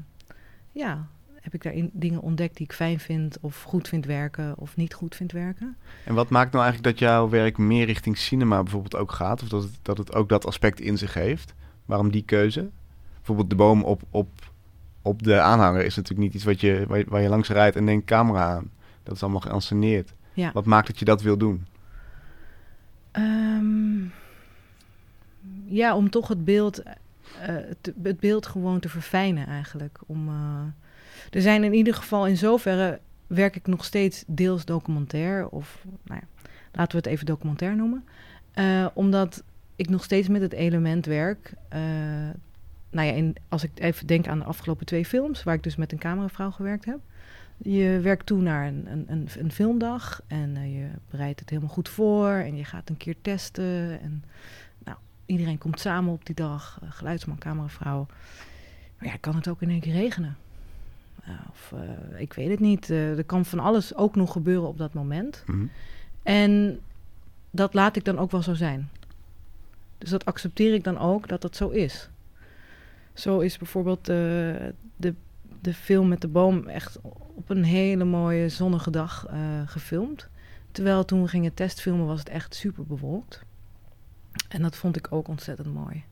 ja, 0.72 1.08
heb 1.52 1.62
ik 1.62 1.64
daarin 1.64 1.90
dingen 1.94 2.22
ontdekt 2.22 2.58
die 2.58 2.66
ik 2.66 2.74
fijn 2.74 3.00
vind 3.00 3.38
of 3.42 3.64
goed 3.64 3.88
vind 3.88 4.06
werken 4.06 4.58
of 4.58 4.76
niet 4.76 4.94
goed 4.94 5.16
vind 5.16 5.32
werken. 5.32 5.76
En 6.06 6.14
wat 6.14 6.30
maakt 6.30 6.52
nou 6.52 6.64
eigenlijk 6.64 6.94
dat 6.98 7.08
jouw 7.10 7.30
werk 7.30 7.58
meer 7.58 7.86
richting 7.86 8.18
cinema 8.18 8.64
bijvoorbeeld 8.64 8.96
ook 8.96 9.12
gaat? 9.12 9.42
Of 9.42 9.48
dat 9.50 9.64
het, 9.64 9.72
dat 9.82 9.98
het 9.98 10.14
ook 10.16 10.30
dat 10.30 10.46
aspect 10.46 10.80
in 10.80 10.98
zich 10.98 11.14
heeft? 11.14 11.54
Waarom 11.86 12.12
die 12.12 12.24
keuze? 12.24 12.70
Bijvoorbeeld 13.16 13.50
de 13.50 13.56
boom 13.56 13.84
op, 13.84 14.02
op, 14.10 14.30
op 15.02 15.24
de 15.24 15.40
aanhanger 15.40 15.86
is 15.86 15.96
natuurlijk 15.96 16.24
niet 16.28 16.34
iets 16.36 16.44
wat 16.44 16.62
je, 16.62 16.86
waar, 16.88 16.98
je, 16.98 17.06
waar 17.08 17.22
je 17.22 17.30
langs 17.30 17.50
rijdt 17.50 17.76
en 17.76 17.86
denkt 17.86 18.06
camera 18.06 18.56
aan. 18.56 18.70
Dat 19.04 19.16
is 19.16 19.22
allemaal 19.24 19.42
geanceneerd. 19.42 20.14
Ja. 20.34 20.52
Wat 20.54 20.66
maakt 20.66 20.88
dat 20.88 21.00
je 21.00 21.06
dat 21.06 21.22
wil 21.22 21.38
doen? 21.38 21.66
Ehm, 23.12 24.02
ja, 25.66 25.96
om 25.96 26.10
toch 26.10 26.28
het 26.28 26.46
beeld, 26.46 26.82
eh, 26.84 27.56
te- 27.82 27.94
het 28.04 28.20
beeld 28.20 28.46
gewoon 28.46 28.80
te 28.80 28.90
verfijnen 28.90 29.48
eigenlijk. 29.48 30.00
Om, 30.06 30.28
eh, 30.28 30.62
er 31.30 31.42
zijn 31.42 31.64
in 31.64 31.74
ieder 31.74 31.94
geval 31.94 32.28
in 32.28 32.38
zoverre 32.38 33.00
werk 33.28 33.56
ik 33.56 33.68
nog 33.68 33.86
steeds 33.86 34.24
deels 34.28 34.66
documentair. 34.66 35.50
Of 35.50 35.86
nou 36.04 36.20
ja, 36.22 36.28
laten 36.72 36.92
we 36.92 36.98
het 36.98 37.06
even 37.06 37.26
documentair 37.26 37.76
noemen. 37.76 38.06
Eh, 38.52 38.88
omdat 38.94 39.44
ik 39.76 39.90
nog 39.90 40.04
steeds 40.04 40.28
met 40.28 40.42
het 40.42 40.54
element 40.54 41.06
werk. 41.06 41.54
eh, 41.70 41.80
nou 42.92 43.08
ja, 43.08 43.14
in, 43.14 43.36
als 43.50 43.64
ik 43.64 43.72
even 43.76 44.08
denk 44.08 44.28
aan 44.28 44.40
de 44.40 44.46
afgelopen 44.46 44.86
twee 44.86 45.06
films, 45.06 45.44
waar 45.44 45.56
ik 45.56 45.64
dus 45.64 45.76
met 45.76 45.92
een 45.92 45.98
cameravrouw 45.98 46.52
gewerkt 46.52 46.86
heb. 46.86 47.00
Je 47.58 48.00
werkt 48.02 48.26
toe 48.26 48.42
naar 48.42 48.68
een, 48.68 48.88
een, 48.92 49.06
een, 49.08 49.28
een 49.38 49.52
filmdag 49.52 50.22
en 50.28 50.58
eh, 50.58 50.76
je 50.80 50.88
bereidt 51.10 51.40
het 51.40 51.50
helemaal 51.50 51.74
goed 51.74 51.90
voor 51.90 52.30
en 52.30 52.56
je 52.56 52.66
gaat 52.66 52.90
een 52.90 52.98
keer 52.98 53.16
testen. 53.22 54.02
En 54.02 54.24
nou, 54.84 54.98
iedereen 55.26 55.58
komt 55.58 55.80
samen 55.80 56.14
op 56.14 56.26
die 56.26 56.36
dag, 56.36 56.80
geluidsman, 56.90 57.38
cameravrouw. 57.38 58.06
Maar 58.98 59.08
ja, 59.08 59.16
kan 59.20 59.36
het 59.36 59.48
ook 59.48 59.62
in 59.62 59.70
één 59.70 59.80
keer 59.80 59.94
regenen? 59.94 60.38
Uh, 61.30 61.36
of 61.50 61.74
uh, 61.76 62.20
ik 62.20 62.34
weet 62.34 62.50
het 62.50 62.60
niet. 62.60 62.90
Uh, 62.90 63.18
er 63.18 63.24
kan 63.24 63.46
van 63.46 63.60
alles 63.60 63.96
ook 63.96 64.16
nog 64.16 64.32
gebeuren 64.32 64.68
op 64.68 64.78
dat 64.78 64.94
moment. 64.94 65.44
Mhm. 65.46 65.66
En 66.24 66.80
dat 67.52 67.74
laat 67.74 67.96
ik 67.96 68.06
dan 68.06 68.20
ook 68.20 68.32
wel 68.32 68.42
zo 68.42 68.54
zijn. 68.54 68.90
Dus 69.98 70.10
dat 70.10 70.26
accepteer 70.26 70.74
ik 70.74 70.84
dan 70.84 70.98
ook 70.98 71.28
dat 71.28 71.42
dat 71.42 71.56
zo 71.56 71.70
is. 71.70 72.10
Zo 73.14 73.40
is 73.40 73.58
bijvoorbeeld 73.58 74.06
de, 74.06 74.74
de, 74.96 75.14
de 75.62 75.74
film 75.74 76.08
met 76.08 76.22
de 76.22 76.28
boom 76.28 76.68
echt 76.68 77.00
op 77.36 77.50
een 77.50 77.64
hele 77.64 78.04
mooie 78.04 78.50
zonnige 78.50 78.92
dag 78.92 79.28
uh, 79.32 79.38
gefilmd. 79.66 80.30
Terwijl 80.72 81.06
toen 81.06 81.22
we 81.22 81.28
gingen 81.28 81.54
testfilmen 81.54 82.06
was 82.06 82.20
het 82.20 82.30
echt 82.30 82.56
super 82.56 82.86
bewolkt. 82.86 83.44
En 84.48 84.62
dat 84.62 84.76
vond 84.76 84.96
ik 84.96 85.08
ook 85.12 85.28
ontzettend 85.28 85.74
mooi. 85.74 86.04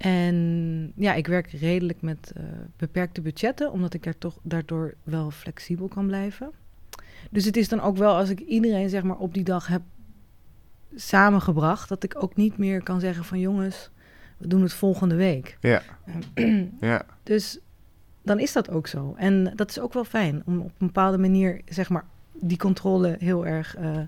En 0.00 0.92
ja, 0.96 1.14
ik 1.14 1.26
werk 1.26 1.50
redelijk 1.50 2.02
met 2.02 2.32
uh, 2.36 2.42
beperkte 2.76 3.20
budgetten, 3.20 3.72
omdat 3.72 3.94
ik 3.94 4.02
daar 4.02 4.18
toch 4.18 4.38
daardoor 4.42 4.94
wel 5.02 5.30
flexibel 5.30 5.88
kan 5.88 6.06
blijven. 6.06 6.50
Dus 7.30 7.44
het 7.44 7.56
is 7.56 7.68
dan 7.68 7.80
ook 7.80 7.96
wel 7.96 8.16
als 8.16 8.28
ik 8.28 8.40
iedereen 8.40 8.88
zeg 8.88 9.02
maar 9.02 9.16
op 9.16 9.34
die 9.34 9.44
dag 9.44 9.66
heb 9.66 9.82
samengebracht, 10.94 11.88
dat 11.88 12.02
ik 12.02 12.22
ook 12.22 12.36
niet 12.36 12.58
meer 12.58 12.82
kan 12.82 13.00
zeggen 13.00 13.24
van 13.24 13.38
jongens, 13.38 13.90
we 14.36 14.46
doen 14.46 14.62
het 14.62 14.72
volgende 14.72 15.14
week. 15.14 15.58
Ja. 15.60 15.82
ja. 16.80 17.04
Dus 17.22 17.58
dan 18.22 18.38
is 18.38 18.52
dat 18.52 18.70
ook 18.70 18.86
zo. 18.86 19.14
En 19.16 19.52
dat 19.56 19.70
is 19.70 19.80
ook 19.80 19.92
wel 19.92 20.04
fijn 20.04 20.42
om 20.46 20.60
op 20.60 20.72
een 20.78 20.86
bepaalde 20.86 21.18
manier, 21.18 21.60
zeg 21.68 21.88
maar, 21.88 22.04
die 22.32 22.58
controle 22.58 23.16
heel 23.18 23.46
erg 23.46 23.78
uh, 23.78 23.98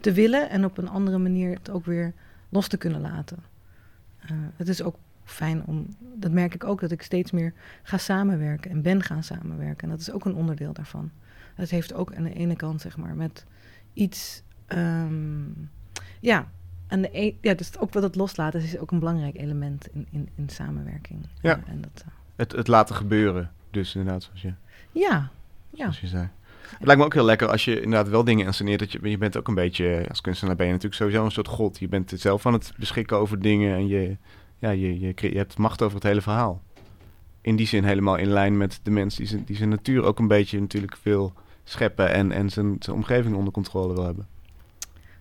te 0.00 0.12
willen 0.12 0.50
en 0.50 0.64
op 0.64 0.78
een 0.78 0.88
andere 0.88 1.18
manier 1.18 1.54
het 1.54 1.70
ook 1.70 1.84
weer 1.84 2.14
los 2.48 2.68
te 2.68 2.76
kunnen 2.76 3.00
laten. 3.00 3.38
Uh, 4.24 4.30
het 4.56 4.68
is 4.68 4.82
ook 4.82 4.96
fijn 5.24 5.64
om, 5.66 5.86
dat 6.14 6.30
merk 6.30 6.54
ik 6.54 6.64
ook, 6.64 6.80
dat 6.80 6.90
ik 6.90 7.02
steeds 7.02 7.30
meer 7.30 7.52
ga 7.82 7.98
samenwerken 7.98 8.70
en 8.70 8.82
ben 8.82 9.02
gaan 9.02 9.22
samenwerken. 9.22 9.82
En 9.82 9.88
dat 9.88 10.00
is 10.00 10.10
ook 10.10 10.24
een 10.24 10.34
onderdeel 10.34 10.72
daarvan. 10.72 11.10
Het 11.54 11.70
heeft 11.70 11.94
ook 11.94 12.14
aan 12.14 12.22
de 12.22 12.34
ene 12.34 12.56
kant, 12.56 12.80
zeg 12.80 12.96
maar, 12.96 13.14
met 13.14 13.46
iets, 13.92 14.42
um, 14.68 15.70
ja, 16.20 16.48
aan 16.88 17.02
de 17.02 17.18
e 17.18 17.34
ja, 17.40 17.54
dus 17.54 17.78
ook 17.78 17.92
wat 17.92 18.02
het 18.02 18.14
loslaten 18.14 18.62
is 18.62 18.78
ook 18.78 18.90
een 18.90 18.98
belangrijk 18.98 19.36
element 19.36 19.88
in, 19.92 20.06
in, 20.10 20.28
in 20.34 20.48
samenwerking. 20.48 21.26
Ja. 21.40 21.56
Uh, 21.56 21.72
en 21.72 21.80
dat, 21.80 22.04
uh, 22.06 22.12
het, 22.36 22.52
het 22.52 22.68
laten 22.68 22.94
gebeuren, 22.94 23.50
dus 23.70 23.94
inderdaad, 23.94 24.22
zoals 24.22 24.42
je, 24.42 24.52
ja, 24.92 25.30
ja. 25.70 25.76
zoals 25.76 26.00
je 26.00 26.06
zei. 26.06 26.28
Het 26.62 26.86
lijkt 26.86 27.00
me 27.00 27.06
ook 27.06 27.14
heel 27.14 27.24
lekker 27.24 27.48
als 27.48 27.64
je 27.64 27.80
inderdaad 27.80 28.08
wel 28.08 28.24
dingen 28.24 28.46
insceneert. 28.46 28.78
Dat 28.78 28.92
je, 28.92 29.10
je 29.10 29.18
bent 29.18 29.36
ook 29.36 29.48
een 29.48 29.54
beetje, 29.54 30.04
als 30.08 30.20
kunstenaar 30.20 30.56
ben 30.56 30.66
je 30.66 30.72
natuurlijk 30.72 31.00
sowieso 31.00 31.24
een 31.24 31.30
soort 31.30 31.48
god. 31.48 31.78
Je 31.78 31.88
bent 31.88 32.12
zelf 32.16 32.46
aan 32.46 32.52
het 32.52 32.72
beschikken 32.78 33.16
over 33.16 33.40
dingen 33.40 33.74
en 33.74 33.86
je, 33.86 34.16
ja, 34.62 34.70
je, 34.70 35.00
je, 35.00 35.14
je 35.16 35.36
hebt 35.36 35.58
macht 35.58 35.82
over 35.82 35.94
het 35.94 36.06
hele 36.06 36.20
verhaal. 36.20 36.62
In 37.40 37.56
die 37.56 37.66
zin 37.66 37.84
helemaal 37.84 38.16
in 38.16 38.28
lijn 38.28 38.56
met 38.56 38.80
de 38.82 38.90
mens 38.90 39.16
die 39.16 39.26
zijn, 39.26 39.44
die 39.44 39.56
zijn 39.56 39.68
natuur 39.68 40.04
ook 40.04 40.18
een 40.18 40.28
beetje 40.28 40.60
natuurlijk 40.60 40.96
wil 41.02 41.32
scheppen 41.64 42.12
en, 42.12 42.32
en 42.32 42.50
zijn, 42.50 42.76
zijn 42.78 42.96
omgeving 42.96 43.34
onder 43.34 43.52
controle 43.52 43.94
wil 43.94 44.04
hebben. 44.04 44.26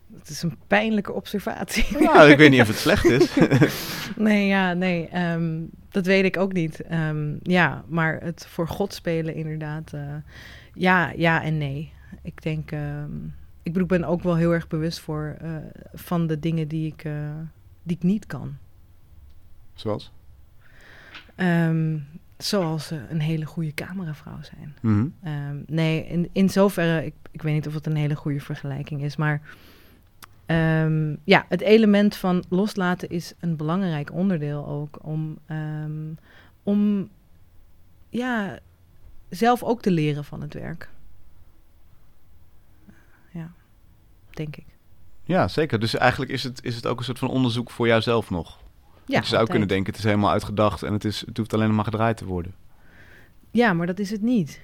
Dat 0.08 0.30
is 0.30 0.42
een 0.42 0.58
pijnlijke 0.68 1.14
observatie. 1.14 1.86
Ja, 2.00 2.24
ik 2.24 2.38
weet 2.38 2.50
niet 2.50 2.62
of 2.62 2.68
het 2.68 2.78
slecht 2.78 3.06
is. 3.06 3.38
nee, 4.16 4.48
ja, 4.48 4.74
nee, 4.74 5.32
um, 5.32 5.70
dat 5.90 6.06
weet 6.06 6.26
ik 6.26 6.38
ook 6.38 6.54
niet. 6.54 6.82
Um, 6.92 7.40
ja, 7.44 7.84
maar 7.88 8.20
het 8.24 8.46
voor 8.50 8.68
God 8.68 8.94
spelen 8.94 9.36
inderdaad. 9.36 9.92
Uh, 9.96 10.16
ja, 10.74 11.12
ja 11.16 11.44
en 11.44 11.58
nee. 11.58 11.94
Ik 12.22 12.42
denk, 12.42 12.72
um, 12.72 13.34
ik 13.64 13.74
bedoel, 13.74 13.82
ik 13.82 14.00
ben 14.00 14.04
ook 14.04 14.24
wel 14.24 14.36
heel 14.36 14.52
erg 14.52 14.68
bewust 14.68 15.00
voor 15.00 15.38
uh, 15.44 15.56
van 15.94 16.28
de 16.28 16.40
dingen 16.40 16.68
die 16.68 16.94
ik, 16.94 17.04
uh, 17.04 17.14
die 17.84 17.96
ik 17.96 18.04
niet 18.04 18.26
kan. 18.26 18.58
Zoals? 19.74 20.12
Um, 21.36 22.08
zoals 22.38 22.92
uh, 22.92 23.00
een 23.10 23.20
hele 23.20 23.46
goede 23.46 23.74
cameravrouw 23.74 24.42
zijn. 24.42 24.76
Mm 24.82 25.14
-hmm. 25.22 25.32
um, 25.34 25.64
nee, 25.68 26.06
in, 26.06 26.30
in 26.32 26.50
zoverre, 26.50 27.06
ik, 27.06 27.14
ik 27.32 27.42
weet 27.42 27.54
niet 27.54 27.68
of 27.68 27.74
het 27.74 27.86
een 27.86 27.96
hele 27.96 28.16
goede 28.16 28.40
vergelijking 28.40 29.04
is, 29.04 29.16
maar 29.16 29.42
um, 30.46 31.18
ja, 31.24 31.46
het 31.50 31.62
element 31.62 32.16
van 32.16 32.44
loslaten 32.50 33.10
is 33.10 33.34
een 33.40 33.56
belangrijk 33.56 34.14
onderdeel 34.14 34.68
ook 34.68 35.00
om, 35.02 35.38
om 36.64 37.10
ja, 38.10 38.60
zelf 39.30 39.64
ook 39.64 39.82
te 39.82 39.92
leren 39.92 40.24
van 40.24 40.42
het 40.42 40.54
werk. 40.54 40.90
Ja, 43.32 43.52
denk 44.30 44.56
ik. 44.56 44.66
Ja, 45.24 45.48
zeker. 45.48 45.80
Dus 45.80 45.96
eigenlijk 45.96 46.32
is 46.32 46.44
het, 46.44 46.64
is 46.64 46.76
het 46.76 46.88
ook 46.88 46.98
een 46.98 47.06
soort 47.06 47.20
van 47.20 47.30
onderzoek 47.30 47.72
voor 47.72 47.88
jouzelf 47.88 48.30
nog. 48.30 48.61
Je 49.20 49.26
zou 49.26 49.40
altijd. 49.40 49.50
kunnen 49.50 49.68
denken, 49.68 49.92
het 49.92 49.98
is 49.98 50.04
helemaal 50.04 50.32
uitgedacht 50.32 50.84
en 50.84 50.94
het, 50.94 51.06
is, 51.06 51.24
het 51.26 51.38
hoeft 51.38 51.54
alleen 51.54 51.76
maar 51.76 51.86
gedraaid 51.86 52.18
te 52.18 52.26
worden. 52.26 52.54
Ja, 53.52 53.74
maar 53.74 53.88
dat 53.88 54.00
is 54.00 54.10
het 54.10 54.22
niet. 54.22 54.60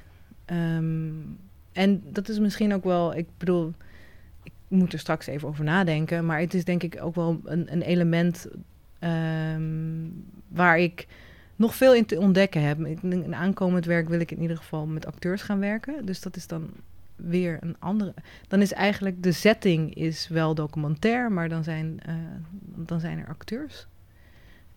Um, 0.45 1.37
en 1.71 2.03
dat 2.11 2.29
is 2.29 2.39
misschien 2.39 2.73
ook 2.73 2.83
wel, 2.83 3.15
ik 3.15 3.27
bedoel, 3.37 3.73
ik 4.43 4.51
moet 4.67 4.93
er 4.93 4.99
straks 4.99 5.27
even 5.27 5.47
over 5.47 5.63
nadenken, 5.63 6.25
maar 6.25 6.39
het 6.39 6.53
is 6.53 6.63
denk 6.63 6.83
ik 6.83 6.97
ook 7.01 7.15
wel 7.15 7.41
een, 7.43 7.73
een 7.73 7.81
element 7.81 8.47
um, 8.99 10.25
waar 10.47 10.79
ik 10.79 11.07
nog 11.55 11.75
veel 11.75 11.93
in 11.93 12.05
te 12.05 12.19
ontdekken 12.19 12.61
heb. 12.61 12.79
In 13.01 13.35
aankomend 13.35 13.85
werk 13.85 14.09
wil 14.09 14.19
ik 14.19 14.31
in 14.31 14.41
ieder 14.41 14.57
geval 14.57 14.85
met 14.85 15.05
acteurs 15.05 15.41
gaan 15.41 15.59
werken. 15.59 16.05
Dus 16.05 16.21
dat 16.21 16.35
is 16.35 16.47
dan 16.47 16.69
weer 17.15 17.57
een 17.61 17.75
andere. 17.79 18.13
Dan 18.47 18.61
is 18.61 18.73
eigenlijk 18.73 19.23
de 19.23 19.31
setting 19.31 19.95
is 19.95 20.27
wel 20.27 20.55
documentair, 20.55 21.31
maar 21.31 21.49
dan 21.49 21.63
zijn, 21.63 21.99
uh, 22.09 22.15
dan 22.75 22.99
zijn 22.99 23.19
er 23.19 23.27
acteurs. 23.27 23.87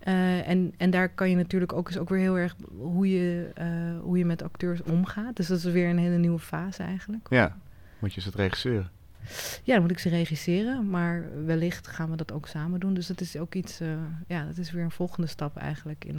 Uh, 0.08 0.48
en, 0.48 0.74
en 0.76 0.90
daar 0.90 1.08
kan 1.08 1.30
je 1.30 1.36
natuurlijk 1.36 1.72
ook, 1.72 1.88
is 1.88 1.98
ook 1.98 2.08
weer 2.08 2.18
heel 2.18 2.38
erg 2.38 2.56
hoe 2.78 3.10
je, 3.10 3.50
uh, 3.60 4.00
hoe 4.02 4.18
je 4.18 4.24
met 4.24 4.42
acteurs 4.42 4.82
omgaat. 4.82 5.36
Dus 5.36 5.46
dat 5.46 5.58
is 5.58 5.64
weer 5.64 5.88
een 5.88 5.98
hele 5.98 6.16
nieuwe 6.16 6.38
fase 6.38 6.82
eigenlijk. 6.82 7.26
Ja, 7.30 7.56
moet 7.98 8.14
je 8.14 8.20
ze 8.20 8.26
het 8.26 8.36
regisseren. 8.36 8.90
Ja, 9.62 9.72
dan 9.72 9.82
moet 9.82 9.90
ik 9.90 9.98
ze 9.98 10.08
regisseren, 10.08 10.90
maar 10.90 11.24
wellicht 11.44 11.86
gaan 11.86 12.10
we 12.10 12.16
dat 12.16 12.32
ook 12.32 12.46
samen 12.46 12.80
doen. 12.80 12.94
Dus 12.94 13.06
dat 13.06 13.20
is 13.20 13.36
ook 13.36 13.54
iets, 13.54 13.80
uh, 13.80 13.88
ja, 14.26 14.44
dat 14.44 14.58
is 14.58 14.70
weer 14.70 14.84
een 14.84 14.90
volgende 14.90 15.28
stap 15.28 15.56
eigenlijk 15.56 16.04
in... 16.04 16.18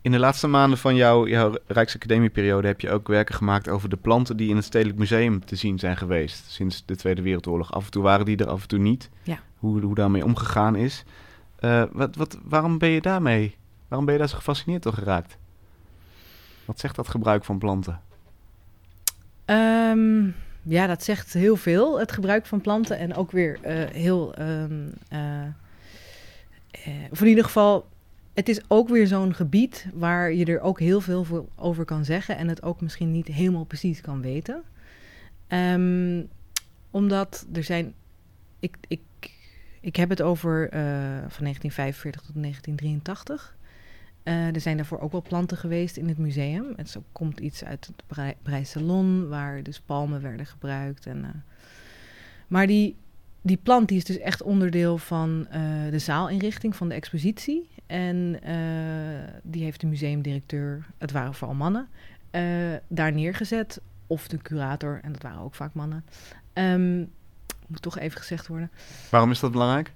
In 0.00 0.12
de 0.12 0.18
laatste 0.18 0.46
maanden 0.46 0.78
van 0.78 0.94
jouw, 0.94 1.26
jouw 1.26 1.58
Rijksacademieperiode 1.66 2.66
heb 2.66 2.80
je 2.80 2.90
ook 2.90 3.08
werken 3.08 3.34
gemaakt 3.34 3.68
over 3.68 3.88
de 3.88 3.96
planten 3.96 4.36
die 4.36 4.48
in 4.48 4.56
het 4.56 4.64
Stedelijk 4.64 4.98
Museum 4.98 5.44
te 5.44 5.56
zien 5.56 5.78
zijn 5.78 5.96
geweest 5.96 6.50
sinds 6.50 6.82
de 6.84 6.96
Tweede 6.96 7.22
Wereldoorlog. 7.22 7.72
Af 7.72 7.84
en 7.84 7.90
toe 7.90 8.02
waren 8.02 8.24
die 8.24 8.36
er, 8.36 8.46
af 8.46 8.62
en 8.62 8.68
toe 8.68 8.78
niet. 8.78 9.10
Ja. 9.22 9.38
Hoe, 9.56 9.80
hoe 9.80 9.94
daarmee 9.94 10.24
omgegaan 10.24 10.76
is. 10.76 11.04
Uh, 11.66 11.84
wat, 11.92 12.16
wat, 12.16 12.38
waarom 12.42 12.78
ben 12.78 12.88
je 12.88 13.00
daarmee? 13.00 13.56
Waarom 13.88 14.06
ben 14.06 14.14
je 14.14 14.20
daar 14.20 14.30
zo 14.30 14.36
gefascineerd 14.36 14.82
door 14.82 14.92
geraakt? 14.92 15.36
Wat 16.64 16.80
zegt 16.80 16.96
dat 16.96 17.08
gebruik 17.08 17.44
van 17.44 17.58
planten? 17.58 18.00
Um, 19.46 20.34
ja, 20.62 20.86
dat 20.86 21.02
zegt 21.02 21.32
heel 21.32 21.56
veel. 21.56 21.98
Het 21.98 22.12
gebruik 22.12 22.46
van 22.46 22.60
planten 22.60 22.98
en 22.98 23.14
ook 23.14 23.30
weer 23.30 23.58
uh, 23.64 23.84
heel, 23.90 24.40
um, 24.40 24.92
uh, 25.12 25.42
eh, 26.70 27.20
in 27.20 27.26
ieder 27.26 27.44
geval, 27.44 27.88
het 28.34 28.48
is 28.48 28.60
ook 28.68 28.88
weer 28.88 29.06
zo'n 29.06 29.34
gebied 29.34 29.86
waar 29.94 30.32
je 30.32 30.44
er 30.44 30.60
ook 30.60 30.80
heel 30.80 31.00
veel 31.00 31.24
voor 31.24 31.44
over 31.56 31.84
kan 31.84 32.04
zeggen 32.04 32.36
en 32.36 32.48
het 32.48 32.62
ook 32.62 32.80
misschien 32.80 33.12
niet 33.12 33.26
helemaal 33.26 33.64
precies 33.64 34.00
kan 34.00 34.20
weten. 34.20 34.62
Ehm, 35.46 36.22
omdat 36.90 37.46
er 37.52 37.64
zijn, 37.64 37.94
ik, 38.58 38.76
ik 39.80 39.96
heb 39.96 40.08
het 40.08 40.22
over 40.22 40.68
eh, 40.68 40.80
van 41.28 41.42
1945 41.44 42.22
tot 42.22 42.34
1983. 42.42 43.56
Eh, 44.22 44.54
er 44.54 44.60
zijn 44.60 44.76
daarvoor 44.76 44.98
ook 45.00 45.12
wel 45.12 45.22
planten 45.22 45.56
geweest 45.56 45.96
in 45.96 46.08
het 46.08 46.18
museum. 46.18 46.72
En 46.76 46.86
zo 46.86 47.02
komt 47.12 47.40
iets 47.40 47.64
uit 47.64 47.86
het 47.86 48.02
Brei- 48.06 48.36
Breisalon, 48.42 49.28
waar 49.28 49.62
dus 49.62 49.80
palmen 49.80 50.22
werden 50.22 50.46
gebruikt. 50.46 51.06
En, 51.06 51.24
eh, 51.24 51.30
maar 52.46 52.66
die, 52.66 52.96
die 53.42 53.56
plant 53.62 53.88
die 53.88 53.96
is 53.96 54.04
dus 54.04 54.18
echt 54.18 54.42
onderdeel 54.42 54.98
van 54.98 55.46
de 55.90 55.98
zaalinrichting 55.98 56.76
van 56.76 56.88
de 56.88 56.94
expositie. 56.94 57.68
En 57.86 58.40
die 59.42 59.62
heeft 59.62 59.80
de 59.80 59.86
museumdirecteur, 59.86 60.86
het 60.98 61.12
waren 61.12 61.34
vooral 61.34 61.56
mannen, 61.56 61.88
daar 62.88 63.12
neergezet. 63.12 63.80
Of 64.06 64.28
de 64.28 64.38
curator, 64.38 65.00
en 65.02 65.12
dat 65.12 65.22
waren 65.22 65.40
ook 65.40 65.54
vaak 65.54 65.74
mannen. 65.74 66.04
Ehm, 66.52 67.04
moet 67.68 67.82
toch 67.82 67.98
even 67.98 68.18
gezegd 68.18 68.46
worden. 68.46 68.70
Waarom 69.10 69.30
is 69.30 69.40
dat 69.40 69.52
belangrijk? 69.52 69.92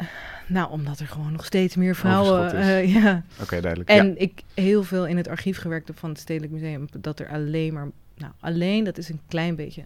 Nou, 0.46 0.70
omdat 0.70 0.98
er 0.98 1.06
gewoon 1.06 1.32
nog 1.32 1.44
steeds 1.44 1.76
meer 1.76 1.96
vrouwen... 1.96 2.52
Eh, 2.52 2.94
ja. 2.94 3.22
Oké, 3.40 3.60
duidelijk. 3.60 3.90
En 3.90 4.06
ja. 4.06 4.14
ik 4.16 4.42
heel 4.54 4.82
veel 4.82 5.06
in 5.06 5.16
het 5.16 5.28
archief 5.28 5.58
gewerkt 5.58 5.88
heb 5.88 5.98
van 5.98 6.10
het 6.10 6.18
Stedelijk 6.18 6.52
Museum. 6.52 6.88
Dat 7.00 7.20
er 7.20 7.28
alleen 7.28 7.72
maar... 7.72 7.88
Nou, 8.16 8.32
alleen, 8.40 8.84
dat 8.84 8.98
is 8.98 9.08
een 9.08 9.20
klein 9.28 9.56
beetje 9.56 9.82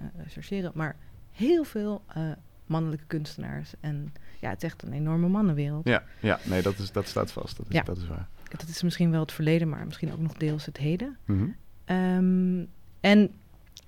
uh. 0.50 0.68
Maar 0.74 0.96
heel 1.32 1.64
veel 1.64 2.02
eh, 2.06 2.22
mannelijke 2.66 3.04
kunstenaars. 3.06 3.72
En 3.80 4.12
ja, 4.40 4.48
het 4.48 4.62
is 4.62 4.68
echt 4.68 4.82
een 4.82 4.92
enorme 4.92 5.28
mannenwereld. 5.28 5.88
Ja, 5.88 6.02
ja, 6.20 6.38
nee, 6.44 6.62
dat, 6.62 6.78
is, 6.78 6.92
dat 6.92 7.08
staat 7.08 7.32
vast. 7.32 7.56
Dat 7.56 7.66
is, 7.68 7.74
Ja. 7.74 7.82
dat 7.82 7.96
is 7.96 8.06
waar. 8.06 8.28
Dat 8.48 8.68
is 8.68 8.82
misschien 8.82 9.10
wel 9.10 9.20
het 9.20 9.32
verleden, 9.32 9.68
maar 9.68 9.86
misschien 9.86 10.12
ook 10.12 10.20
nog 10.20 10.32
deels 10.32 10.66
het 10.66 10.76
heden. 10.76 11.16
Mhm. 11.24 11.44
Ehm, 11.84 12.64
en 13.00 13.30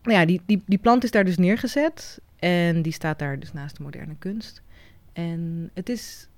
nou 0.03 0.19
ja, 0.19 0.25
die, 0.25 0.41
die, 0.47 0.63
die 0.67 0.79
plant 0.79 1.05
is 1.05 1.11
daar 1.11 1.25
dus 1.25 1.37
neergezet. 1.37 2.21
En 2.39 2.83
die 2.83 2.93
staat 2.93 3.19
daar 3.19 3.39
dus 3.39 3.53
naast 3.53 3.77
de 3.77 3.83
moderne 3.83 4.17
kunst. 4.19 4.63
En 5.13 5.71
het 5.75 5.89
is 5.89 6.29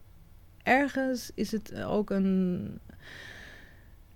ergens 0.63 1.31
is 1.35 1.53
het 1.53 1.83
ook 1.83 2.11
een. 2.11 2.79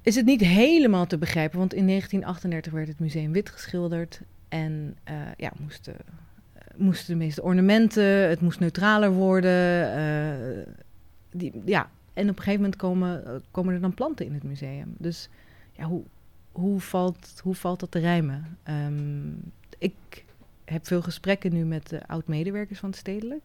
Is 0.03 0.15
het 0.15 0.25
niet 0.25 0.41
helemaal 0.41 1.07
te 1.07 1.19
begrijpen? 1.19 1.59
Want 1.59 1.75
in 1.75 1.87
1938 1.87 2.73
werd 2.73 2.89
het 2.89 2.99
museum 2.99 3.33
wit 3.33 3.51
geschilderd. 3.51 4.21
En 4.49 4.97
eh, 5.05 5.15
ja, 5.37 5.53
moesten, 5.59 5.97
moesten 6.77 7.19
de 7.19 7.25
meeste 7.25 7.43
ornamenten, 7.43 8.29
het 8.29 8.41
moest 8.41 8.61
neutraler 8.61 9.13
worden. 9.13 9.95
eh, 9.95 10.67
die, 11.31 11.53
ja, 11.65 11.91
en 12.13 12.23
op 12.23 12.37
een 12.37 12.43
gegeven 12.43 12.61
moment 12.61 12.77
komen, 12.77 13.43
komen 13.51 13.75
er 13.75 13.81
dan 13.81 13.95
planten 13.95 14.27
in 14.27 14.35
het 14.35 14.43
museum. 14.43 14.95
Dus 14.99 15.29
ja, 15.73 15.85
hoe, 15.85 16.03
hoe, 16.53 16.81
valt, 16.81 17.41
hoe 17.43 17.55
valt 17.55 17.81
dat 17.81 17.91
te 17.91 17.99
rijmen? 17.99 18.59
Ehm, 18.63 19.31
ik 19.79 20.25
heb 20.65 20.87
veel 20.87 21.03
gesprekken 21.03 21.53
nu 21.53 21.65
met 21.65 21.89
de 21.89 22.07
oud-medewerkers 22.07 22.79
van 22.79 22.89
het 22.89 22.99
Stedelijk. 22.99 23.43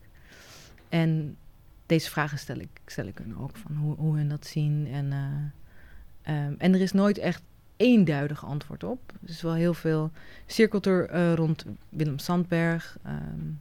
En 0.90 1.38
deze 1.86 2.10
vragen 2.10 2.38
stel 2.38 2.58
ik, 2.58 2.70
stel 2.86 3.06
ik 3.06 3.18
hun 3.18 3.38
ook, 3.38 3.58
van 3.58 3.76
hoe, 3.76 3.96
hoe 3.96 4.16
hun 4.16 4.30
dat 4.30 4.46
zien. 4.46 4.88
En, 4.92 5.12
eh, 5.12 6.36
ehm, 6.36 6.54
en 6.58 6.74
er 6.74 6.82
is 6.82 6.92
nooit 6.92 7.18
echt 7.18 7.42
eenduidig 7.78 8.46
antwoord 8.46 8.84
op. 8.84 9.14
Er 9.24 9.30
is 9.30 9.42
wel 9.42 9.54
heel 9.54 9.74
veel 9.74 10.12
cirkelt 10.46 10.86
er 10.86 11.10
eh, 11.10 11.34
rond 11.34 11.66
Willem 11.90 12.20
Sandberg. 12.20 12.98
ehm, 13.04 13.52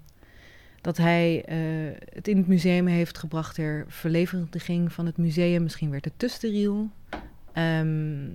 dat 0.81 0.97
hij 0.97 1.45
eh, 1.45 2.01
het 2.15 2.29
in 2.29 2.37
het 2.37 2.47
museum 2.47 2.87
heeft 2.87 3.19
gebracht 3.19 3.55
ter 3.55 3.85
verlevendiging 3.89 4.93
van 4.93 5.07
het 5.07 5.17
museum. 5.17 5.63
Misschien 5.63 5.91
werd 5.91 6.05
het 6.05 6.13
te 6.17 6.29
steriel. 6.29 6.91
Ehm, 7.53 8.35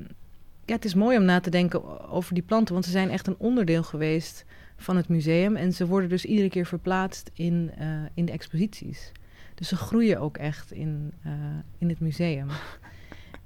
ja, 0.65 0.75
het 0.75 0.85
is 0.85 0.93
mooi 0.93 1.17
om 1.17 1.23
na 1.23 1.39
te 1.39 1.49
denken 1.49 2.09
over 2.09 2.33
die 2.33 2.43
planten, 2.43 2.73
want 2.73 2.85
ze 2.85 2.91
zijn 2.91 3.09
echt 3.09 3.27
een 3.27 3.35
onderdeel 3.37 3.83
geweest 3.83 4.45
van 4.81 4.95
het 4.95 5.07
museum. 5.07 5.55
En 5.55 5.73
ze 5.73 5.87
worden 5.87 6.09
dus 6.09 6.25
iedere 6.25 6.49
keer 6.49 6.65
verplaatst 6.65 7.31
in, 7.33 7.71
eh, 7.77 7.87
in 8.13 8.25
de 8.25 8.31
exposities. 8.31 9.11
Dus 9.55 9.67
ze 9.67 9.75
groeien 9.75 10.19
ook 10.19 10.37
echt 10.37 10.71
in, 10.71 11.13
eh, 11.23 11.31
in 11.77 11.89
het 11.89 11.99
museum. 11.99 12.47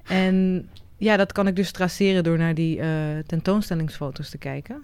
En 0.06 0.70
ja, 0.98 1.18
dat 1.18 1.32
kan 1.32 1.48
ik 1.48 1.56
dus 1.56 1.72
traceren 1.72 2.24
door 2.24 2.38
naar 2.38 2.54
die 2.54 2.80
eh, 2.80 3.18
tentoonstellingsfoto's 3.26 4.30
te 4.30 4.38
kijken. 4.38 4.84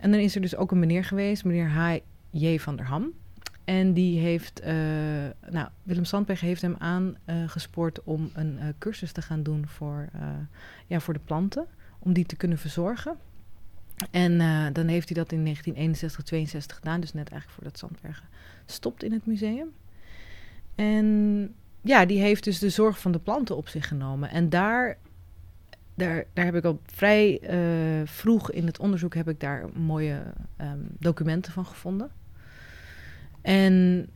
En 0.00 0.10
dan 0.10 0.20
is 0.20 0.34
er 0.34 0.40
dus 0.40 0.56
ook 0.56 0.70
een 0.70 0.78
meneer 0.78 1.04
geweest, 1.04 1.44
meneer 1.44 1.68
H.J. 1.68 2.58
van 2.58 2.76
der 2.76 2.86
Ham. 2.86 3.12
En 3.64 3.92
die 3.92 4.18
heeft, 4.20 4.62
nou, 5.50 5.68
Willem 5.82 6.04
Sandberg 6.04 6.40
heeft 6.40 6.62
hem 6.62 6.76
aangespoord 6.78 8.02
om 8.02 8.30
een 8.34 8.58
cursus 8.78 9.12
te 9.12 9.22
gaan 9.22 9.42
doen 9.42 9.66
voor, 9.66 10.08
ja, 10.86 11.00
voor 11.00 11.14
de 11.14 11.20
planten, 11.24 11.66
om 11.98 12.12
die 12.12 12.26
te 12.26 12.36
kunnen 12.36 12.58
verzorgen. 12.58 13.16
En 14.10 14.40
eh, 14.40 14.66
dan 14.72 14.86
heeft 14.86 15.08
hij 15.08 15.16
dat 15.16 15.32
in 15.32 15.42
1961, 15.44 16.24
62 16.24 16.76
gedaan, 16.76 17.00
dus 17.00 17.12
net 17.12 17.30
eigenlijk 17.30 17.60
voordat 17.60 17.78
Sandberg 17.78 18.22
stopt 18.66 19.02
in 19.02 19.12
het 19.12 19.26
museum. 19.26 19.72
En 20.74 21.54
ja, 21.80 22.06
die 22.06 22.20
heeft 22.20 22.44
dus 22.44 22.58
de 22.58 22.70
zorg 22.70 23.00
van 23.00 23.12
de 23.12 23.18
planten 23.18 23.56
op 23.56 23.68
zich 23.68 23.88
genomen. 23.88 24.30
En 24.30 24.48
daar, 24.48 24.96
daar, 25.94 26.24
daar 26.32 26.44
heb 26.44 26.54
ik 26.54 26.64
al 26.64 26.80
vrij 26.86 27.40
eh, 27.40 28.06
vroeg 28.06 28.50
in 28.50 28.66
het 28.66 28.78
onderzoek 28.78 29.14
heb 29.14 29.28
ik 29.28 29.40
daar 29.40 29.64
mooie 29.74 30.22
ehm, 30.56 30.80
documenten 30.98 31.52
van 31.52 31.66
gevonden. 31.66 32.10
En 33.40 34.06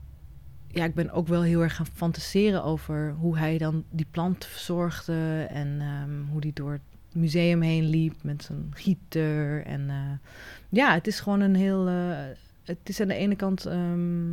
ja, 0.68 0.84
ik 0.84 0.94
ben 0.94 1.10
ook 1.10 1.28
wel 1.28 1.42
heel 1.42 1.62
erg 1.62 1.76
gaan 1.76 1.86
fantaseren 1.92 2.64
over 2.64 3.14
hoe 3.18 3.38
hij 3.38 3.58
dan 3.58 3.84
die 3.90 4.06
plant 4.10 4.44
verzorgde 4.44 5.46
en 5.50 5.80
ehm, 5.80 6.30
hoe 6.30 6.40
die 6.40 6.52
door 6.52 6.80
museum 7.16 7.60
heen 7.60 7.84
liep 7.84 8.14
met 8.22 8.42
zijn 8.44 8.70
gieter. 8.74 9.64
En 9.64 9.90
eh, 9.90 10.28
ja, 10.68 10.94
het 10.94 11.06
is 11.06 11.20
gewoon 11.20 11.40
een 11.40 11.54
heel. 11.54 11.88
eh, 11.88 12.24
het 12.64 12.78
is 12.88 13.00
aan 13.00 13.08
de 13.08 13.14
ene 13.14 13.36
kant. 13.36 13.66
ehm, 13.66 14.32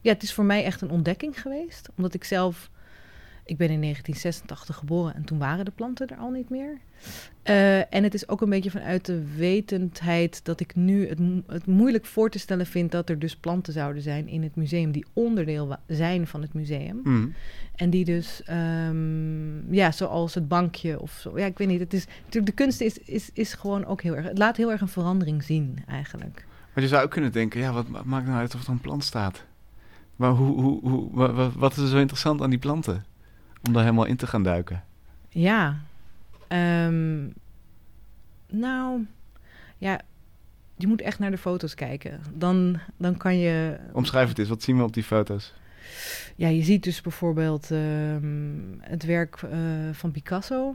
ja, 0.00 0.12
het 0.12 0.22
is 0.22 0.32
voor 0.32 0.44
mij 0.44 0.64
echt 0.64 0.80
een 0.80 0.90
ontdekking 0.90 1.40
geweest. 1.40 1.88
Omdat 1.96 2.14
ik 2.14 2.24
zelf. 2.24 2.70
Ik 3.50 3.56
ben 3.56 3.70
in 3.70 3.80
1986 3.80 4.76
geboren 4.76 5.14
en 5.14 5.24
toen 5.24 5.38
waren 5.38 5.64
de 5.64 5.70
planten 5.70 6.08
er 6.08 6.16
al 6.16 6.30
niet 6.30 6.50
meer. 6.50 6.78
Eh, 7.42 7.94
en 7.94 8.02
het 8.02 8.14
is 8.14 8.28
ook 8.28 8.40
een 8.40 8.48
beetje 8.48 8.70
vanuit 8.70 9.04
de 9.06 9.34
wetendheid 9.36 10.44
dat 10.44 10.60
ik 10.60 10.74
nu 10.74 11.08
het, 11.08 11.18
mo- 11.18 11.42
het 11.46 11.66
moeilijk 11.66 12.06
voor 12.06 12.30
te 12.30 12.38
stellen 12.38 12.66
vind 12.66 12.92
dat 12.92 13.08
er 13.08 13.18
dus 13.18 13.36
planten 13.36 13.72
zouden 13.72 14.02
zijn 14.02 14.28
in 14.28 14.42
het 14.42 14.56
museum 14.56 14.92
die 14.92 15.04
onderdeel 15.12 15.76
zijn 15.86 16.26
van 16.26 16.42
het 16.42 16.54
museum. 16.54 17.00
Mhm. 17.04 17.28
En 17.76 17.90
die 17.90 18.04
dus, 18.04 18.42
ehm, 18.44 19.74
ja, 19.74 19.92
zoals 19.92 20.34
het 20.34 20.48
bankje 20.48 21.00
of 21.00 21.18
zo. 21.20 21.38
Ja, 21.38 21.46
ik 21.46 21.58
weet 21.58 21.68
niet. 21.68 21.80
Het 21.80 21.92
is 21.94 22.06
natuurlijk 22.24 22.46
de 22.56 22.62
kunst 22.62 22.80
is, 22.80 22.98
is, 22.98 23.30
is 23.32 23.54
gewoon 23.54 23.84
ook 23.84 24.02
heel 24.02 24.16
erg. 24.16 24.26
Het 24.26 24.38
laat 24.38 24.56
heel 24.56 24.70
erg 24.70 24.80
een 24.80 24.88
verandering 24.88 25.42
zien, 25.42 25.78
eigenlijk. 25.88 26.44
Maar 26.74 26.82
je 26.82 26.88
zou 26.90 27.04
ook 27.04 27.10
kunnen 27.10 27.32
denken, 27.32 27.60
ja, 27.60 27.72
wat 27.72 27.88
ma- 27.88 28.02
maakt 28.04 28.26
nou 28.26 28.38
uit 28.38 28.54
of 28.54 28.62
er 28.64 28.70
een 28.70 28.80
plant 28.80 29.04
staat? 29.04 29.44
Maar 30.16 30.30
hoe, 30.30 30.60
hoe, 30.60 30.80
hoe, 30.90 31.08
wa- 31.12 31.32
wa- 31.32 31.50
wat 31.56 31.72
is 31.72 31.78
er 31.78 31.88
zo 31.88 31.98
interessant 31.98 32.42
aan 32.42 32.50
die 32.50 32.58
planten? 32.58 33.04
Om 33.66 33.72
daar 33.72 33.82
helemaal 33.82 34.04
in 34.04 34.16
te 34.16 34.26
gaan 34.26 34.42
duiken. 34.42 34.84
Ja. 35.28 35.80
ehm, 36.48 37.26
nou, 38.48 39.06
ja. 39.78 40.00
Je 40.76 40.86
moet 40.86 41.00
echt 41.00 41.18
naar 41.18 41.30
de 41.30 41.38
foto's 41.38 41.74
kijken. 41.74 42.20
Dan, 42.34 42.78
dan 42.96 43.16
kan 43.16 43.38
je. 43.38 43.76
Omschrijf 43.92 44.28
het 44.28 44.38
eens, 44.38 44.48
wat 44.48 44.62
zien 44.62 44.76
we 44.76 44.82
op 44.82 44.92
die 44.92 45.02
foto's? 45.04 45.54
Ja, 46.36 46.48
je 46.48 46.62
ziet 46.62 46.82
dus 46.84 47.00
bijvoorbeeld 47.00 47.70
ehm, 47.70 48.58
het 48.80 49.04
werk 49.04 49.36
eh, 49.42 49.58
van 49.92 50.10
Picasso. 50.10 50.74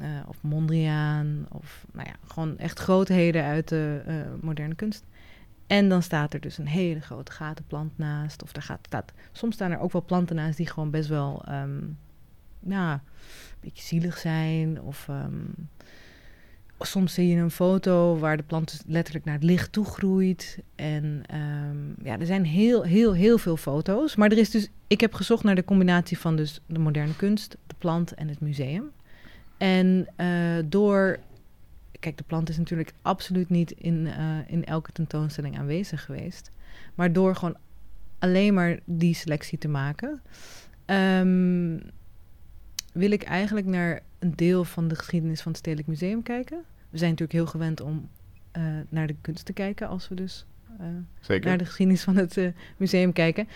eh, 0.00 0.06
of 0.26 0.36
Mondriaan. 0.42 1.46
Of 1.48 1.84
nou 1.92 2.08
ja, 2.08 2.14
gewoon 2.26 2.58
echt 2.58 2.78
grootheden 2.78 3.44
uit 3.44 3.68
de 3.68 4.02
eh, 4.06 4.14
moderne 4.40 4.74
kunst. 4.74 5.04
En 5.66 5.88
dan 5.88 6.02
staat 6.02 6.34
er 6.34 6.40
dus 6.40 6.58
een 6.58 6.66
hele 6.66 7.00
grote 7.00 7.32
gatenplant 7.32 7.98
naast. 7.98 8.42
Of 8.42 8.52
daar 8.52 8.62
gaat, 8.62 8.78
staat, 8.82 9.12
soms 9.32 9.54
staan 9.54 9.70
er 9.70 9.78
ook 9.78 9.92
wel 9.92 10.04
planten 10.04 10.36
naast 10.36 10.56
die 10.56 10.66
gewoon 10.66 10.90
best 10.90 11.08
wel 11.08 11.42
ehm, 11.46 11.78
nou, 12.60 12.92
een 12.92 13.00
beetje 13.60 13.82
zielig 13.82 14.18
zijn. 14.18 14.80
Of 14.80 15.08
ehm, 15.08 15.44
soms 16.78 17.14
zie 17.14 17.28
je 17.28 17.36
een 17.36 17.50
foto 17.50 18.18
waar 18.18 18.36
de 18.36 18.42
plant 18.42 18.70
dus 18.70 18.82
letterlijk 18.86 19.24
naar 19.24 19.34
het 19.34 19.44
licht 19.44 19.72
toe 19.72 19.84
groeit. 19.84 20.58
En 20.74 21.22
ehm, 21.26 22.06
ja, 22.08 22.18
er 22.18 22.26
zijn 22.26 22.44
heel, 22.44 22.82
heel, 22.82 23.14
heel 23.14 23.38
veel 23.38 23.56
foto's. 23.56 24.16
Maar 24.16 24.30
er 24.30 24.38
is 24.38 24.50
dus, 24.50 24.68
ik 24.86 25.00
heb 25.00 25.14
gezocht 25.14 25.44
naar 25.44 25.54
de 25.54 25.64
combinatie 25.64 26.18
van 26.18 26.36
dus 26.36 26.60
de 26.66 26.78
moderne 26.78 27.16
kunst, 27.16 27.56
de 27.66 27.74
plant 27.78 28.14
en 28.14 28.28
het 28.28 28.40
museum. 28.40 28.90
En 29.56 30.06
eh, 30.16 30.28
door, 30.64 31.18
kijk, 32.00 32.16
de 32.16 32.24
plant 32.24 32.48
is 32.48 32.58
natuurlijk 32.58 32.92
absoluut 33.02 33.48
niet 33.48 33.70
in, 33.70 34.06
eh, 34.06 34.36
in 34.46 34.64
elke 34.64 34.92
tentoonstelling 34.92 35.58
aanwezig 35.58 36.04
geweest. 36.04 36.50
Maar 36.94 37.12
door 37.12 37.36
gewoon 37.36 37.56
alleen 38.18 38.54
maar 38.54 38.78
die 38.84 39.14
selectie 39.14 39.58
te 39.58 39.68
maken, 39.68 40.22
ehm, 40.84 41.78
wil 43.00 43.10
ik 43.10 43.22
eigenlijk 43.22 43.66
naar 43.66 44.00
een 44.18 44.32
deel 44.36 44.64
van 44.64 44.88
de 44.88 44.94
geschiedenis 44.94 45.40
van 45.40 45.52
het 45.52 45.60
Stedelijk 45.60 45.88
Museum 45.88 46.22
kijken. 46.22 46.64
We 46.90 46.98
zijn 46.98 47.10
natuurlijk 47.10 47.38
heel 47.38 47.46
gewend 47.46 47.80
om 47.80 48.08
eh, 48.50 48.62
naar 48.88 49.06
de 49.06 49.16
kunst 49.20 49.44
te 49.44 49.52
kijken 49.52 49.88
als 49.88 50.08
we 50.08 50.14
dus 50.14 50.46
eh, 50.78 51.42
naar 51.42 51.58
de 51.58 51.64
geschiedenis 51.64 52.02
van 52.02 52.16
het 52.16 52.36
eh, 52.36 52.48
museum 52.76 53.12
kijken. 53.12 53.48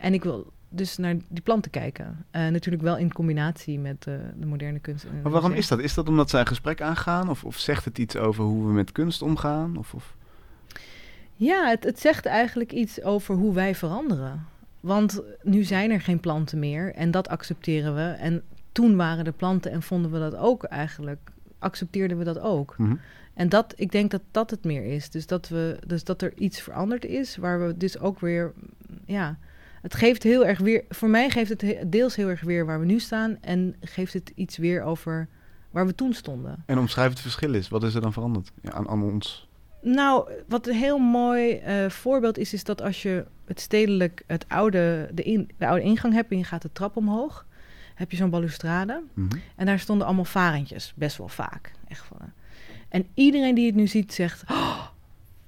En 0.00 0.14
ik 0.14 0.22
wil 0.22 0.52
dus 0.68 0.96
naar 0.96 1.16
die 1.28 1.42
planten 1.42 1.70
kijken. 1.70 2.26
Natuurlijk 2.32 2.82
wel 2.82 2.96
in 2.96 3.12
combinatie 3.12 3.78
met 3.78 4.02
de 4.02 4.46
moderne 4.46 4.78
kunst. 4.78 5.06
Maar 5.22 5.32
waarom 5.32 5.52
is 5.52 5.68
dat? 5.68 5.80
Is 5.80 5.94
dat 5.94 6.08
omdat 6.08 6.30
zij 6.30 6.40
een 6.40 6.46
gesprek 6.46 6.80
aangaan? 6.80 7.30
Of, 7.30 7.44
of 7.44 7.58
zegt 7.58 7.84
het 7.84 7.98
iets 7.98 8.16
over 8.16 8.44
hoe 8.44 8.66
we 8.66 8.72
met 8.72 8.92
kunst 8.92 9.22
omgaan? 9.22 9.76
Of, 9.76 9.94
of... 9.94 10.16
Ja, 11.34 11.68
het, 11.68 11.84
het 11.84 12.00
zegt 12.00 12.26
eigenlijk 12.26 12.72
iets 12.72 13.02
over 13.02 13.34
hoe 13.34 13.54
wij 13.54 13.74
veranderen. 13.74 14.46
Want 14.80 15.22
nu 15.42 15.62
zijn 15.62 15.90
er 15.90 16.00
geen 16.00 16.20
planten 16.20 16.58
meer 16.58 16.94
en 16.94 17.10
dat 17.10 17.28
accepteren 17.28 17.94
we. 17.94 18.02
En 18.02 18.42
toen 18.74 18.96
waren 18.96 19.26
er 19.26 19.32
planten 19.32 19.70
en 19.70 19.82
vonden 19.82 20.10
we 20.10 20.18
dat 20.18 20.36
ook 20.36 20.64
eigenlijk, 20.64 21.30
accepteerden 21.58 22.18
we 22.18 22.24
dat 22.24 22.38
ook. 22.38 22.74
Mhm. 22.78 22.94
En 23.34 23.48
dat, 23.48 23.72
ik 23.76 23.92
denk 23.92 24.10
dat 24.10 24.22
dat 24.30 24.50
het 24.50 24.64
meer 24.64 24.84
is. 24.84 25.10
Dus 25.10 25.26
dat, 25.26 25.48
we, 25.48 25.78
dus 25.86 26.04
dat 26.04 26.22
er 26.22 26.32
iets 26.36 26.60
veranderd 26.60 27.04
is, 27.04 27.36
waar 27.36 27.66
we 27.66 27.76
dus 27.76 27.98
ook 27.98 28.20
weer, 28.20 28.52
ja, 29.06 29.38
het 29.82 29.94
geeft 29.94 30.22
heel 30.22 30.46
erg 30.46 30.58
weer, 30.58 30.84
voor 30.88 31.08
mij 31.08 31.30
geeft 31.30 31.48
het 31.48 31.60
he- 31.60 31.88
deels 31.88 32.16
heel 32.16 32.28
erg 32.28 32.40
weer 32.40 32.66
waar 32.66 32.80
we 32.80 32.86
nu 32.86 32.98
staan 32.98 33.38
en 33.40 33.76
geeft 33.80 34.12
het 34.12 34.32
iets 34.34 34.56
weer 34.56 34.82
over 34.82 35.28
waar 35.70 35.86
we 35.86 35.94
toen 35.94 36.12
stonden. 36.12 36.62
En 36.66 36.78
omschrijf 36.78 37.10
het 37.10 37.20
verschil 37.20 37.54
is. 37.54 37.68
Wat 37.68 37.82
is 37.82 37.94
er 37.94 38.00
dan 38.00 38.12
veranderd 38.12 38.50
aan, 38.64 38.88
aan 38.88 39.02
ons? 39.02 39.48
Nou, 39.82 40.30
wat 40.48 40.66
een 40.66 40.74
heel 40.74 40.98
mooi 40.98 41.52
eh, 41.52 41.88
voorbeeld 41.88 42.38
is, 42.38 42.52
is 42.52 42.64
dat 42.64 42.82
als 42.82 43.02
je 43.02 43.24
het 43.44 43.60
stedelijk, 43.60 44.22
het 44.26 44.44
oude, 44.48 45.10
de, 45.14 45.22
in, 45.22 45.50
de 45.58 45.66
oude 45.66 45.82
ingang 45.82 46.14
hebt 46.14 46.30
en 46.30 46.38
je 46.38 46.44
gaat 46.44 46.62
de 46.62 46.72
trap 46.72 46.96
omhoog, 46.96 47.46
heb 47.94 48.10
je 48.10 48.16
zo'n 48.16 48.30
balustrade. 48.30 49.02
Mhm. 49.14 49.36
En 49.56 49.66
daar 49.66 49.78
stonden 49.78 50.06
allemaal 50.06 50.24
varentjes, 50.24 50.92
best 50.96 51.16
wel 51.16 51.28
vaak. 51.28 51.72
Echt 51.88 52.04
van, 52.06 52.16
eh. 52.20 52.26
en 52.88 53.06
iedereen 53.14 53.54
die 53.54 53.66
het 53.66 53.74
nu 53.74 53.86
ziet 53.86 54.12
zegt, 54.12 54.42
"Oh, 54.50 54.86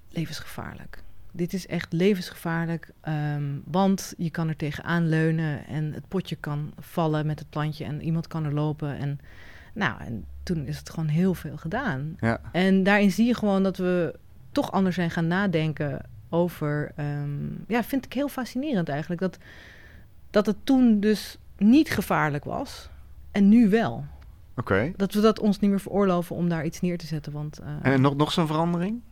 levensgevaarlijk. 0.09 1.03
Dit 1.33 1.53
is 1.53 1.67
echt 1.67 1.93
levensgevaarlijk, 1.93 2.91
ehm, 3.01 3.45
want 3.65 4.15
je 4.17 4.31
kan 4.31 4.49
er 4.49 4.57
tegenaan 4.57 5.09
leunen 5.09 5.67
en 5.67 5.93
het 5.93 6.09
potje 6.09 6.37
kan 6.37 6.73
vallen 6.79 7.27
met 7.27 7.39
het 7.39 7.51
plantje 7.51 7.85
en 7.85 8.03
iemand 8.03 8.27
kan 8.27 8.45
er 8.45 8.55
lopen. 8.55 8.99
En, 8.99 9.21
nou, 9.75 10.01
en 10.01 10.25
toen 10.43 10.67
is 10.67 10.79
het 10.79 10.91
gewoon 10.91 11.09
heel 11.09 11.35
veel 11.35 11.57
gedaan. 11.57 12.17
Ja. 12.21 12.41
En 12.53 12.83
daarin 12.83 13.11
zie 13.11 13.27
je 13.27 13.35
gewoon 13.35 13.63
dat 13.63 13.77
we 13.77 14.19
toch 14.53 14.73
anders 14.73 14.95
zijn 14.95 15.11
gaan 15.11 15.27
nadenken 15.27 16.01
over. 16.29 16.93
ehm, 16.97 17.47
ja, 17.69 17.85
vind 17.85 18.05
ik 18.05 18.13
heel 18.13 18.29
fascinerend 18.29 18.89
eigenlijk. 18.89 19.21
Dat, 19.21 19.39
dat 20.31 20.47
het 20.47 20.57
toen 20.65 21.01
dus 21.01 21.39
niet 21.59 21.91
gevaarlijk 21.91 22.45
was 22.45 22.89
en 23.31 23.49
nu 23.49 23.69
wel. 23.69 24.05
Oké. 24.57 24.93
Dat 24.97 25.13
we 25.15 25.21
dat 25.21 25.39
ons 25.39 25.59
niet 25.59 25.71
meer 25.71 25.81
veroorloven 25.81 26.37
om 26.37 26.49
daar 26.49 26.65
iets 26.65 26.81
neer 26.81 26.99
te 26.99 27.07
zetten. 27.07 27.33
Want 27.33 27.59
eh, 27.59 27.93
En 27.93 28.01
nog, 28.01 28.17
nog 28.17 28.33
zo'n 28.33 28.47
verandering? 28.47 29.03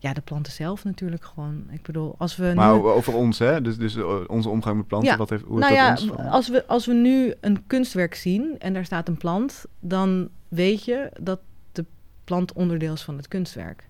ja, 0.00 0.12
de 0.12 0.20
planten 0.20 0.52
zelf 0.52 0.84
natuurlijk 0.84 1.24
gewoon. 1.24 1.66
Ik 1.70 1.82
bedoel, 1.82 2.14
als 2.18 2.36
we. 2.36 2.52
Maar 2.54 2.74
nu, 2.74 2.80
over 2.80 3.14
ons, 3.14 3.38
hè? 3.38 3.60
Dus, 3.60 3.76
dus 3.76 3.96
eh, 3.96 4.20
onze 4.26 4.48
omgang 4.48 4.76
met 4.76 4.86
planten. 4.86 5.10
Ja. 5.10 5.16
Wat 5.16 5.30
heeft, 5.30 5.44
hoe 5.44 5.58
nou 5.58 5.74
heeft 5.74 5.84
ja, 5.84 6.06
dat 6.06 6.16
ons 6.16 6.28
als 6.30 6.48
we, 6.48 6.66
als 6.66 6.86
we 6.86 6.92
nu 6.92 7.34
een 7.40 7.66
kunstwerk 7.66 8.14
zien 8.14 8.58
en 8.58 8.72
daar 8.72 8.84
staat 8.84 9.08
een 9.08 9.16
plant, 9.16 9.64
dan 9.80 10.28
weet 10.48 10.84
je 10.84 11.10
dat 11.20 11.40
de 11.72 11.84
plant 12.24 12.52
onderdeel 12.52 12.92
is 12.92 13.02
van 13.02 13.16
het 13.16 13.28
kunstwerk. 13.28 13.88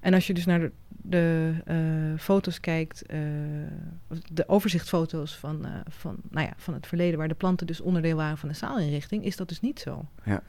En 0.00 0.14
als 0.14 0.26
je 0.26 0.34
dus 0.34 0.46
naar 0.46 0.60
de, 0.60 0.72
de 1.08 1.54
eh, 1.64 1.76
foto's 2.18 2.60
kijkt, 2.60 3.06
eh, 3.06 3.18
de 4.32 4.48
overzichtsfoto's 4.48 5.36
van, 5.36 5.64
eh, 5.64 5.72
van, 5.88 6.16
nou 6.30 6.46
ja, 6.46 6.52
van 6.56 6.74
het 6.74 6.86
verleden, 6.86 7.18
waar 7.18 7.28
de 7.28 7.34
planten 7.34 7.66
dus 7.66 7.80
onderdeel 7.80 8.16
waren 8.16 8.38
van 8.38 8.48
de 8.48 8.54
zaalinrichting, 8.54 9.24
is 9.24 9.36
dat 9.36 9.48
dus 9.48 9.60
niet 9.60 9.80
zo. 9.80 10.04
Ja. 10.24 10.42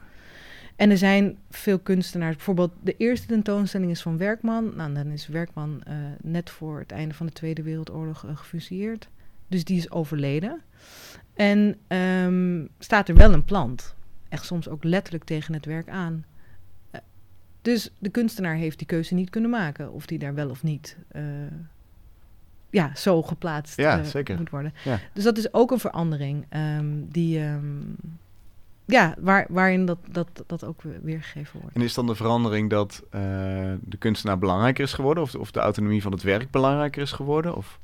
En 0.76 0.90
er 0.90 0.98
zijn 0.98 1.38
veel 1.50 1.78
kunstenaars. 1.78 2.36
Bijvoorbeeld 2.36 2.72
de 2.80 2.96
eerste 2.96 3.26
tentoonstelling 3.26 3.90
is 3.90 4.02
van 4.02 4.18
Werkman. 4.18 4.72
Nou, 4.76 4.94
dan 4.94 5.06
is 5.06 5.26
Werkman 5.26 5.82
net 6.22 6.50
voor 6.50 6.78
het 6.78 6.92
einde 6.92 7.14
van 7.14 7.26
de 7.26 7.32
Tweede 7.32 7.62
Wereldoorlog 7.62 8.24
gefusilleerd. 8.34 9.08
Dus 9.48 9.64
die 9.64 9.76
is 9.76 9.90
overleden. 9.90 10.60
En 11.34 11.76
ehm, 11.86 12.66
staat 12.78 13.08
er 13.08 13.14
wel 13.14 13.32
een 13.32 13.44
plant. 13.44 13.94
Echt 14.28 14.44
soms 14.44 14.68
ook 14.68 14.84
letterlijk 14.84 15.24
tegen 15.24 15.54
het 15.54 15.64
werk 15.64 15.88
aan. 15.88 16.24
Dus 17.62 17.90
de 17.98 18.08
kunstenaar 18.08 18.54
heeft 18.54 18.78
die 18.78 18.86
keuze 18.86 19.14
niet 19.14 19.30
kunnen 19.30 19.50
maken. 19.50 19.92
Of 19.92 20.06
die 20.06 20.18
daar 20.18 20.34
wel 20.34 20.50
of 20.50 20.62
niet 20.62 20.96
eh, 21.08 21.22
ja, 22.70 22.94
zo 22.94 23.22
geplaatst 23.22 23.76
Ja, 23.76 24.02
eh, 24.14 24.36
moet 24.38 24.50
worden. 24.50 24.74
Ja. 24.84 24.98
Dus 25.12 25.24
dat 25.24 25.38
is 25.38 25.52
ook 25.52 25.70
een 25.70 25.78
verandering 25.78 26.46
ehm, 26.48 26.86
die... 27.08 27.38
ehm, 27.40 27.82
ja, 28.84 29.14
waar, 29.18 29.46
waarin 29.48 29.86
dat, 29.86 29.98
dat, 30.10 30.44
dat 30.46 30.64
ook 30.64 30.82
weer- 30.82 31.00
weergegeven 31.02 31.60
wordt. 31.60 31.76
En 31.76 31.82
is 31.82 31.94
dan 31.94 32.06
de 32.06 32.14
verandering 32.14 32.70
dat 32.70 33.02
eh, 33.10 33.20
de 33.80 33.96
kunstenaar 33.98 34.38
belangrijker 34.38 34.84
is 34.84 34.92
geworden? 34.92 35.22
Of, 35.22 35.34
of 35.34 35.50
de 35.50 35.60
autonomie 35.60 36.02
van 36.02 36.12
het 36.12 36.22
werk 36.22 36.50
belangrijker 36.50 37.02
is 37.02 37.12
geworden? 37.12 37.56
Of 37.56 37.78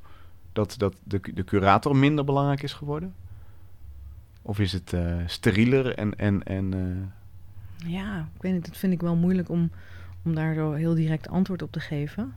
dat, 0.53 0.75
dat 0.79 0.95
de, 1.05 1.21
de 1.35 1.45
curator 1.45 1.97
minder 1.97 2.25
belangrijk 2.25 2.63
is 2.63 2.73
geworden? 2.73 3.15
Of 4.43 4.59
is 4.59 4.73
het 4.73 4.93
eh, 4.93 5.17
sterieler 5.27 5.95
en... 5.95 6.19
en, 6.19 6.43
en 6.43 6.73
Ja, 7.77 8.29
ik 8.35 8.43
weet 8.43 8.53
niet, 8.53 8.67
dat 8.67 8.77
vind 8.77 8.93
ik 8.93 9.01
wel 9.01 9.17
moeilijk 9.17 9.49
om, 9.49 9.71
om 10.25 10.35
daar 10.35 10.55
zo 10.55 10.73
heel 10.73 10.95
direct 10.95 11.29
antwoord 11.29 11.63
op 11.63 11.73
te 11.73 11.81
geven. 11.81 12.35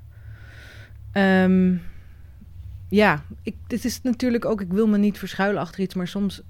Ehm, 1.11 1.75
ja, 2.89 3.23
ik, 3.41 3.55
dit 3.67 3.85
is 3.85 4.01
natuurlijk 4.01 4.45
ook, 4.45 4.61
ik 4.61 4.71
wil 4.71 4.87
me 4.87 4.97
niet 4.97 5.17
verschuilen 5.17 5.61
achter 5.61 5.79
iets, 5.79 5.95
maar 5.95 6.07
soms 6.07 6.41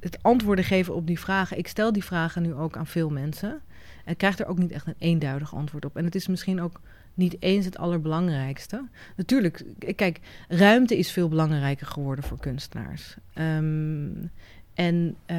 het 0.00 0.22
antwoorden 0.22 0.64
geven 0.64 0.94
op 0.94 1.06
die 1.06 1.18
vragen. 1.18 1.58
Ik 1.58 1.68
stel 1.68 1.92
die 1.92 2.04
vragen 2.04 2.42
nu 2.42 2.54
ook 2.54 2.76
aan 2.76 2.86
veel 2.86 3.10
mensen 3.10 3.60
en 4.04 4.16
krijg 4.16 4.38
er 4.38 4.46
ook 4.46 4.58
niet 4.58 4.72
echt 4.72 4.86
een 4.86 4.94
eenduidig 4.98 5.54
antwoord 5.54 5.84
op. 5.84 5.96
En 5.96 6.04
het 6.04 6.14
is 6.14 6.26
misschien 6.26 6.60
ook 6.60 6.80
niet 7.14 7.36
eens 7.38 7.64
het 7.64 7.78
allerbelangrijkste. 7.78 8.88
Natuurlijk, 9.16 9.64
kijk, 9.96 10.20
ruimte 10.48 10.98
is 10.98 11.10
veel 11.12 11.28
belangrijker 11.28 11.86
geworden 11.86 12.24
voor 12.24 12.38
kunstenaars. 12.38 13.16
Ehm, 13.32 14.10
en 14.74 15.16
eh, 15.26 15.38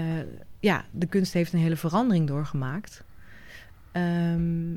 ja, 0.59 0.85
de 0.91 1.05
kunst 1.05 1.33
heeft 1.33 1.53
een 1.53 1.59
hele 1.59 1.75
verandering 1.75 2.27
doorgemaakt. 2.27 3.03
Ehm, 3.91 4.73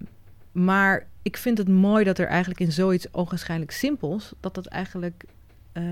maar 0.53 1.07
ik 1.23 1.37
vind 1.37 1.59
het 1.59 1.69
mooi 1.69 2.05
dat 2.05 2.19
er 2.19 2.27
eigenlijk 2.27 2.61
in 2.61 2.73
zoiets 2.73 3.15
ogenschijnlijk 3.15 3.71
simpels... 3.71 4.33
dat 4.41 4.55
dat 4.55 4.67
eigenlijk 4.67 5.25
eh, 5.73 5.83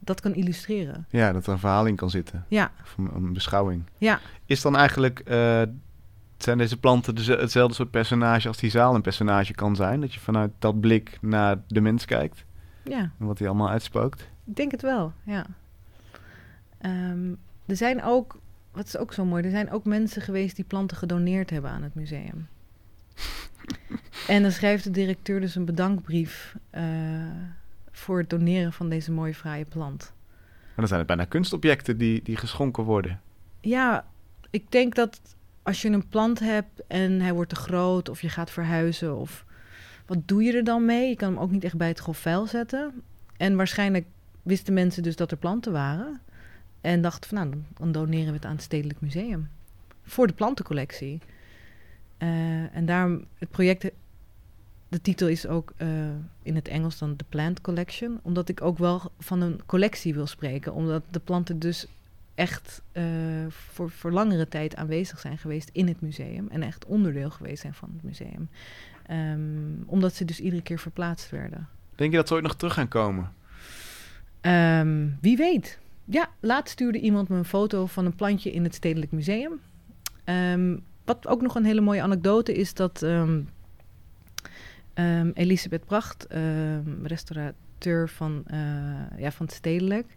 dat 0.00 0.20
kan 0.20 0.34
illustreren. 0.34 1.06
ja, 1.10 1.32
dat 1.32 1.46
er 1.46 1.52
een 1.52 1.58
verhaal 1.58 1.86
in 1.86 1.96
kan 1.96 2.10
zitten. 2.10 2.44
Ja, 2.48 2.72
Of 2.82 2.94
een, 2.98 3.10
een 3.14 3.32
beschouwing. 3.32 3.82
ja. 3.98 4.20
Is 4.46 4.62
dan 4.62 4.76
eigenlijk... 4.76 5.18
eh, 5.18 5.62
zijn 6.38 6.58
deze 6.58 6.76
planten 6.76 7.16
hetzelfde 7.16 7.74
soort 7.74 7.90
personage 7.90 8.48
als 8.48 8.56
die 8.56 8.70
zaal 8.70 8.94
een 8.94 9.02
personage 9.02 9.52
kan 9.52 9.76
zijn? 9.76 10.00
Dat 10.00 10.14
je 10.14 10.20
vanuit 10.20 10.50
dat 10.58 10.80
blik 10.80 11.18
naar 11.20 11.56
de 11.68 11.80
mens 11.80 12.04
kijkt 12.04 12.44
ja. 12.84 12.98
en 13.18 13.26
wat 13.26 13.38
hij 13.38 13.48
allemaal 13.48 13.68
uitspookt? 13.68 14.28
Ik 14.44 14.56
denk 14.56 14.70
het 14.70 14.82
wel, 14.82 15.12
ja. 15.22 15.46
Ehm, 16.78 17.32
er 17.66 17.76
zijn 17.76 18.02
ook, 18.02 18.38
wat 18.74 18.86
is 18.86 18.96
ook 18.96 19.12
zo 19.12 19.24
mooi, 19.24 19.44
er 19.44 19.50
zijn 19.50 19.70
ook 19.70 19.84
mensen 19.84 20.22
geweest 20.22 20.56
die 20.56 20.64
planten 20.64 20.96
gedoneerd 20.96 21.50
hebben 21.50 21.70
aan 21.70 21.82
het 21.82 21.94
museum. 21.94 22.48
en 24.28 24.42
dan 24.42 24.50
schrijft 24.50 24.84
de 24.84 24.90
directeur 24.90 25.40
dus 25.40 25.54
een 25.54 25.64
bedankbrief 25.64 26.56
eh, 26.70 26.82
voor 27.90 28.18
het 28.18 28.30
doneren 28.30 28.72
van 28.72 28.88
deze 28.88 29.12
mooie 29.12 29.34
fraaie 29.34 29.64
plant. 29.64 30.12
Maar 30.64 30.74
dan 30.76 30.86
zijn 30.86 30.98
het 30.98 31.08
bijna 31.08 31.24
kunstobjecten 31.24 31.98
die, 31.98 32.22
die 32.22 32.36
geschonken 32.36 32.84
worden. 32.84 33.20
Ja, 33.60 34.06
ik 34.50 34.70
denk 34.70 34.94
dat 34.94 35.20
als 35.62 35.82
je 35.82 35.88
een 35.88 36.08
plant 36.08 36.38
hebt 36.38 36.82
en 36.86 37.20
hij 37.20 37.32
wordt 37.32 37.50
te 37.50 37.56
groot 37.56 38.08
of 38.08 38.20
je 38.20 38.28
gaat 38.28 38.50
verhuizen 38.50 39.16
of 39.16 39.44
wat 40.06 40.28
doe 40.28 40.42
je 40.42 40.52
er 40.52 40.64
dan 40.64 40.84
mee? 40.84 41.08
Je 41.08 41.16
kan 41.16 41.32
hem 41.32 41.42
ook 41.42 41.50
niet 41.50 41.64
echt 41.64 41.76
bij 41.76 41.88
het 41.88 41.98
grof 41.98 42.18
vuil 42.18 42.46
zetten. 42.46 43.02
En 43.36 43.56
waarschijnlijk 43.56 44.06
wisten 44.42 44.74
mensen 44.74 45.02
dus 45.02 45.16
dat 45.16 45.30
er 45.30 45.36
planten 45.36 45.72
waren 45.72 46.20
en 46.84 47.00
dachten 47.02 47.28
van 47.28 47.38
nou, 47.38 47.50
dan- 47.50 47.64
dan 47.78 47.92
doneren 47.92 48.26
we 48.26 48.32
het 48.32 48.44
aan 48.44 48.52
het 48.54 48.62
Stedelijk 48.62 49.00
Museum 49.00 49.48
voor 50.02 50.26
de 50.26 50.32
plantencollectie. 50.32 51.20
Eh, 52.18 52.76
en 52.76 52.86
daarom 52.86 53.24
het 53.38 53.50
project, 53.50 53.90
de 54.88 55.00
titel 55.00 55.28
is 55.28 55.46
ook 55.46 55.72
eh, 55.76 55.88
in 56.42 56.54
het 56.54 56.68
Engels 56.68 56.98
dan 56.98 57.16
The 57.16 57.24
Plant 57.28 57.60
Collection, 57.60 58.18
omdat 58.22 58.48
ik 58.48 58.60
ook 58.62 58.78
wel 58.78 59.12
van 59.18 59.40
een 59.40 59.60
collectie 59.66 60.14
wil 60.14 60.26
spreken, 60.26 60.72
omdat 60.72 61.02
de 61.10 61.20
planten 61.20 61.58
dus 61.58 61.86
echt 62.34 62.82
eh, 62.92 63.04
voor, 63.48 63.90
voor 63.90 64.12
langere 64.12 64.48
tijd 64.48 64.76
aanwezig 64.76 65.18
zijn 65.20 65.38
geweest 65.38 65.70
in 65.72 65.88
het 65.88 66.00
museum. 66.00 66.48
En 66.48 66.62
echt 66.62 66.84
onderdeel 66.84 67.30
geweest 67.30 67.60
zijn 67.60 67.74
van 67.74 67.90
het 67.94 68.02
museum. 68.02 68.48
Ehm, 69.06 69.82
omdat 69.86 70.14
ze 70.14 70.24
dus 70.24 70.40
iedere 70.40 70.62
keer 70.62 70.78
verplaatst 70.78 71.30
werden. 71.30 71.68
Denk 71.94 72.10
je 72.10 72.16
dat 72.16 72.28
ze 72.28 72.34
ooit 72.34 72.42
nog 72.42 72.56
terug 72.56 72.74
gaan 72.74 72.88
komen? 72.88 73.32
Ehm, 74.40 75.08
wie 75.20 75.36
weet. 75.36 75.78
Ja, 76.04 76.30
laatst 76.40 76.72
stuurde 76.72 77.00
iemand 77.00 77.28
me 77.28 77.36
een 77.36 77.44
foto 77.44 77.86
van 77.86 78.04
een 78.04 78.14
plantje 78.14 78.52
in 78.52 78.64
het 78.64 78.74
Stedelijk 78.74 79.12
Museum. 79.12 79.60
Ehm, 80.24 80.76
wat 81.04 81.26
ook 81.26 81.42
nog 81.42 81.54
een 81.54 81.64
hele 81.64 81.80
mooie 81.80 82.02
anekdote 82.02 82.54
is 82.54 82.74
dat 82.74 83.02
ehm, 83.02 83.40
ehm, 84.94 85.30
Elisabeth 85.34 85.84
Pracht, 85.84 86.26
restaurateur 87.02 88.08
van, 88.08 88.42
eh, 88.46 89.18
ja, 89.18 89.32
van 89.32 89.46
het 89.46 89.54
Stedelijk. 89.54 90.16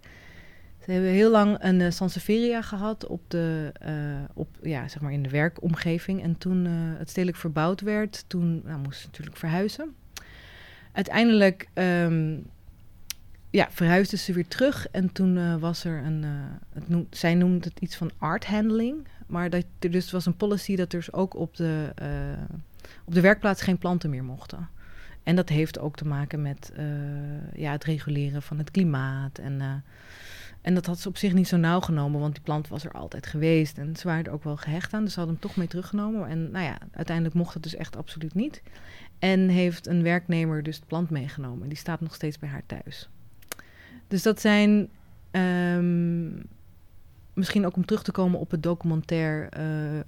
Ze 0.88 0.94
hebben 0.94 1.12
heel 1.12 1.32
lang 1.32 1.58
een 1.60 1.80
uh, 1.80 1.90
Sansevieria 1.92 2.62
gehad 2.62 3.08
op 3.08 3.22
de, 3.28 3.72
eh, 3.80 3.94
op, 4.34 4.48
ja, 4.62 4.88
zeg 4.88 5.02
maar 5.02 5.12
in 5.12 5.24
de 5.24 5.30
werkomgeving. 5.30 6.24
En 6.24 6.38
toen 6.38 6.66
eh, 6.66 6.72
het 6.74 7.10
stedelijk 7.10 7.38
verbouwd 7.38 7.82
werd, 7.82 8.24
toen 8.28 8.62
nou, 8.66 8.94
ze 8.94 9.06
natuurlijk 9.06 9.38
verhuizen. 9.38 9.96
Uiteindelijk 10.92 11.68
ja, 13.50 13.68
verhuisde 13.72 14.18
ze 14.18 14.34
weer 14.34 14.48
terug 14.48 14.88
en 14.92 15.12
toen 15.12 15.38
eh, 15.38 15.56
was 15.56 15.84
er 15.84 16.04
een, 16.04 16.24
eh, 16.24 16.84
het 16.84 17.06
zij 17.10 17.36
noemde 17.36 17.68
het 17.68 17.80
iets 17.80 17.96
van 17.96 18.12
art 18.18 18.46
handling, 18.46 19.08
maar 19.28 19.50
dat 19.50 19.66
dus 19.80 20.12
was 20.12 20.26
een 20.26 20.38
policy 20.38 20.76
dat 20.76 20.94
er 20.94 21.00
dus 21.00 21.14
ook 21.14 21.36
op 21.36 21.56
de, 21.56 21.92
eh, 21.96 22.08
op 23.06 23.14
de 23.14 23.22
werkplaats 23.22 23.62
geen 23.62 23.78
planten 23.78 24.10
meer 24.10 24.24
mochten. 24.24 24.70
En 25.24 25.36
dat 25.36 25.50
heeft 25.50 25.80
ook 25.80 25.96
te 25.96 26.08
maken 26.08 26.42
met 26.42 26.72
ja, 27.54 27.72
het 27.72 27.84
reguleren 27.84 28.42
van 28.42 28.58
het 28.58 28.72
klimaat. 28.72 29.38
En, 29.38 29.84
en 30.62 30.74
dat 30.74 30.86
had 30.86 31.00
ze 31.00 31.08
op 31.08 31.18
zich 31.18 31.34
niet 31.34 31.48
zo 31.48 31.58
nauw 31.58 31.80
genomen, 31.80 32.20
want 32.20 32.34
die 32.34 32.44
plant 32.44 32.68
was 32.68 32.86
er 32.86 32.92
altijd 32.92 33.28
geweest. 33.28 33.78
En 33.78 33.96
ze 33.96 34.08
waren 34.08 34.26
er 34.26 34.32
ook 34.32 34.44
wel 34.44 34.58
gehecht 34.58 34.94
aan, 34.94 35.04
dus 35.04 35.14
ze 35.14 35.20
hadden 35.20 35.38
hem 35.40 35.48
toch 35.48 35.58
mee 35.58 35.68
teruggenomen. 35.68 36.28
En 36.28 36.52
nou 36.52 36.66
ja, 36.66 36.78
uiteindelijk 36.92 37.36
mocht 37.36 37.54
het 37.54 37.64
dus 37.64 37.76
echt 37.76 37.96
absoluut 37.96 38.34
niet. 38.34 38.62
En 39.20 39.48
heeft 39.48 39.88
een 39.88 40.04
werknemer 40.04 40.64
dus 40.64 40.76
het 40.76 40.88
plant 40.88 41.10
meegenomen. 41.10 41.64
En 41.64 41.70
die 41.70 41.78
staat 41.78 42.02
nog 42.02 42.16
steeds 42.16 42.40
bij 42.40 42.50
haar 42.50 42.66
thuis. 42.66 43.10
Dus 44.08 44.24
dat 44.24 44.42
zijn 44.42 44.90
ehm, 45.32 46.28
misschien 47.34 47.66
ook 47.66 47.76
om 47.76 47.86
terug 47.86 48.04
te 48.04 48.12
komen 48.12 48.40
op 48.40 48.52
het 48.52 48.64
documentaire 48.64 49.50
eh, 49.50 50.00
eh, 50.00 50.04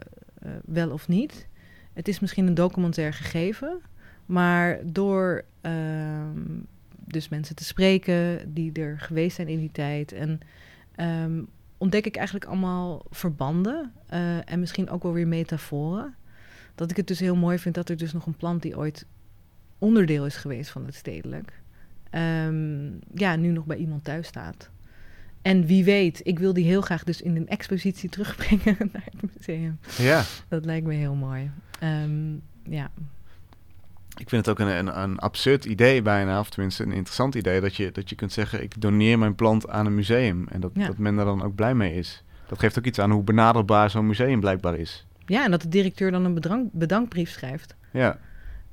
wel 0.66 0.92
of 0.92 1.08
niet. 1.08 1.48
Het 1.94 2.08
is 2.08 2.20
misschien 2.20 2.48
een 2.48 2.54
documentaire 2.54 3.16
gegeven, 3.16 3.82
maar 4.26 4.80
door 4.84 5.44
ehm, 5.62 6.60
dus 7.06 7.30
mensen 7.30 7.56
te 7.56 7.64
spreken 7.64 8.54
die 8.54 8.74
er 8.74 9.00
geweest 9.00 9.36
zijn 9.36 9.48
in 9.48 9.60
die 9.60 9.72
tijd 9.72 10.12
en 10.12 10.40
ehm, 10.96 11.42
ontdek 11.78 12.06
ik 12.06 12.16
eigenlijk 12.16 12.46
allemaal 12.46 13.06
verbanden 13.10 13.94
eh, 14.08 14.52
en 14.52 14.60
misschien 14.60 14.90
ook 14.90 15.04
wel 15.04 15.14
weer 15.14 15.28
metaforen. 15.28 16.16
Dat 16.76 16.92
ik 16.92 16.98
het 16.98 17.08
dus 17.08 17.20
heel 17.20 17.36
mooi 17.36 17.60
vind 17.60 17.76
dat 17.76 17.90
er 17.90 17.98
dus 17.98 18.14
nog 18.14 18.26
een 18.26 18.38
plant 18.38 18.62
die 18.62 18.78
ooit 18.78 19.06
onderdeel 19.78 20.26
is 20.26 20.36
geweest 20.36 20.70
van 20.70 20.86
het 20.86 20.96
stedelijk, 20.96 21.59
ehm, 22.10 22.88
ja, 23.14 23.36
nu 23.36 23.52
nog 23.52 23.66
bij 23.66 23.78
iemand 23.78 24.04
thuis 24.04 24.28
staat. 24.28 24.70
En 25.42 25.66
wie 25.66 25.84
weet, 25.84 26.22
ik 26.24 26.40
wil 26.40 26.54
die 26.54 26.66
heel 26.66 26.82
graag 26.82 27.04
dus 27.04 27.22
in 27.22 27.36
een 27.36 27.48
expositie 27.48 28.10
terugbrengen 28.16 28.90
naar 28.92 29.04
het 29.12 29.34
museum. 29.36 29.80
Ja, 29.98 30.24
Dat 30.48 30.66
lijkt 30.66 30.88
me 30.88 30.94
heel 30.94 31.16
mooi. 31.16 31.52
Ehm, 31.80 32.32
ja. 32.64 32.92
ik 34.18 34.30
vind 34.30 34.46
het 34.46 34.50
ook 34.50 34.60
een, 34.68 34.78
een, 34.78 35.00
een 35.02 35.20
absurd 35.20 35.66
idee 35.66 36.02
bijna, 36.02 36.40
of 36.40 36.50
tenminste 36.50 36.84
een 36.84 36.92
interessant 36.92 37.36
idee, 37.36 37.62
dat 37.62 37.76
je, 37.76 37.92
dat 37.92 38.10
je 38.10 38.16
kunt 38.16 38.32
zeggen, 38.32 38.64
ik 38.64 38.82
doneer 38.82 39.20
mijn 39.20 39.36
plant 39.36 39.70
aan 39.70 39.86
een 39.86 39.96
museum. 39.96 40.48
En 40.52 40.60
dat, 40.62 40.72
Ja. 40.74 40.88
dat 40.88 40.98
men 40.98 41.16
daar 41.16 41.26
dan 41.26 41.44
ook 41.44 41.56
blij 41.56 41.76
mee 41.76 41.94
is. 41.94 42.24
Dat 42.48 42.60
geeft 42.60 42.78
ook 42.80 42.86
iets 42.86 43.00
aan 43.00 43.12
hoe 43.12 43.24
benaderbaar 43.24 43.90
zo'n 43.90 44.08
museum 44.08 44.40
blijkbaar 44.40 44.76
is. 44.78 45.08
ja, 45.26 45.44
en 45.46 45.52
dat 45.52 45.62
de 45.62 45.70
directeur 45.70 46.12
dan 46.12 46.26
een 46.26 46.34
bedank, 46.34 46.70
bedankbrief 46.74 47.30
schrijft. 47.30 47.76
Ja, 47.92 48.20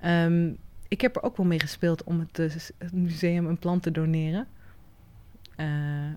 Ehm, 0.01 0.51
ik 0.89 1.01
heb 1.01 1.17
er 1.17 1.23
ook 1.23 1.37
wel 1.37 1.47
mee 1.47 1.61
gespeeld 1.61 2.05
om 2.05 2.19
het, 2.19 2.39
eh, 2.39 2.51
het 2.79 2.93
museum 2.93 3.47
een 3.47 3.59
plant 3.59 3.83
te 3.83 3.91
doneren. 3.91 4.47
Eh, 5.57 5.67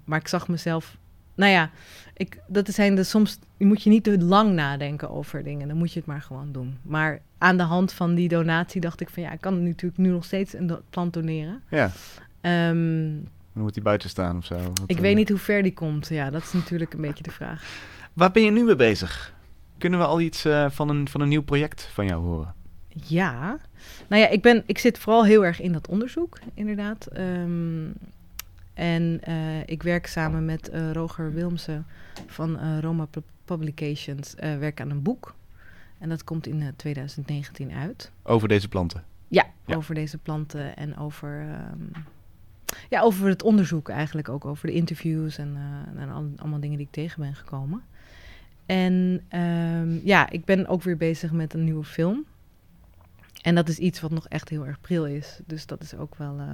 maar 0.03 0.19
ik 0.19 0.27
zag 0.27 0.47
mezelf. 0.47 0.97
Nou 1.35 1.51
ja, 1.51 1.69
ik, 2.13 2.39
dat 2.47 2.69
zijn 2.69 2.95
de 2.95 3.03
soms. 3.03 3.39
Moet 3.57 3.83
je 3.83 3.89
niet 3.89 4.03
te 4.03 4.19
lang 4.19 4.53
nadenken 4.53 5.09
over 5.09 5.43
dingen. 5.43 5.67
Dan 5.67 5.77
moet 5.77 5.93
je 5.93 5.99
het 5.99 6.07
maar 6.07 6.21
gewoon 6.21 6.51
doen. 6.51 6.77
Maar 6.81 7.21
aan 7.37 7.57
de 7.57 7.63
hand 7.63 7.93
van 7.93 8.15
die 8.15 8.27
donatie 8.27 8.81
dacht 8.81 9.01
ik 9.01 9.09
van 9.09 9.23
ja, 9.23 9.31
ik 9.31 9.41
kan 9.41 9.63
natuurlijk 9.63 9.97
nu 9.97 10.09
nog 10.09 10.25
steeds 10.25 10.53
een 10.53 10.79
plant 10.89 11.13
doneren. 11.13 11.61
ja. 11.69 11.91
Ehm, 12.41 13.11
Dan 13.53 13.63
moet 13.63 13.75
hij 13.75 13.83
buiten 13.83 14.09
staan 14.09 14.37
of 14.37 14.45
zo. 14.45 14.55
Wat, 14.55 14.81
ik 14.85 14.95
eh, 14.95 15.01
weet 15.01 15.15
niet 15.15 15.29
hoe 15.29 15.37
ver 15.37 15.63
die 15.63 15.73
komt. 15.73 16.07
Ja, 16.07 16.29
dat 16.29 16.43
is 16.43 16.53
natuurlijk 16.53 16.93
een 16.93 17.01
beetje 17.01 17.23
de 17.23 17.31
vraag. 17.31 17.63
Waar 18.13 18.31
ben 18.31 18.43
je 18.43 18.51
nu 18.51 18.63
mee 18.63 18.75
bezig? 18.75 19.33
Kunnen 19.77 19.99
we 19.99 20.05
al 20.05 20.21
iets 20.21 20.45
eh, 20.45 20.69
van, 20.69 20.89
een, 20.89 21.07
van 21.07 21.21
een 21.21 21.29
nieuw 21.29 21.43
project 21.43 21.81
van 21.93 22.05
jou 22.05 22.23
horen? 22.23 22.53
Ja, 22.93 23.59
nou 24.07 24.21
ja, 24.21 24.27
ik, 24.27 24.41
ben, 24.41 24.63
ik 24.65 24.77
zit 24.77 24.97
vooral 24.97 25.25
heel 25.25 25.45
erg 25.45 25.61
in 25.61 25.71
dat 25.71 25.87
onderzoek, 25.87 26.39
inderdaad. 26.53 27.05
Ehm, 27.07 27.87
en 28.73 29.19
eh, 29.21 29.67
ik 29.67 29.83
werk 29.83 30.07
samen 30.07 30.45
met 30.45 30.69
eh, 30.69 30.91
Roger 30.91 31.33
Wilmsen 31.33 31.85
van 32.27 32.59
eh, 32.59 32.79
Roma 32.79 33.05
Pu- 33.05 33.21
Publications, 33.45 34.33
werk 34.37 34.81
aan 34.81 34.89
een 34.89 35.01
boek. 35.01 35.35
En 35.97 36.09
dat 36.09 36.23
komt 36.23 36.47
in 36.47 36.61
eh, 36.61 36.67
2019 36.75 37.71
uit. 37.71 38.11
Over 38.23 38.47
deze 38.47 38.67
planten. 38.67 39.03
Ja, 39.27 39.45
Ja. 39.65 39.75
over 39.75 39.95
deze 39.95 40.17
planten 40.17 40.75
en 40.77 40.97
over, 40.97 41.39
ehm, 41.49 42.01
ja, 42.89 43.01
over 43.01 43.27
het 43.27 43.43
onderzoek 43.43 43.89
eigenlijk 43.89 44.29
ook, 44.29 44.45
over 44.45 44.67
de 44.67 44.73
interviews 44.73 45.37
en, 45.37 45.57
en 45.97 46.09
al- 46.09 46.31
allemaal 46.37 46.59
dingen 46.59 46.77
die 46.77 46.85
ik 46.85 46.91
tegen 46.93 47.21
ben 47.21 47.35
gekomen. 47.35 47.81
En 48.65 49.21
ehm, 49.27 49.97
ja, 50.03 50.29
ik 50.29 50.45
ben 50.45 50.67
ook 50.67 50.83
weer 50.83 50.97
bezig 50.97 51.31
met 51.31 51.53
een 51.53 51.63
nieuwe 51.63 51.83
film. 51.83 52.25
En 53.41 53.55
dat 53.55 53.67
is 53.69 53.77
iets 53.77 53.99
wat 54.01 54.11
nog 54.11 54.27
echt 54.27 54.49
heel 54.49 54.65
erg 54.65 54.81
pril 54.81 55.05
is. 55.05 55.39
Dus 55.45 55.65
dat 55.65 55.81
is 55.81 55.95
ook 55.95 56.15
wel, 56.15 56.35
eh, 56.39 56.45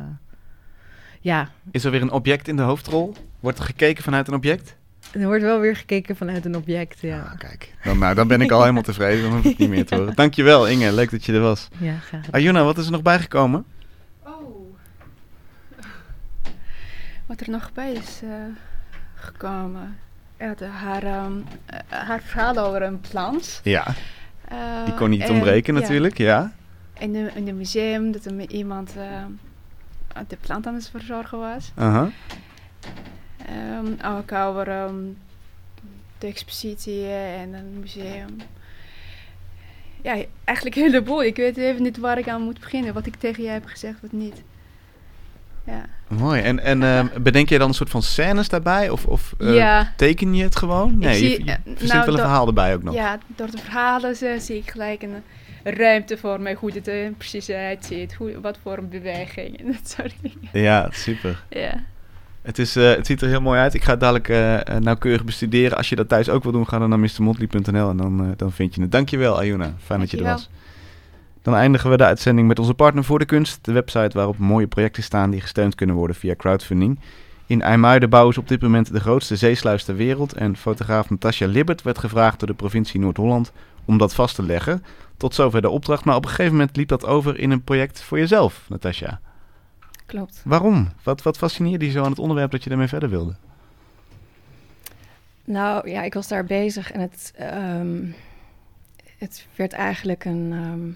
ja, 1.21 1.49
Is 1.71 1.83
er 1.83 1.91
weer 1.91 2.01
een 2.01 2.11
object 2.11 2.47
in 2.47 2.55
de 2.55 2.61
hoofdrol? 2.61 3.15
Wordt 3.39 3.57
er 3.59 3.63
gekeken 3.65 4.03
vanuit 4.03 4.27
een 4.27 4.33
object? 4.33 4.75
er 5.11 5.25
wordt 5.25 5.43
wel 5.43 5.59
weer 5.59 5.75
gekeken 5.75 6.15
vanuit 6.15 6.45
een 6.45 6.55
object, 6.55 6.99
ja. 6.99 7.19
Ah, 7.19 7.37
kijk. 7.37 7.73
Dan, 7.83 7.97
nou, 7.99 8.15
dan 8.15 8.27
ben 8.27 8.41
ik 8.41 8.51
al 8.51 8.59
helemaal 8.61 8.81
tevreden. 8.91 9.23
Dan 9.23 9.31
hoef 9.33 9.45
ik 9.45 9.57
niet 9.57 9.69
meer 9.69 9.85
te 9.85 9.95
horen. 9.95 10.15
Dankjewel 10.15 10.67
Inge, 10.67 10.93
leuk 10.93 11.11
dat 11.11 11.25
je 11.25 11.33
er 11.33 11.39
was. 11.41 11.67
Ja, 11.77 11.97
graag 11.97 12.25
gedaan. 12.25 12.31
Ayuna, 12.41 12.63
wat 12.63 12.77
is 12.77 12.85
er 12.85 12.91
nog 12.91 13.01
bijgekomen? 13.01 13.65
Oh. 14.23 14.75
Wat 17.25 17.39
er 17.41 17.49
nog 17.49 17.71
bij 17.73 17.91
is 17.93 18.19
eh, 18.23 18.29
gekomen. 19.15 19.97
Ja, 20.39 20.53
de, 20.53 20.65
haar, 20.65 21.03
ehm, 21.03 21.31
eh, 21.65 21.79
haar 21.89 22.21
verhaal 22.21 22.57
over 22.57 22.81
een 22.81 22.99
plant. 22.99 23.59
Ja, 23.63 23.87
Eh, 24.47 24.85
die 24.85 24.93
kon 24.93 25.09
niet 25.09 25.21
en- 25.21 25.29
ontbreken 25.31 25.73
ja, 25.75 25.79
natuurlijk, 25.81 26.17
ja. 26.17 26.53
In, 26.99 27.13
de, 27.13 27.31
in 27.35 27.47
het 27.47 27.55
museum 27.55 28.11
dat 28.11 28.25
er 28.25 28.33
met 28.33 28.51
iemand 28.51 28.95
eh, 28.97 29.23
de 30.27 30.37
plant 30.41 30.67
aan 30.67 30.73
het 30.73 30.89
verzorgen 30.89 31.39
was. 31.39 31.71
Aha. 31.75 32.09
Ehm, 33.45 34.15
ook 34.15 34.31
over 34.31 34.67
ehm, 34.67 34.95
de 36.17 36.27
expositie 36.27 37.07
en 37.07 37.53
het 37.53 37.79
museum. 37.79 38.37
Ja, 40.01 40.17
eigenlijk 40.43 40.77
een 40.77 40.83
heleboel. 40.83 41.23
Ik 41.23 41.35
weet 41.35 41.57
even 41.57 41.81
niet 41.81 41.97
waar 41.97 42.17
ik 42.17 42.29
aan 42.29 42.41
moet 42.41 42.59
beginnen. 42.59 42.93
Wat 42.93 43.05
ik 43.05 43.15
tegen 43.15 43.43
jij 43.43 43.53
heb 43.53 43.65
gezegd, 43.65 44.01
wat 44.01 44.11
niet. 44.11 44.43
Ja. 45.63 45.85
Mooi. 46.07 46.41
En, 46.41 46.59
en 46.59 46.83
eh, 46.83 47.05
bedenk 47.21 47.49
je 47.49 47.57
dan 47.57 47.67
een 47.67 47.73
soort 47.73 47.89
van 47.89 48.01
scènes 48.01 48.49
daarbij? 48.49 48.89
Of, 48.89 49.05
of 49.05 49.33
eh, 49.39 49.55
ja. 49.55 49.93
teken 49.97 50.35
je 50.35 50.43
het 50.43 50.55
gewoon? 50.55 50.97
Nee, 50.97 51.15
zie- 51.15 51.29
je, 51.29 51.45
je 51.45 51.51
eh, 51.51 51.57
verzint 51.63 51.91
nou, 51.91 52.05
wel 52.05 52.13
een 52.13 52.19
verhaal 52.19 52.47
erbij 52.47 52.73
ook 52.73 52.83
nog. 52.83 52.93
Ja, 52.93 53.17
door 53.27 53.51
de 53.51 53.57
verhalen 53.57 54.15
zie 54.41 54.57
ik 54.57 54.71
gelijk 54.71 55.03
een 55.03 55.23
ruimte 55.71 56.17
voor 56.17 56.41
mij, 56.41 56.53
hoe 56.53 56.71
het 56.73 56.87
er 56.87 57.11
precies 57.11 57.49
uitziet, 57.49 58.13
hoe, 58.13 58.41
wat 58.41 58.57
voor 58.61 58.77
een 58.77 58.89
beweging 58.89 59.59
en 59.59 59.65
dat 59.81 59.89
soort 59.89 60.15
dingen. 60.21 60.49
Ja, 60.51 60.87
super. 60.91 61.43
Ja, 61.49 61.83
Het, 62.41 62.59
is, 62.59 62.75
eh, 62.75 62.89
het 62.89 63.05
ziet 63.05 63.21
er 63.21 63.27
heel 63.27 63.41
mooi 63.41 63.59
uit. 63.59 63.73
Ik 63.73 63.83
ga 63.83 63.91
het 63.91 63.99
dadelijk 63.99 64.29
eh, 64.29 64.67
eh, 64.67 64.81
nauwkeurig 64.81 65.23
bestuderen. 65.23 65.77
Als 65.77 65.89
je 65.89 65.95
dat 65.95 66.09
thuis 66.09 66.29
ook 66.29 66.43
wil 66.43 66.51
doen, 66.51 66.67
ga 66.67 66.79
dan 66.79 66.89
naar 66.89 66.99
mrmotley.nl 66.99 67.89
en 67.89 67.97
dan, 67.97 68.21
eh, 68.21 68.27
dan 68.35 68.51
vind 68.51 68.75
je 68.75 68.81
het. 68.81 68.91
Dankjewel, 68.91 69.37
Ayuna. 69.37 69.73
Fijn 69.83 69.99
dat 69.99 70.11
je 70.11 70.17
er 70.17 70.23
was. 70.23 70.49
Dan 71.41 71.55
eindigen 71.55 71.89
we 71.89 71.97
de 71.97 72.05
uitzending 72.05 72.47
met 72.47 72.59
onze 72.59 72.73
partner 72.73 73.03
voor 73.03 73.19
de 73.19 73.25
kunst. 73.25 73.65
De 73.65 73.71
website 73.71 74.17
waarop 74.17 74.37
mooie 74.37 74.67
projecten 74.67 75.03
staan 75.03 75.29
die 75.29 75.41
gesteund 75.41 75.75
kunnen 75.75 75.95
worden 75.95 76.15
via 76.15 76.35
crowdfunding. 76.35 76.99
In 77.47 77.61
IJmuiden 77.61 78.09
bouwen 78.09 78.33
ze 78.33 78.39
op 78.39 78.47
dit 78.47 78.61
moment 78.61 78.91
de 78.91 78.99
grootste 78.99 79.35
zeesluis 79.35 79.83
ter 79.83 79.95
wereld. 79.95 80.33
En 80.33 80.57
fotograaf 80.57 81.09
Natasja 81.09 81.47
Libbert 81.47 81.81
werd 81.81 81.97
gevraagd 81.97 82.39
door 82.39 82.47
de 82.47 82.53
provincie 82.53 82.99
Noord-Holland 82.99 83.51
om 83.85 83.97
dat 83.97 84.13
vast 84.15 84.35
te 84.35 84.43
leggen. 84.43 84.83
Tot 85.17 85.35
zover 85.35 85.61
de 85.61 85.69
opdracht. 85.69 86.05
Maar 86.05 86.15
op 86.15 86.23
een 86.23 86.29
gegeven 86.29 86.51
moment 86.51 86.75
liep 86.75 86.87
dat 86.87 87.05
over 87.05 87.39
in 87.39 87.51
een 87.51 87.63
project 87.63 88.01
voor 88.01 88.17
jezelf, 88.17 88.65
Natasja. 88.69 89.19
klopt. 90.05 90.41
Waarom? 90.45 90.89
Wat, 91.03 91.21
wat 91.21 91.37
fascineerde 91.37 91.85
je 91.85 91.91
zo 91.91 92.03
aan 92.03 92.09
het 92.09 92.19
onderwerp 92.19 92.51
dat 92.51 92.63
je 92.63 92.69
ermee 92.69 92.87
verder 92.87 93.09
wilde? 93.09 93.35
Nou 95.45 95.89
ja, 95.89 96.01
ik 96.03 96.13
was 96.13 96.27
daar 96.27 96.45
bezig 96.45 96.91
en 96.91 96.99
het, 96.99 97.33
ehm, 97.35 98.05
het 99.17 99.47
werd 99.55 99.73
eigenlijk 99.73 100.25
een. 100.25 100.49
ehm, 100.53 100.89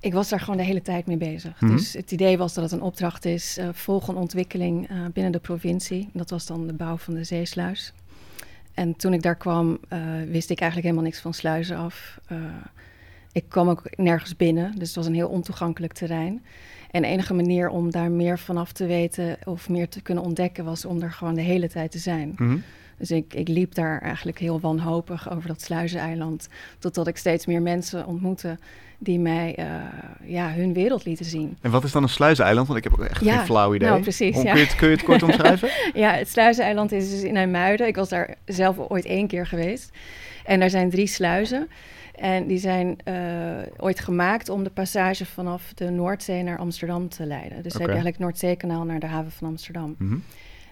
ik 0.00 0.12
was 0.12 0.28
daar 0.28 0.40
gewoon 0.40 0.56
de 0.56 0.62
hele 0.62 0.82
tijd 0.82 1.06
mee 1.06 1.16
bezig. 1.16 1.60
Mhm. 1.60 1.76
Dus 1.76 1.92
het 1.92 2.12
idee 2.12 2.38
was 2.38 2.54
dat 2.54 2.64
het 2.64 2.72
een 2.72 2.82
opdracht 2.82 3.24
is, 3.24 3.56
eh 3.58 3.68
volg 3.72 4.08
een 4.08 4.16
ontwikkeling 4.16 4.88
eh, 4.88 4.96
binnen 5.12 5.32
de 5.32 5.38
provincie. 5.38 6.08
Dat 6.12 6.30
was 6.30 6.46
dan 6.46 6.66
de 6.66 6.72
bouw 6.72 6.96
van 6.96 7.14
de 7.14 7.24
zeesluis. 7.24 7.92
En 8.74 8.96
toen 8.96 9.12
ik 9.12 9.22
daar 9.22 9.36
kwam, 9.36 9.78
eh, 9.88 9.98
wist 10.30 10.50
ik 10.50 10.60
eigenlijk 10.60 10.88
helemaal 10.88 11.10
niks 11.10 11.20
van 11.20 11.34
sluizen 11.34 11.76
af. 11.76 12.20
Eh, 12.26 12.36
ik 13.32 13.44
kwam 13.48 13.68
ook 13.68 13.96
nergens 13.96 14.36
binnen, 14.36 14.72
dus 14.78 14.86
het 14.86 14.96
was 14.96 15.06
een 15.06 15.14
heel 15.14 15.28
ontoegankelijk 15.28 15.92
terrein. 15.92 16.42
En 16.90 17.02
de 17.02 17.08
enige 17.08 17.34
manier 17.34 17.68
om 17.68 17.90
daar 17.90 18.10
meer 18.10 18.38
vanaf 18.38 18.72
te 18.72 18.86
weten 18.86 19.38
of 19.44 19.68
meer 19.68 19.88
te 19.88 20.02
kunnen 20.02 20.24
ontdekken 20.24 20.64
was 20.64 20.84
om 20.84 21.02
er 21.02 21.12
gewoon 21.12 21.34
de 21.34 21.40
hele 21.40 21.68
tijd 21.68 21.90
te 21.90 21.98
zijn. 21.98 22.32
Mhm. 22.36 22.56
Dus 22.98 23.10
ik, 23.10 23.34
ik 23.34 23.48
liep 23.48 23.74
daar 23.74 24.00
eigenlijk 24.00 24.38
heel 24.38 24.60
wanhopig 24.60 25.30
over 25.30 25.48
dat 25.48 25.60
sluizeneiland. 25.60 26.48
Totdat 26.78 27.06
ik 27.06 27.16
steeds 27.16 27.46
meer 27.46 27.62
mensen 27.62 28.06
ontmoette 28.06 28.58
die 29.02 29.18
mij 29.18 29.54
eh, 29.54 29.66
ja, 30.24 30.52
hun 30.52 30.72
wereld 30.72 31.04
lieten 31.04 31.24
zien. 31.24 31.56
En 31.60 31.70
wat 31.70 31.84
is 31.84 31.92
dan 31.92 32.02
een 32.02 32.08
sluizeneiland? 32.08 32.66
Want 32.66 32.78
ik 32.78 32.84
heb 32.84 32.92
ook 33.00 33.04
echt 33.06 33.24
Ja, 33.24 33.36
geen 33.36 33.46
flauw 33.46 33.74
idee. 33.74 33.88
nou, 33.88 34.00
precies, 34.02 34.36
Om- 34.36 34.42
ja. 34.44 34.50
kun, 34.52 34.60
je 34.60 34.66
het, 34.66 34.76
kun 34.76 34.88
je 34.88 34.94
het 34.94 35.04
kort 35.04 35.22
omschrijven? 35.32 35.68
Ja, 35.94 36.12
het 36.12 36.28
sluizeneiland 36.28 36.92
is 36.92 37.10
dus 37.10 37.22
in 37.22 37.36
IJmuiden. 37.36 37.86
Ik 37.86 37.96
was 37.96 38.08
daar 38.08 38.34
zelf 38.44 38.78
ooit 38.78 39.04
één 39.04 39.26
keer 39.26 39.46
geweest. 39.46 39.90
En 40.44 40.60
daar 40.60 40.70
zijn 40.70 40.90
drie 40.90 41.06
sluizen. 41.06 41.68
En 42.14 42.46
die 42.46 42.58
zijn 42.58 42.96
eh, 43.04 43.14
ooit 43.76 44.00
gemaakt 44.00 44.48
om 44.48 44.64
de 44.64 44.70
passage 44.70 45.26
vanaf 45.26 45.72
de 45.74 45.90
Noordzee 45.90 46.42
naar 46.42 46.58
Amsterdam 46.58 47.08
te 47.08 47.26
leiden. 47.26 47.62
Dus 47.62 47.72
Oké. 47.72 47.82
heb 47.82 47.92
je 47.92 47.94
eigenlijk 47.94 48.16
het 48.16 48.24
Noordzeekanaal 48.24 48.84
naar 48.84 49.00
de 49.00 49.06
haven 49.06 49.32
van 49.32 49.48
Amsterdam. 49.48 49.94
Mhm. 49.98 50.16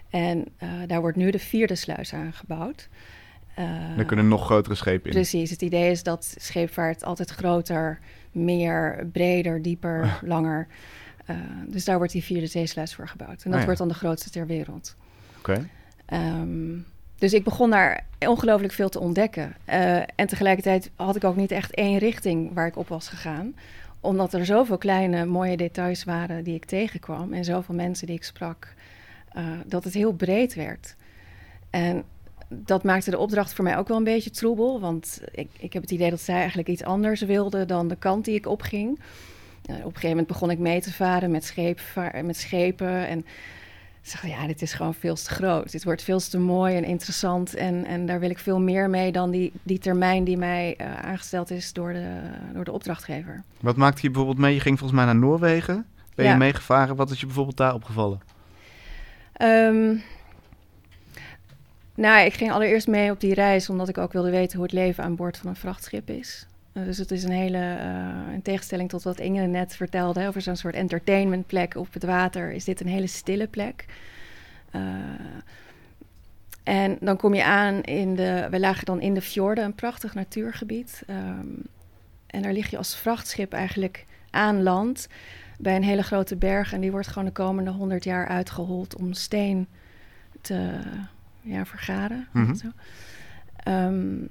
En 0.09 0.45
eh, 0.57 0.69
daar 0.87 1.01
wordt 1.01 1.17
nu 1.17 1.31
de 1.31 1.39
vierde 1.39 1.75
sluis 1.75 2.13
aangebouwd. 2.13 2.87
Eh, 3.61 3.97
Er 3.97 4.05
kunnen 4.05 4.27
nog 4.27 4.45
grotere 4.45 4.75
schepen 4.75 5.05
in. 5.09 5.11
Precies, 5.15 5.49
het 5.49 5.61
idee 5.61 5.91
is 5.91 6.03
dat 6.03 6.35
scheepvaart 6.39 7.03
altijd 7.03 7.29
groter, 7.29 7.99
meer, 8.31 9.07
breder, 9.11 9.61
dieper, 9.61 10.19
langer. 10.33 10.67
eh, 11.25 11.35
dus 11.67 11.85
daar 11.85 11.97
wordt 11.97 12.13
die 12.13 12.23
vierde 12.23 12.47
zeesluis 12.47 12.95
voor 12.95 13.07
gebouwd. 13.07 13.31
En 13.31 13.37
dat 13.43 13.53
Ah, 13.53 13.59
ja. 13.59 13.63
wordt 13.65 13.79
dan 13.79 13.87
de 13.87 13.93
grootste 13.93 14.29
ter 14.29 14.45
wereld. 14.47 14.95
Oké. 15.37 15.67
Ehm, 16.05 16.77
dus 17.17 17.33
ik 17.33 17.43
begon 17.43 17.69
daar 17.69 18.05
ongelooflijk 18.19 18.73
veel 18.73 18.89
te 18.89 18.99
ontdekken. 18.99 19.55
Eh, 19.65 19.95
en 19.97 20.27
tegelijkertijd 20.27 20.91
had 20.95 21.15
ik 21.15 21.23
ook 21.23 21.35
niet 21.35 21.51
echt 21.51 21.71
één 21.75 21.97
richting 21.97 22.53
waar 22.53 22.67
ik 22.67 22.75
op 22.77 22.87
was 22.87 23.09
gegaan. 23.09 23.55
Omdat 23.99 24.33
er 24.33 24.45
zoveel 24.45 24.77
kleine 24.77 25.25
mooie 25.25 25.57
details 25.57 26.03
waren 26.03 26.43
die 26.43 26.55
ik 26.55 26.65
tegenkwam. 26.65 27.33
En 27.33 27.43
zoveel 27.45 27.75
mensen 27.75 28.07
die 28.07 28.15
ik 28.15 28.23
sprak. 28.23 28.73
dat 29.65 29.83
het 29.83 29.93
heel 29.93 30.13
breed 30.13 30.53
werd. 30.53 30.95
En 31.69 32.03
dat 32.53 32.83
maakte 32.83 33.09
de 33.11 33.17
opdracht 33.17 33.53
voor 33.53 33.63
mij 33.63 33.77
ook 33.77 33.87
wel 33.87 33.97
een 33.97 34.03
beetje 34.03 34.29
troebel. 34.29 34.79
Want 34.79 35.21
ik, 35.31 35.49
ik 35.59 35.73
heb 35.73 35.81
het 35.81 35.91
idee 35.91 36.09
dat 36.09 36.21
zij 36.21 36.35
eigenlijk 36.35 36.67
iets 36.67 36.83
anders 36.83 37.21
wilde 37.21 37.65
dan 37.65 37.87
de 37.87 37.95
kant 37.95 38.25
die 38.25 38.35
ik 38.35 38.47
opging. 38.47 38.99
Eh, 39.65 39.75
op 39.75 39.83
een 39.85 39.85
gegeven 39.85 40.09
moment 40.09 40.27
begon 40.27 40.49
ik 40.51 40.59
mee 40.59 40.81
te 40.81 40.93
varen 40.93 41.31
met, 41.31 41.45
scheepvaar- 41.45 42.25
met 42.25 42.37
schepen. 42.37 43.07
En 43.07 43.25
zag, 44.01 44.27
ja, 44.27 44.47
dit 44.47 44.61
is 44.61 44.73
gewoon 44.73 44.93
veel 44.93 45.15
te 45.15 45.29
groot. 45.29 45.71
Dit 45.71 45.83
wordt 45.83 46.03
veel 46.03 46.19
te 46.19 46.39
mooi 46.39 46.75
en 46.75 46.83
interessant. 46.83 47.55
En, 47.55 47.85
en 47.85 48.05
daar 48.05 48.19
wil 48.19 48.29
ik 48.29 48.39
veel 48.39 48.59
meer 48.59 48.89
mee 48.89 49.11
dan 49.11 49.31
die, 49.31 49.51
die 49.63 49.79
termijn 49.79 50.23
die 50.23 50.37
mij 50.37 50.75
eh, 50.77 50.95
aangesteld 50.95 51.51
is 51.51 51.73
door 51.73 51.93
de, 51.93 52.19
door 52.53 52.63
de 52.63 52.71
opdrachtgever. 52.71 53.43
Wat 53.59 53.75
maakte 53.75 53.99
je 54.01 54.07
bijvoorbeeld 54.07 54.39
mee? 54.39 54.53
Je 54.53 54.59
ging 54.59 54.79
volgens 54.79 54.99
mij 54.99 55.07
naar 55.13 55.19
Noorwegen. 55.21 55.85
Ben 56.15 56.25
je 56.25 56.31
Ja. 56.31 56.37
meegevaren? 56.37 56.95
Wat 56.95 57.11
is 57.11 57.19
je 57.19 57.25
bijvoorbeeld 57.25 57.57
daar 57.57 57.73
opgevallen? 57.73 58.19
Ehm, 59.33 59.95
nou, 61.95 62.25
ik 62.25 62.33
ging 62.33 62.51
allereerst 62.51 62.87
mee 62.87 63.11
op 63.11 63.19
die 63.19 63.33
reis 63.33 63.69
omdat 63.69 63.89
ik 63.89 63.97
ook 63.97 64.13
wilde 64.13 64.29
weten 64.29 64.55
hoe 64.55 64.65
het 64.65 64.75
leven 64.75 65.03
aan 65.03 65.15
boord 65.15 65.37
van 65.37 65.49
een 65.49 65.55
vrachtschip 65.55 66.09
is. 66.09 66.45
Eh, 66.73 66.83
dus 66.83 66.97
het 66.97 67.11
is 67.11 67.23
een 67.23 67.31
hele, 67.31 67.75
eh, 67.75 68.33
in 68.33 68.41
tegenstelling 68.41 68.89
tot 68.89 69.03
wat 69.03 69.19
Inge 69.19 69.45
net 69.45 69.75
vertelde 69.75 70.27
over 70.27 70.41
zo'n 70.41 70.55
soort 70.55 70.75
entertainmentplek 70.75 71.75
op 71.75 71.93
het 71.93 72.03
water, 72.03 72.51
is 72.51 72.63
dit 72.63 72.81
een 72.81 72.87
hele 72.87 73.07
stille 73.07 73.47
plek. 73.47 73.85
Eh, 74.71 74.81
en 76.63 76.97
dan 76.99 77.17
kom 77.17 77.33
je 77.33 77.43
aan 77.43 77.81
in 77.81 78.15
de, 78.15 78.47
we 78.49 78.59
lagen 78.59 78.85
dan 78.85 79.01
in 79.01 79.13
de 79.13 79.21
fjorden, 79.21 79.63
een 79.63 79.75
prachtig 79.75 80.13
natuurgebied. 80.13 81.03
Ehm, 81.07 81.47
en 82.27 82.41
daar 82.41 82.53
lig 82.53 82.69
je 82.69 82.77
als 82.77 82.95
vrachtschip 82.95 83.53
eigenlijk 83.53 84.05
aan 84.29 84.63
land 84.63 85.07
bij 85.57 85.75
een 85.75 85.83
hele 85.83 86.03
grote 86.03 86.35
berg. 86.35 86.73
En 86.73 86.81
die 86.81 86.91
wordt 86.91 87.07
gewoon 87.07 87.25
de 87.25 87.31
komende 87.31 87.71
honderd 87.71 88.03
jaar 88.03 88.27
uitgehold 88.27 88.95
om 88.95 89.13
steen 89.13 89.67
te 90.41 90.79
ja, 91.41 91.65
vergaren. 91.65 92.27
Mhm. 92.31 92.55
Zo. 92.55 92.67
Ehm, 93.55 94.25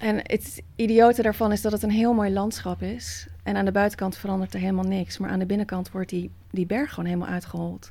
en 0.00 0.16
het 0.22 0.62
idiote 0.76 1.22
daarvan 1.22 1.52
is 1.52 1.62
dat 1.62 1.72
het 1.72 1.82
een 1.82 1.90
heel 1.90 2.12
mooi 2.12 2.32
landschap 2.32 2.82
is. 2.82 3.26
En 3.42 3.56
aan 3.56 3.64
de 3.64 3.72
buitenkant 3.72 4.16
verandert 4.16 4.54
er 4.54 4.60
helemaal 4.60 4.84
niks. 4.84 5.18
Maar 5.18 5.30
aan 5.30 5.38
de 5.38 5.46
binnenkant 5.46 5.90
wordt 5.90 6.10
die, 6.10 6.30
die 6.50 6.66
berg 6.66 6.90
gewoon 6.90 7.04
helemaal 7.04 7.28
uitgehold. 7.28 7.90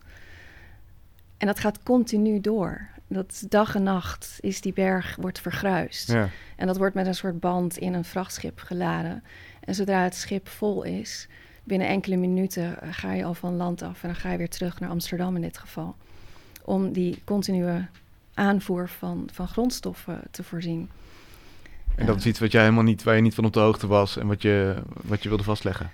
En 1.37 1.47
dat 1.47 1.59
gaat 1.59 1.83
continu 1.83 2.41
door. 2.41 2.87
Dat 3.07 3.45
dag 3.49 3.75
en 3.75 3.83
nacht 3.83 4.37
is 4.39 4.61
die 4.61 4.73
berg 4.73 5.15
wordt 5.15 5.39
vergruist. 5.39 6.11
Ja. 6.11 6.29
En 6.55 6.67
dat 6.67 6.77
wordt 6.77 6.95
met 6.95 7.07
een 7.07 7.15
soort 7.15 7.39
band 7.39 7.77
in 7.77 7.93
een 7.93 8.03
vrachtschip 8.03 8.59
geladen. 8.59 9.23
En 9.63 9.75
zodra 9.75 10.03
het 10.03 10.15
schip 10.15 10.47
vol 10.47 10.83
is, 10.83 11.27
binnen 11.63 11.87
enkele 11.87 12.15
minuten 12.15 12.81
eh, 12.81 12.89
ga 12.91 13.13
je 13.13 13.23
al 13.23 13.33
van 13.33 13.55
land 13.55 13.81
af. 13.81 14.03
En 14.03 14.09
dan 14.09 14.17
ga 14.17 14.31
je 14.31 14.37
weer 14.37 14.49
terug 14.49 14.79
naar 14.79 14.89
Amsterdam 14.89 15.35
in 15.35 15.41
dit 15.41 15.57
geval. 15.57 15.95
Om 16.63 16.91
die 16.91 17.21
continue 17.23 17.85
aanvoer 18.39 18.89
van, 18.89 19.29
van 19.31 19.47
grondstoffen 19.47 20.21
te 20.31 20.43
voorzien. 20.43 20.89
En 21.95 22.05
dat 22.05 22.17
is 22.17 22.25
iets 22.25 22.39
wat 22.39 22.51
jij 22.51 22.61
helemaal 22.61 22.83
niet, 22.83 23.03
waar 23.03 23.15
je 23.15 23.21
niet 23.21 23.35
van 23.35 23.45
op 23.45 23.53
de 23.53 23.59
hoogte 23.59 23.87
was 23.87 24.17
en 24.17 24.27
wat 24.27 24.41
je, 24.41 24.75
wat 25.01 25.23
je 25.23 25.29
wilde 25.29 25.43
vastleggen. 25.43 25.91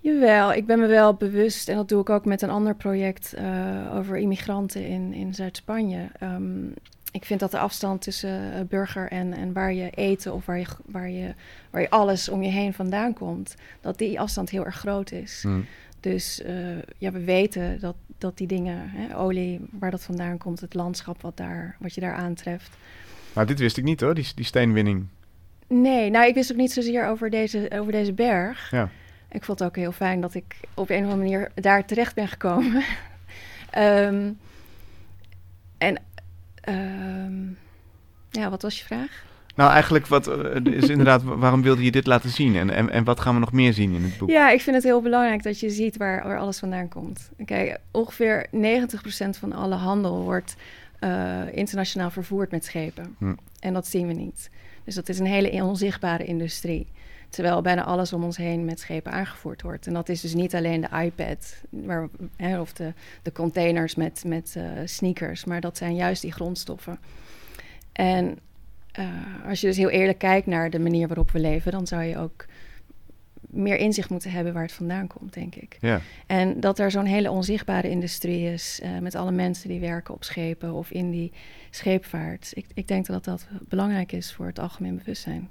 Jawel, 0.00 0.52
ik 0.52 0.66
ben 0.66 0.78
me 0.78 0.86
wel 0.86 1.14
bewust, 1.14 1.68
en 1.68 1.76
dat 1.76 1.88
doe 1.88 2.00
ik 2.00 2.10
ook 2.10 2.24
met 2.24 2.42
een 2.42 2.50
ander 2.50 2.74
project 2.74 3.32
eh, 3.32 3.94
over 3.94 4.16
immigranten 4.16 4.86
in, 4.86 5.12
in 5.12 5.34
Zuid-Spanje. 5.34 6.08
Ehm, 6.18 6.66
ik 7.12 7.24
vind 7.24 7.40
dat 7.40 7.50
de 7.50 7.58
afstand 7.58 8.02
tussen 8.02 8.52
eh, 8.52 8.60
burger 8.68 9.10
en, 9.10 9.32
en 9.32 9.52
waar 9.52 9.72
je 9.72 9.90
eten 9.90 10.34
of 10.34 10.46
waar 10.46 10.58
je, 10.58 10.66
waar, 10.86 11.10
je, 11.10 11.34
waar 11.70 11.80
je 11.80 11.90
alles 11.90 12.28
om 12.28 12.42
je 12.42 12.50
heen 12.50 12.74
vandaan 12.74 13.12
komt, 13.12 13.54
dat 13.80 13.98
die 13.98 14.20
afstand 14.20 14.50
heel 14.50 14.64
erg 14.64 14.76
groot 14.76 15.10
is. 15.10 15.40
Hm. 15.42 15.60
Dus 16.12 16.42
eh, 16.42 16.54
ja, 16.98 17.10
we 17.12 17.24
weten 17.24 17.80
dat, 17.80 17.96
dat 18.18 18.38
die 18.38 18.46
dingen, 18.46 18.90
hè, 18.90 19.18
olie, 19.18 19.60
waar 19.70 19.90
dat 19.90 20.02
vandaan 20.02 20.38
komt, 20.38 20.60
het 20.60 20.74
landschap 20.74 21.22
wat, 21.22 21.36
daar, 21.36 21.76
wat 21.78 21.94
je 21.94 22.00
daar 22.00 22.14
aantreft. 22.14 22.76
Maar 23.32 23.46
dit 23.46 23.58
wist 23.58 23.76
ik 23.76 23.84
niet 23.84 24.00
hoor, 24.00 24.14
die, 24.14 24.26
die 24.34 24.44
steenwinning. 24.44 25.06
Nee, 25.66 26.10
nou, 26.10 26.26
ik 26.26 26.34
wist 26.34 26.50
ook 26.52 26.56
niet 26.56 26.72
zozeer 26.72 27.06
over 27.06 27.30
deze, 27.30 27.70
over 27.72 27.92
deze 27.92 28.12
berg. 28.12 28.70
Ja. 28.70 28.88
Ik 29.30 29.44
vond 29.44 29.58
het 29.58 29.68
ook 29.68 29.76
heel 29.76 29.92
fijn 29.92 30.20
dat 30.20 30.34
ik 30.34 30.56
op 30.74 30.90
een 30.90 31.04
of 31.04 31.10
andere 31.12 31.30
manier 31.30 31.50
daar 31.54 31.84
terecht 31.84 32.14
ben 32.14 32.28
gekomen. 32.28 32.82
Ehm, 33.70 34.32
en 35.78 36.02
ehm, 36.60 37.44
ja, 38.30 38.50
wat 38.50 38.62
was 38.62 38.78
je 38.78 38.84
vraag? 38.84 39.24
Nou, 39.56 39.70
eigenlijk 39.70 40.06
wat, 40.06 40.26
eh, 40.26 40.64
is 40.64 40.88
inderdaad, 40.88 41.22
wa- 41.22 41.36
waarom 41.36 41.62
wilde 41.62 41.84
je 41.84 41.90
dit 41.90 42.06
laten 42.06 42.30
zien? 42.30 42.56
En, 42.56 42.70
en, 42.70 42.90
en 42.90 43.04
wat 43.04 43.20
gaan 43.20 43.34
we 43.34 43.40
nog 43.40 43.52
meer 43.52 43.72
zien 43.72 43.94
in 43.94 44.02
het 44.02 44.18
boek? 44.18 44.30
Ja, 44.30 44.50
ik 44.50 44.60
vind 44.60 44.76
het 44.76 44.84
heel 44.84 45.02
belangrijk 45.02 45.42
dat 45.42 45.60
je 45.60 45.70
ziet 45.70 45.96
waar, 45.96 46.26
waar 46.28 46.38
alles 46.38 46.58
vandaan 46.58 46.88
komt. 46.88 47.30
Kijk, 47.44 47.78
ongeveer 47.90 48.46
90% 48.52 49.38
van 49.38 49.52
alle 49.52 49.74
handel 49.74 50.22
wordt 50.22 50.56
eh, 50.98 51.40
internationaal 51.52 52.10
vervoerd 52.10 52.50
met 52.50 52.64
schepen. 52.64 53.16
Hm. 53.18 53.34
En 53.60 53.72
dat 53.72 53.86
zien 53.86 54.06
we 54.06 54.12
niet. 54.12 54.50
Dus 54.84 54.94
dat 54.94 55.08
is 55.08 55.18
een 55.18 55.26
hele 55.26 55.62
onzichtbare 55.64 56.24
industrie. 56.24 56.86
Terwijl 57.28 57.62
bijna 57.62 57.84
alles 57.84 58.12
om 58.12 58.24
ons 58.24 58.36
heen 58.36 58.64
met 58.64 58.80
schepen 58.80 59.12
aangevoerd 59.12 59.62
wordt. 59.62 59.86
En 59.86 59.92
dat 59.92 60.08
is 60.08 60.20
dus 60.20 60.34
niet 60.34 60.54
alleen 60.54 60.80
de 60.80 61.02
iPad 61.04 61.54
maar, 61.68 62.08
hè, 62.36 62.60
of 62.60 62.72
de, 62.72 62.92
de 63.22 63.32
containers 63.32 63.94
met, 63.94 64.22
met 64.26 64.54
eh, 64.56 64.62
sneakers, 64.84 65.44
maar 65.44 65.60
dat 65.60 65.76
zijn 65.76 65.94
juist 65.94 66.22
die 66.22 66.32
grondstoffen. 66.32 66.98
En 67.92 68.38
eh, 68.96 69.48
als 69.48 69.60
je 69.60 69.66
dus 69.66 69.76
heel 69.76 69.90
eerlijk 69.90 70.18
kijkt 70.18 70.46
naar 70.46 70.70
de 70.70 70.78
manier 70.78 71.08
waarop 71.08 71.30
we 71.30 71.38
leven, 71.38 71.72
dan 71.72 71.86
zou 71.86 72.02
je 72.02 72.18
ook 72.18 72.46
meer 73.40 73.76
inzicht 73.76 74.10
moeten 74.10 74.30
hebben 74.30 74.52
waar 74.52 74.62
het 74.62 74.72
vandaan 74.72 75.06
komt, 75.06 75.34
denk 75.34 75.54
ik. 75.54 75.76
Ja. 75.80 76.00
En 76.26 76.60
dat 76.60 76.78
er 76.78 76.90
zo'n 76.90 77.04
hele 77.04 77.30
onzichtbare 77.30 77.90
industrie 77.90 78.52
is 78.52 78.80
eh, 78.82 78.98
met 78.98 79.14
alle 79.14 79.32
mensen 79.32 79.68
die 79.68 79.80
werken 79.80 80.14
op 80.14 80.24
schepen 80.24 80.72
of 80.72 80.90
in 80.90 81.10
die 81.10 81.32
scheepvaart. 81.70 82.50
Ik, 82.54 82.66
ik 82.74 82.88
denk 82.88 83.06
dat 83.06 83.24
dat 83.24 83.46
belangrijk 83.68 84.12
is 84.12 84.32
voor 84.32 84.46
het 84.46 84.58
algemeen 84.58 84.96
bewustzijn. 84.96 85.48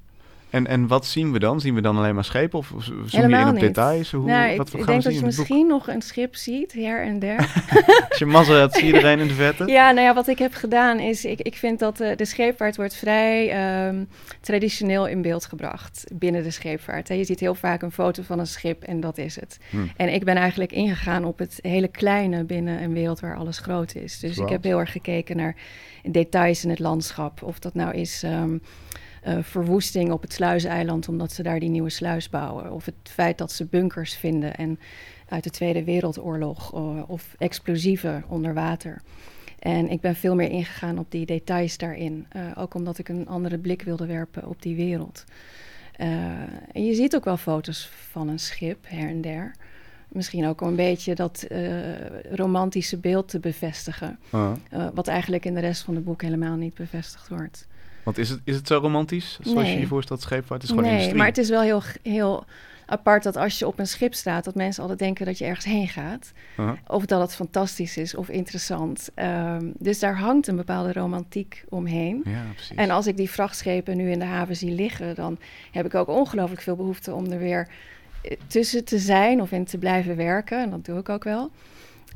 En, 0.50 0.68
en 0.68 0.88
wat 0.88 1.06
zien 1.06 1.32
we 1.32 1.40
dan? 1.40 1.62
Zien 1.62 1.76
we 1.76 1.82
dan 1.82 1.98
alleen 1.98 2.16
maar 2.16 2.24
schepen 2.24 2.60
of 2.60 2.74
zoom 3.06 3.30
je 3.30 3.38
in 3.38 3.48
op 3.48 3.52
niet. 3.52 3.62
details? 3.62 4.12
Hoe, 4.12 4.26
nou, 4.26 4.52
ik, 4.52 4.58
wat 4.58 4.68
ik 4.68 4.80
we 4.80 4.86
denk 4.86 5.02
zien 5.02 5.12
dat 5.12 5.20
je 5.20 5.26
misschien 5.26 5.68
nog 5.68 5.88
een 5.88 6.02
schip 6.02 6.36
ziet, 6.36 6.74
her 6.74 7.04
en 7.04 7.20
der. 7.20 7.38
Als 8.10 8.20
je 8.20 8.26
mazzel 8.26 8.56
hebt, 8.56 8.74
zie 8.74 8.86
je 8.86 8.94
iedereen 8.94 9.20
in 9.20 9.28
de 9.28 9.34
verte? 9.34 9.66
Ja, 9.66 9.92
nou 9.92 10.06
ja, 10.06 10.14
wat 10.14 10.28
ik 10.28 10.40
heb 10.40 10.54
gedaan 10.54 11.00
is, 11.00 11.26
ik, 11.26 11.42
ik 11.42 11.56
vind 11.56 11.80
dat 11.80 12.00
eh, 12.00 12.16
de 12.16 12.26
scheepvaart 12.26 12.76
wordt 12.76 12.96
vrij 12.96 13.50
ehm, 13.50 14.04
traditioneel 14.42 15.08
in 15.08 15.22
beeld 15.22 15.46
gebracht 15.46 16.04
binnen 16.14 16.44
de 16.44 16.52
scheepvaart. 16.52 17.08
Je 17.08 17.24
ziet 17.24 17.40
heel 17.40 17.56
vaak 17.56 17.82
een 17.82 17.92
foto 17.92 18.24
van 18.24 18.40
een 18.40 18.48
schip 18.48 18.84
en 18.84 19.00
dat 19.00 19.18
is 19.18 19.36
het. 19.36 19.60
Hm. 19.70 19.78
En 19.96 20.14
ik 20.14 20.24
ben 20.24 20.36
eigenlijk 20.36 20.72
ingegaan 20.72 21.26
op 21.26 21.40
het 21.40 21.60
hele 21.62 21.88
kleine 21.88 22.44
binnen 22.44 22.84
een 22.84 22.94
wereld 22.94 23.20
waar 23.20 23.38
alles 23.38 23.60
groot 23.60 23.96
is. 23.96 24.20
Dus 24.20 24.38
ik 24.38 24.50
heb 24.50 24.64
heel 24.64 24.80
erg 24.80 24.92
gekeken 24.92 25.38
naar 25.38 25.56
details 26.04 26.64
in 26.64 26.70
het 26.70 26.80
landschap. 26.80 27.44
Of 27.44 27.60
dat 27.60 27.74
nou 27.74 27.94
is 27.94 28.24
ehm, 28.24 28.58
eh, 29.26 29.38
verwoesting 29.42 30.12
op 30.12 30.22
het 30.22 30.34
sluiseiland 30.34 31.08
omdat 31.08 31.32
ze 31.32 31.44
daar 31.44 31.60
die 31.60 31.70
nieuwe 31.70 31.90
sluis 31.90 32.30
bouwen. 32.30 32.72
Of 32.72 32.86
het 32.86 32.96
feit 33.04 33.38
dat 33.38 33.52
ze 33.52 33.66
bunkers 33.66 34.14
vinden 34.14 34.56
en 34.56 34.80
uit 35.30 35.44
de 35.44 35.50
Tweede 35.50 35.84
Wereldoorlog 35.84 36.74
eh, 36.74 37.10
of 37.10 37.36
explosieven 37.38 38.24
onder 38.28 38.54
water. 38.54 39.02
En 39.60 39.90
ik 39.90 40.02
ben 40.02 40.16
veel 40.16 40.36
meer 40.36 40.50
ingegaan 40.50 41.00
op 41.00 41.12
die 41.12 41.26
details 41.26 41.78
daarin. 41.78 42.26
eh, 42.30 42.42
ook 42.56 42.74
omdat 42.74 42.98
ik 42.98 43.10
een 43.10 43.28
andere 43.28 43.58
blik 43.58 43.82
wilde 43.82 44.06
werpen 44.06 44.48
op 44.48 44.62
die 44.62 44.76
wereld. 44.76 45.24
En 46.72 46.86
je 46.86 46.94
ziet 46.94 47.16
ook 47.16 47.26
wel 47.26 47.38
foto's 47.38 47.90
van 48.10 48.28
een 48.28 48.40
schip 48.40 48.86
her 48.88 49.10
en 49.10 49.22
der. 49.22 49.56
Misschien 50.08 50.46
ook 50.46 50.62
om 50.62 50.68
een 50.68 50.76
beetje 50.76 51.16
dat 51.16 51.48
romantische 52.32 52.98
beeld 52.98 53.28
te 53.28 53.40
bevestigen. 53.40 54.20
Ah. 54.30 54.52
wat 54.94 55.08
eigenlijk 55.08 55.46
in 55.46 55.54
de 55.54 55.60
rest 55.60 55.82
van 55.84 55.96
het 55.96 56.04
boek 56.04 56.22
helemaal 56.22 56.56
niet 56.56 56.74
bevestigd 56.74 57.28
wordt. 57.28 57.68
Want 58.06 58.18
is 58.18 58.30
het, 58.30 58.40
is 58.44 58.56
het 58.56 58.68
zo 58.68 58.78
romantisch, 58.78 59.40
zoals 59.42 59.68
je 59.68 59.74
Nee. 59.74 59.80
je 59.80 59.88
voorstelt, 59.88 60.22
scheepvaart? 60.22 60.62
Het 60.62 60.64
is 60.64 60.70
gewoon 60.70 60.84
nee, 60.84 60.92
industrie. 60.92 61.18
maar 61.18 61.28
het 61.28 61.38
is 61.38 61.50
wel 61.50 61.62
heel, 61.62 61.82
heel 62.04 62.46
apart 62.86 63.24
dat 63.24 63.36
als 63.36 63.60
je 63.60 63.68
op 63.68 63.80
een 63.80 63.88
schip 63.88 64.14
staat, 64.14 64.44
dat 64.44 64.56
mensen 64.56 64.82
altijd 64.82 65.00
denken 65.00 65.26
dat 65.26 65.38
je 65.38 65.46
ergens 65.46 65.66
heen 65.66 65.88
gaat. 65.88 66.32
Uh-huh. 66.60 66.76
Of 66.88 67.06
dat 67.06 67.22
het 67.22 67.36
fantastisch 67.36 67.98
is 67.98 68.16
of 68.16 68.30
interessant. 68.30 69.10
Ehm, 69.14 69.72
dus 69.78 70.00
daar 70.00 70.18
hangt 70.18 70.48
een 70.48 70.56
bepaalde 70.56 70.94
romantiek 70.94 71.64
omheen. 71.70 72.22
Ja, 72.26 72.44
precies. 72.54 72.78
En 72.78 72.90
als 72.90 73.08
ik 73.08 73.18
die 73.18 73.30
vrachtschepen 73.30 73.98
nu 73.98 74.12
in 74.12 74.20
de 74.20 74.26
haven 74.26 74.56
zie 74.56 74.72
liggen, 74.72 75.16
dan 75.16 75.38
heb 75.72 75.86
ik 75.86 75.96
ook 75.96 76.08
ongelooflijk 76.08 76.62
veel 76.62 76.76
behoefte 76.76 77.14
om 77.14 77.32
er 77.32 77.40
weer 77.40 77.68
eh, 78.22 78.38
tussen 78.48 78.86
te 78.86 79.00
zijn 79.00 79.42
of 79.42 79.52
in 79.52 79.66
te 79.66 79.78
blijven 79.78 80.16
werken. 80.16 80.62
En 80.62 80.70
dat 80.70 80.86
doe 80.86 81.00
ik 81.00 81.10
ook 81.10 81.24
wel. 81.24 81.52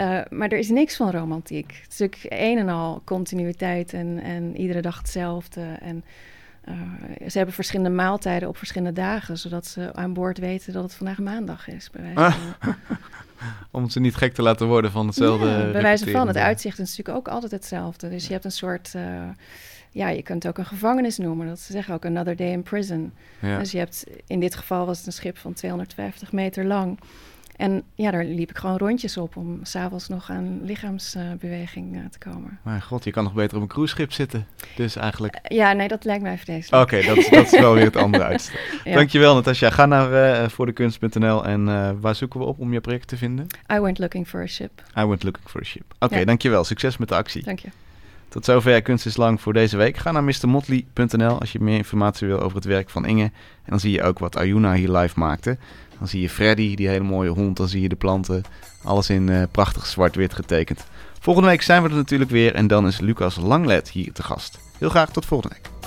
Uh, 0.02 0.20
maar 0.30 0.50
er 0.50 0.58
is 0.58 0.70
niks 0.70 0.95
van 0.95 1.12
romantiek. 1.12 1.80
Het 1.84 1.91
is 1.91 2.00
natuurlijk 2.00 2.41
een 2.41 2.58
en 2.58 2.70
al 2.70 3.02
continuïteit 3.06 3.93
en, 3.93 4.20
en 4.24 4.58
iedere 4.58 4.82
dag 4.82 4.97
hetzelfde. 4.97 5.62
En 5.82 6.04
uh, 6.70 7.28
ze 7.28 7.38
hebben 7.38 7.56
verschillende 7.56 7.95
maaltijden 7.95 8.50
op 8.50 8.58
verschillende 8.58 9.02
dagen, 9.02 9.38
zodat 9.38 9.68
ze 9.68 9.93
aan 9.93 10.14
boord 10.14 10.38
weten 10.38 10.74
dat 10.74 10.84
het 10.84 10.93
vandaag 10.93 11.18
maandag 11.18 11.68
is. 11.68 11.89
Bij 11.89 12.02
wijze 12.14 12.38
van. 12.60 12.76
Om 13.72 13.89
ze 13.89 14.00
niet 14.00 14.16
gek 14.16 14.34
te 14.34 14.41
laten 14.41 14.68
worden 14.68 14.91
van 14.91 15.08
hetzelfde. 15.08 15.47
Ja, 15.47 15.72
bij 15.72 15.82
wijze 15.82 16.12
van, 16.12 16.28
het 16.28 16.38
uitzicht 16.38 16.80
is 16.80 16.89
natuurlijk 16.89 17.18
ook 17.18 17.34
altijd 17.34 17.52
hetzelfde. 17.52 18.10
Dus 18.10 18.28
je 18.28 18.34
hebt 18.34 18.45
een 18.45 18.52
soort, 18.52 18.93
uh, 18.95 19.04
ja, 19.91 20.10
je 20.10 20.22
kunt 20.22 20.43
het 20.43 20.52
ook 20.52 20.58
een 20.58 20.72
gevangenis 20.72 21.18
noemen. 21.18 21.47
Dat 21.47 21.60
ze 21.60 21.72
zeggen 21.72 21.93
ook 21.93 22.06
another 22.06 22.36
day 22.36 22.52
in 22.52 22.64
prison. 22.64 23.14
Ja. 23.39 23.58
Dus 23.58 23.72
je 23.72 23.78
hebt, 23.78 24.06
in 24.28 24.39
dit 24.39 24.56
geval 24.56 24.86
was 24.86 24.97
het 24.97 25.08
een 25.08 25.14
schip 25.14 25.38
van 25.38 25.54
250 25.54 26.32
meter 26.32 26.66
lang. 26.66 27.00
En 27.60 27.84
ja, 27.95 28.12
daar 28.12 28.26
liep 28.26 28.49
ik 28.49 28.57
gewoon 28.57 28.78
rondjes 28.78 29.18
op 29.18 29.36
om 29.36 29.60
s'avonds 29.64 30.07
nog 30.07 30.30
aan 30.30 30.60
lichaamsbeweging 30.64 31.95
uh, 31.95 32.01
te 32.10 32.18
komen. 32.18 32.60
Maar 32.64 32.82
god, 32.82 33.03
je 33.03 33.12
kan 33.12 33.24
nog 33.24 33.34
beter 33.34 33.57
op 33.57 33.64
een 33.64 33.68
cruiseschip 33.68 34.12
zitten. 34.12 34.47
Dus 34.76 34.95
eigenlijk... 34.95 35.36
Uh, 35.36 35.57
ja, 35.57 35.74
nee, 35.74 35.88
dat 35.88 36.03
lijkt 36.03 36.24
mij 36.24 36.38
vreselijk. 36.38 36.84
Oké, 36.84 36.95
okay, 36.95 37.16
dat, 37.16 37.28
dat, 37.32 37.53
is 37.53 37.60
wel 37.60 37.74
weer 37.74 37.84
het 37.84 37.95
andere 37.95 38.24
uitstel. 38.32 38.60
ja. 38.84 38.93
Dankjewel 38.93 39.36
Natasja. 39.36 39.70
Ga 39.70 39.86
naar 39.86 40.41
uh, 40.41 40.49
voordekunst.nl 40.49 41.45
en 41.45 41.66
waar 42.01 42.16
zoeken 42.16 42.39
we 42.39 42.45
op 42.45 42.60
om 42.60 42.74
je 42.74 42.82
project 42.82 43.07
te 43.07 43.18
vinden? 43.18 43.47
I 43.74 43.80
went 43.80 43.99
looking 43.99 44.28
for 44.28 44.41
a 44.41 44.47
ship. 44.47 44.84
I 44.97 45.05
went 45.05 45.24
looking 45.24 45.49
for 45.49 45.62
a 45.62 45.64
ship. 45.64 45.84
Oké, 45.93 46.05
okay, 46.05 46.20
ja. 46.20 46.26
dankjewel. 46.26 46.64
Succes 46.64 46.97
met 46.97 47.10
de 47.10 47.16
actie. 47.16 47.43
Dank 47.43 47.60
je. 47.60 47.70
Tot 48.30 48.45
zover 48.45 48.82
Kunst 48.82 49.05
is 49.05 49.17
Lang 49.17 49.41
voor 49.41 49.53
deze 49.53 49.77
week. 49.77 49.97
Ga 49.97 50.11
naar 50.11 50.23
mrmotley.nl 50.23 51.39
als 51.39 51.51
je 51.51 51.59
meer 51.59 51.77
informatie 51.77 52.27
wil 52.27 52.39
over 52.39 52.55
het 52.55 52.65
werk 52.65 52.89
van 52.89 53.05
Inge. 53.05 53.23
En 53.23 53.32
dan 53.65 53.80
zie 53.80 53.91
je 53.91 54.03
ook 54.03 54.19
wat 54.19 54.36
Ayuna 54.36 54.73
hier 54.73 54.91
live 54.91 55.19
maakte. 55.19 55.57
Dan 55.97 56.07
zie 56.07 56.21
je 56.21 56.30
Freddy, 56.30 56.75
die 56.75 56.88
hele 56.88 57.03
mooie 57.03 57.30
hond. 57.30 57.57
Dan 57.57 57.67
zie 57.67 57.82
je 57.82 57.89
de 57.89 57.95
planten. 57.95 58.43
Alles 58.84 59.09
in 59.09 59.27
uh, 59.27 59.43
prachtig 59.51 59.86
zwart-wit 59.86 60.34
getekend. 60.34 60.86
Volgende 61.19 61.49
week 61.49 61.61
zijn 61.61 61.84
we 61.84 61.89
er 61.89 61.95
natuurlijk 61.95 62.32
weer. 62.32 62.55
En 62.55 62.67
dan 62.67 62.88
is 62.88 62.99
Lucas 62.99 63.36
Langlet 63.36 63.89
hier 63.89 64.13
te 64.13 64.23
gast. 64.23 64.59
Heel 64.77 64.89
graag 64.89 65.11
tot 65.11 65.25
volgende 65.25 65.55
week. 65.55 65.78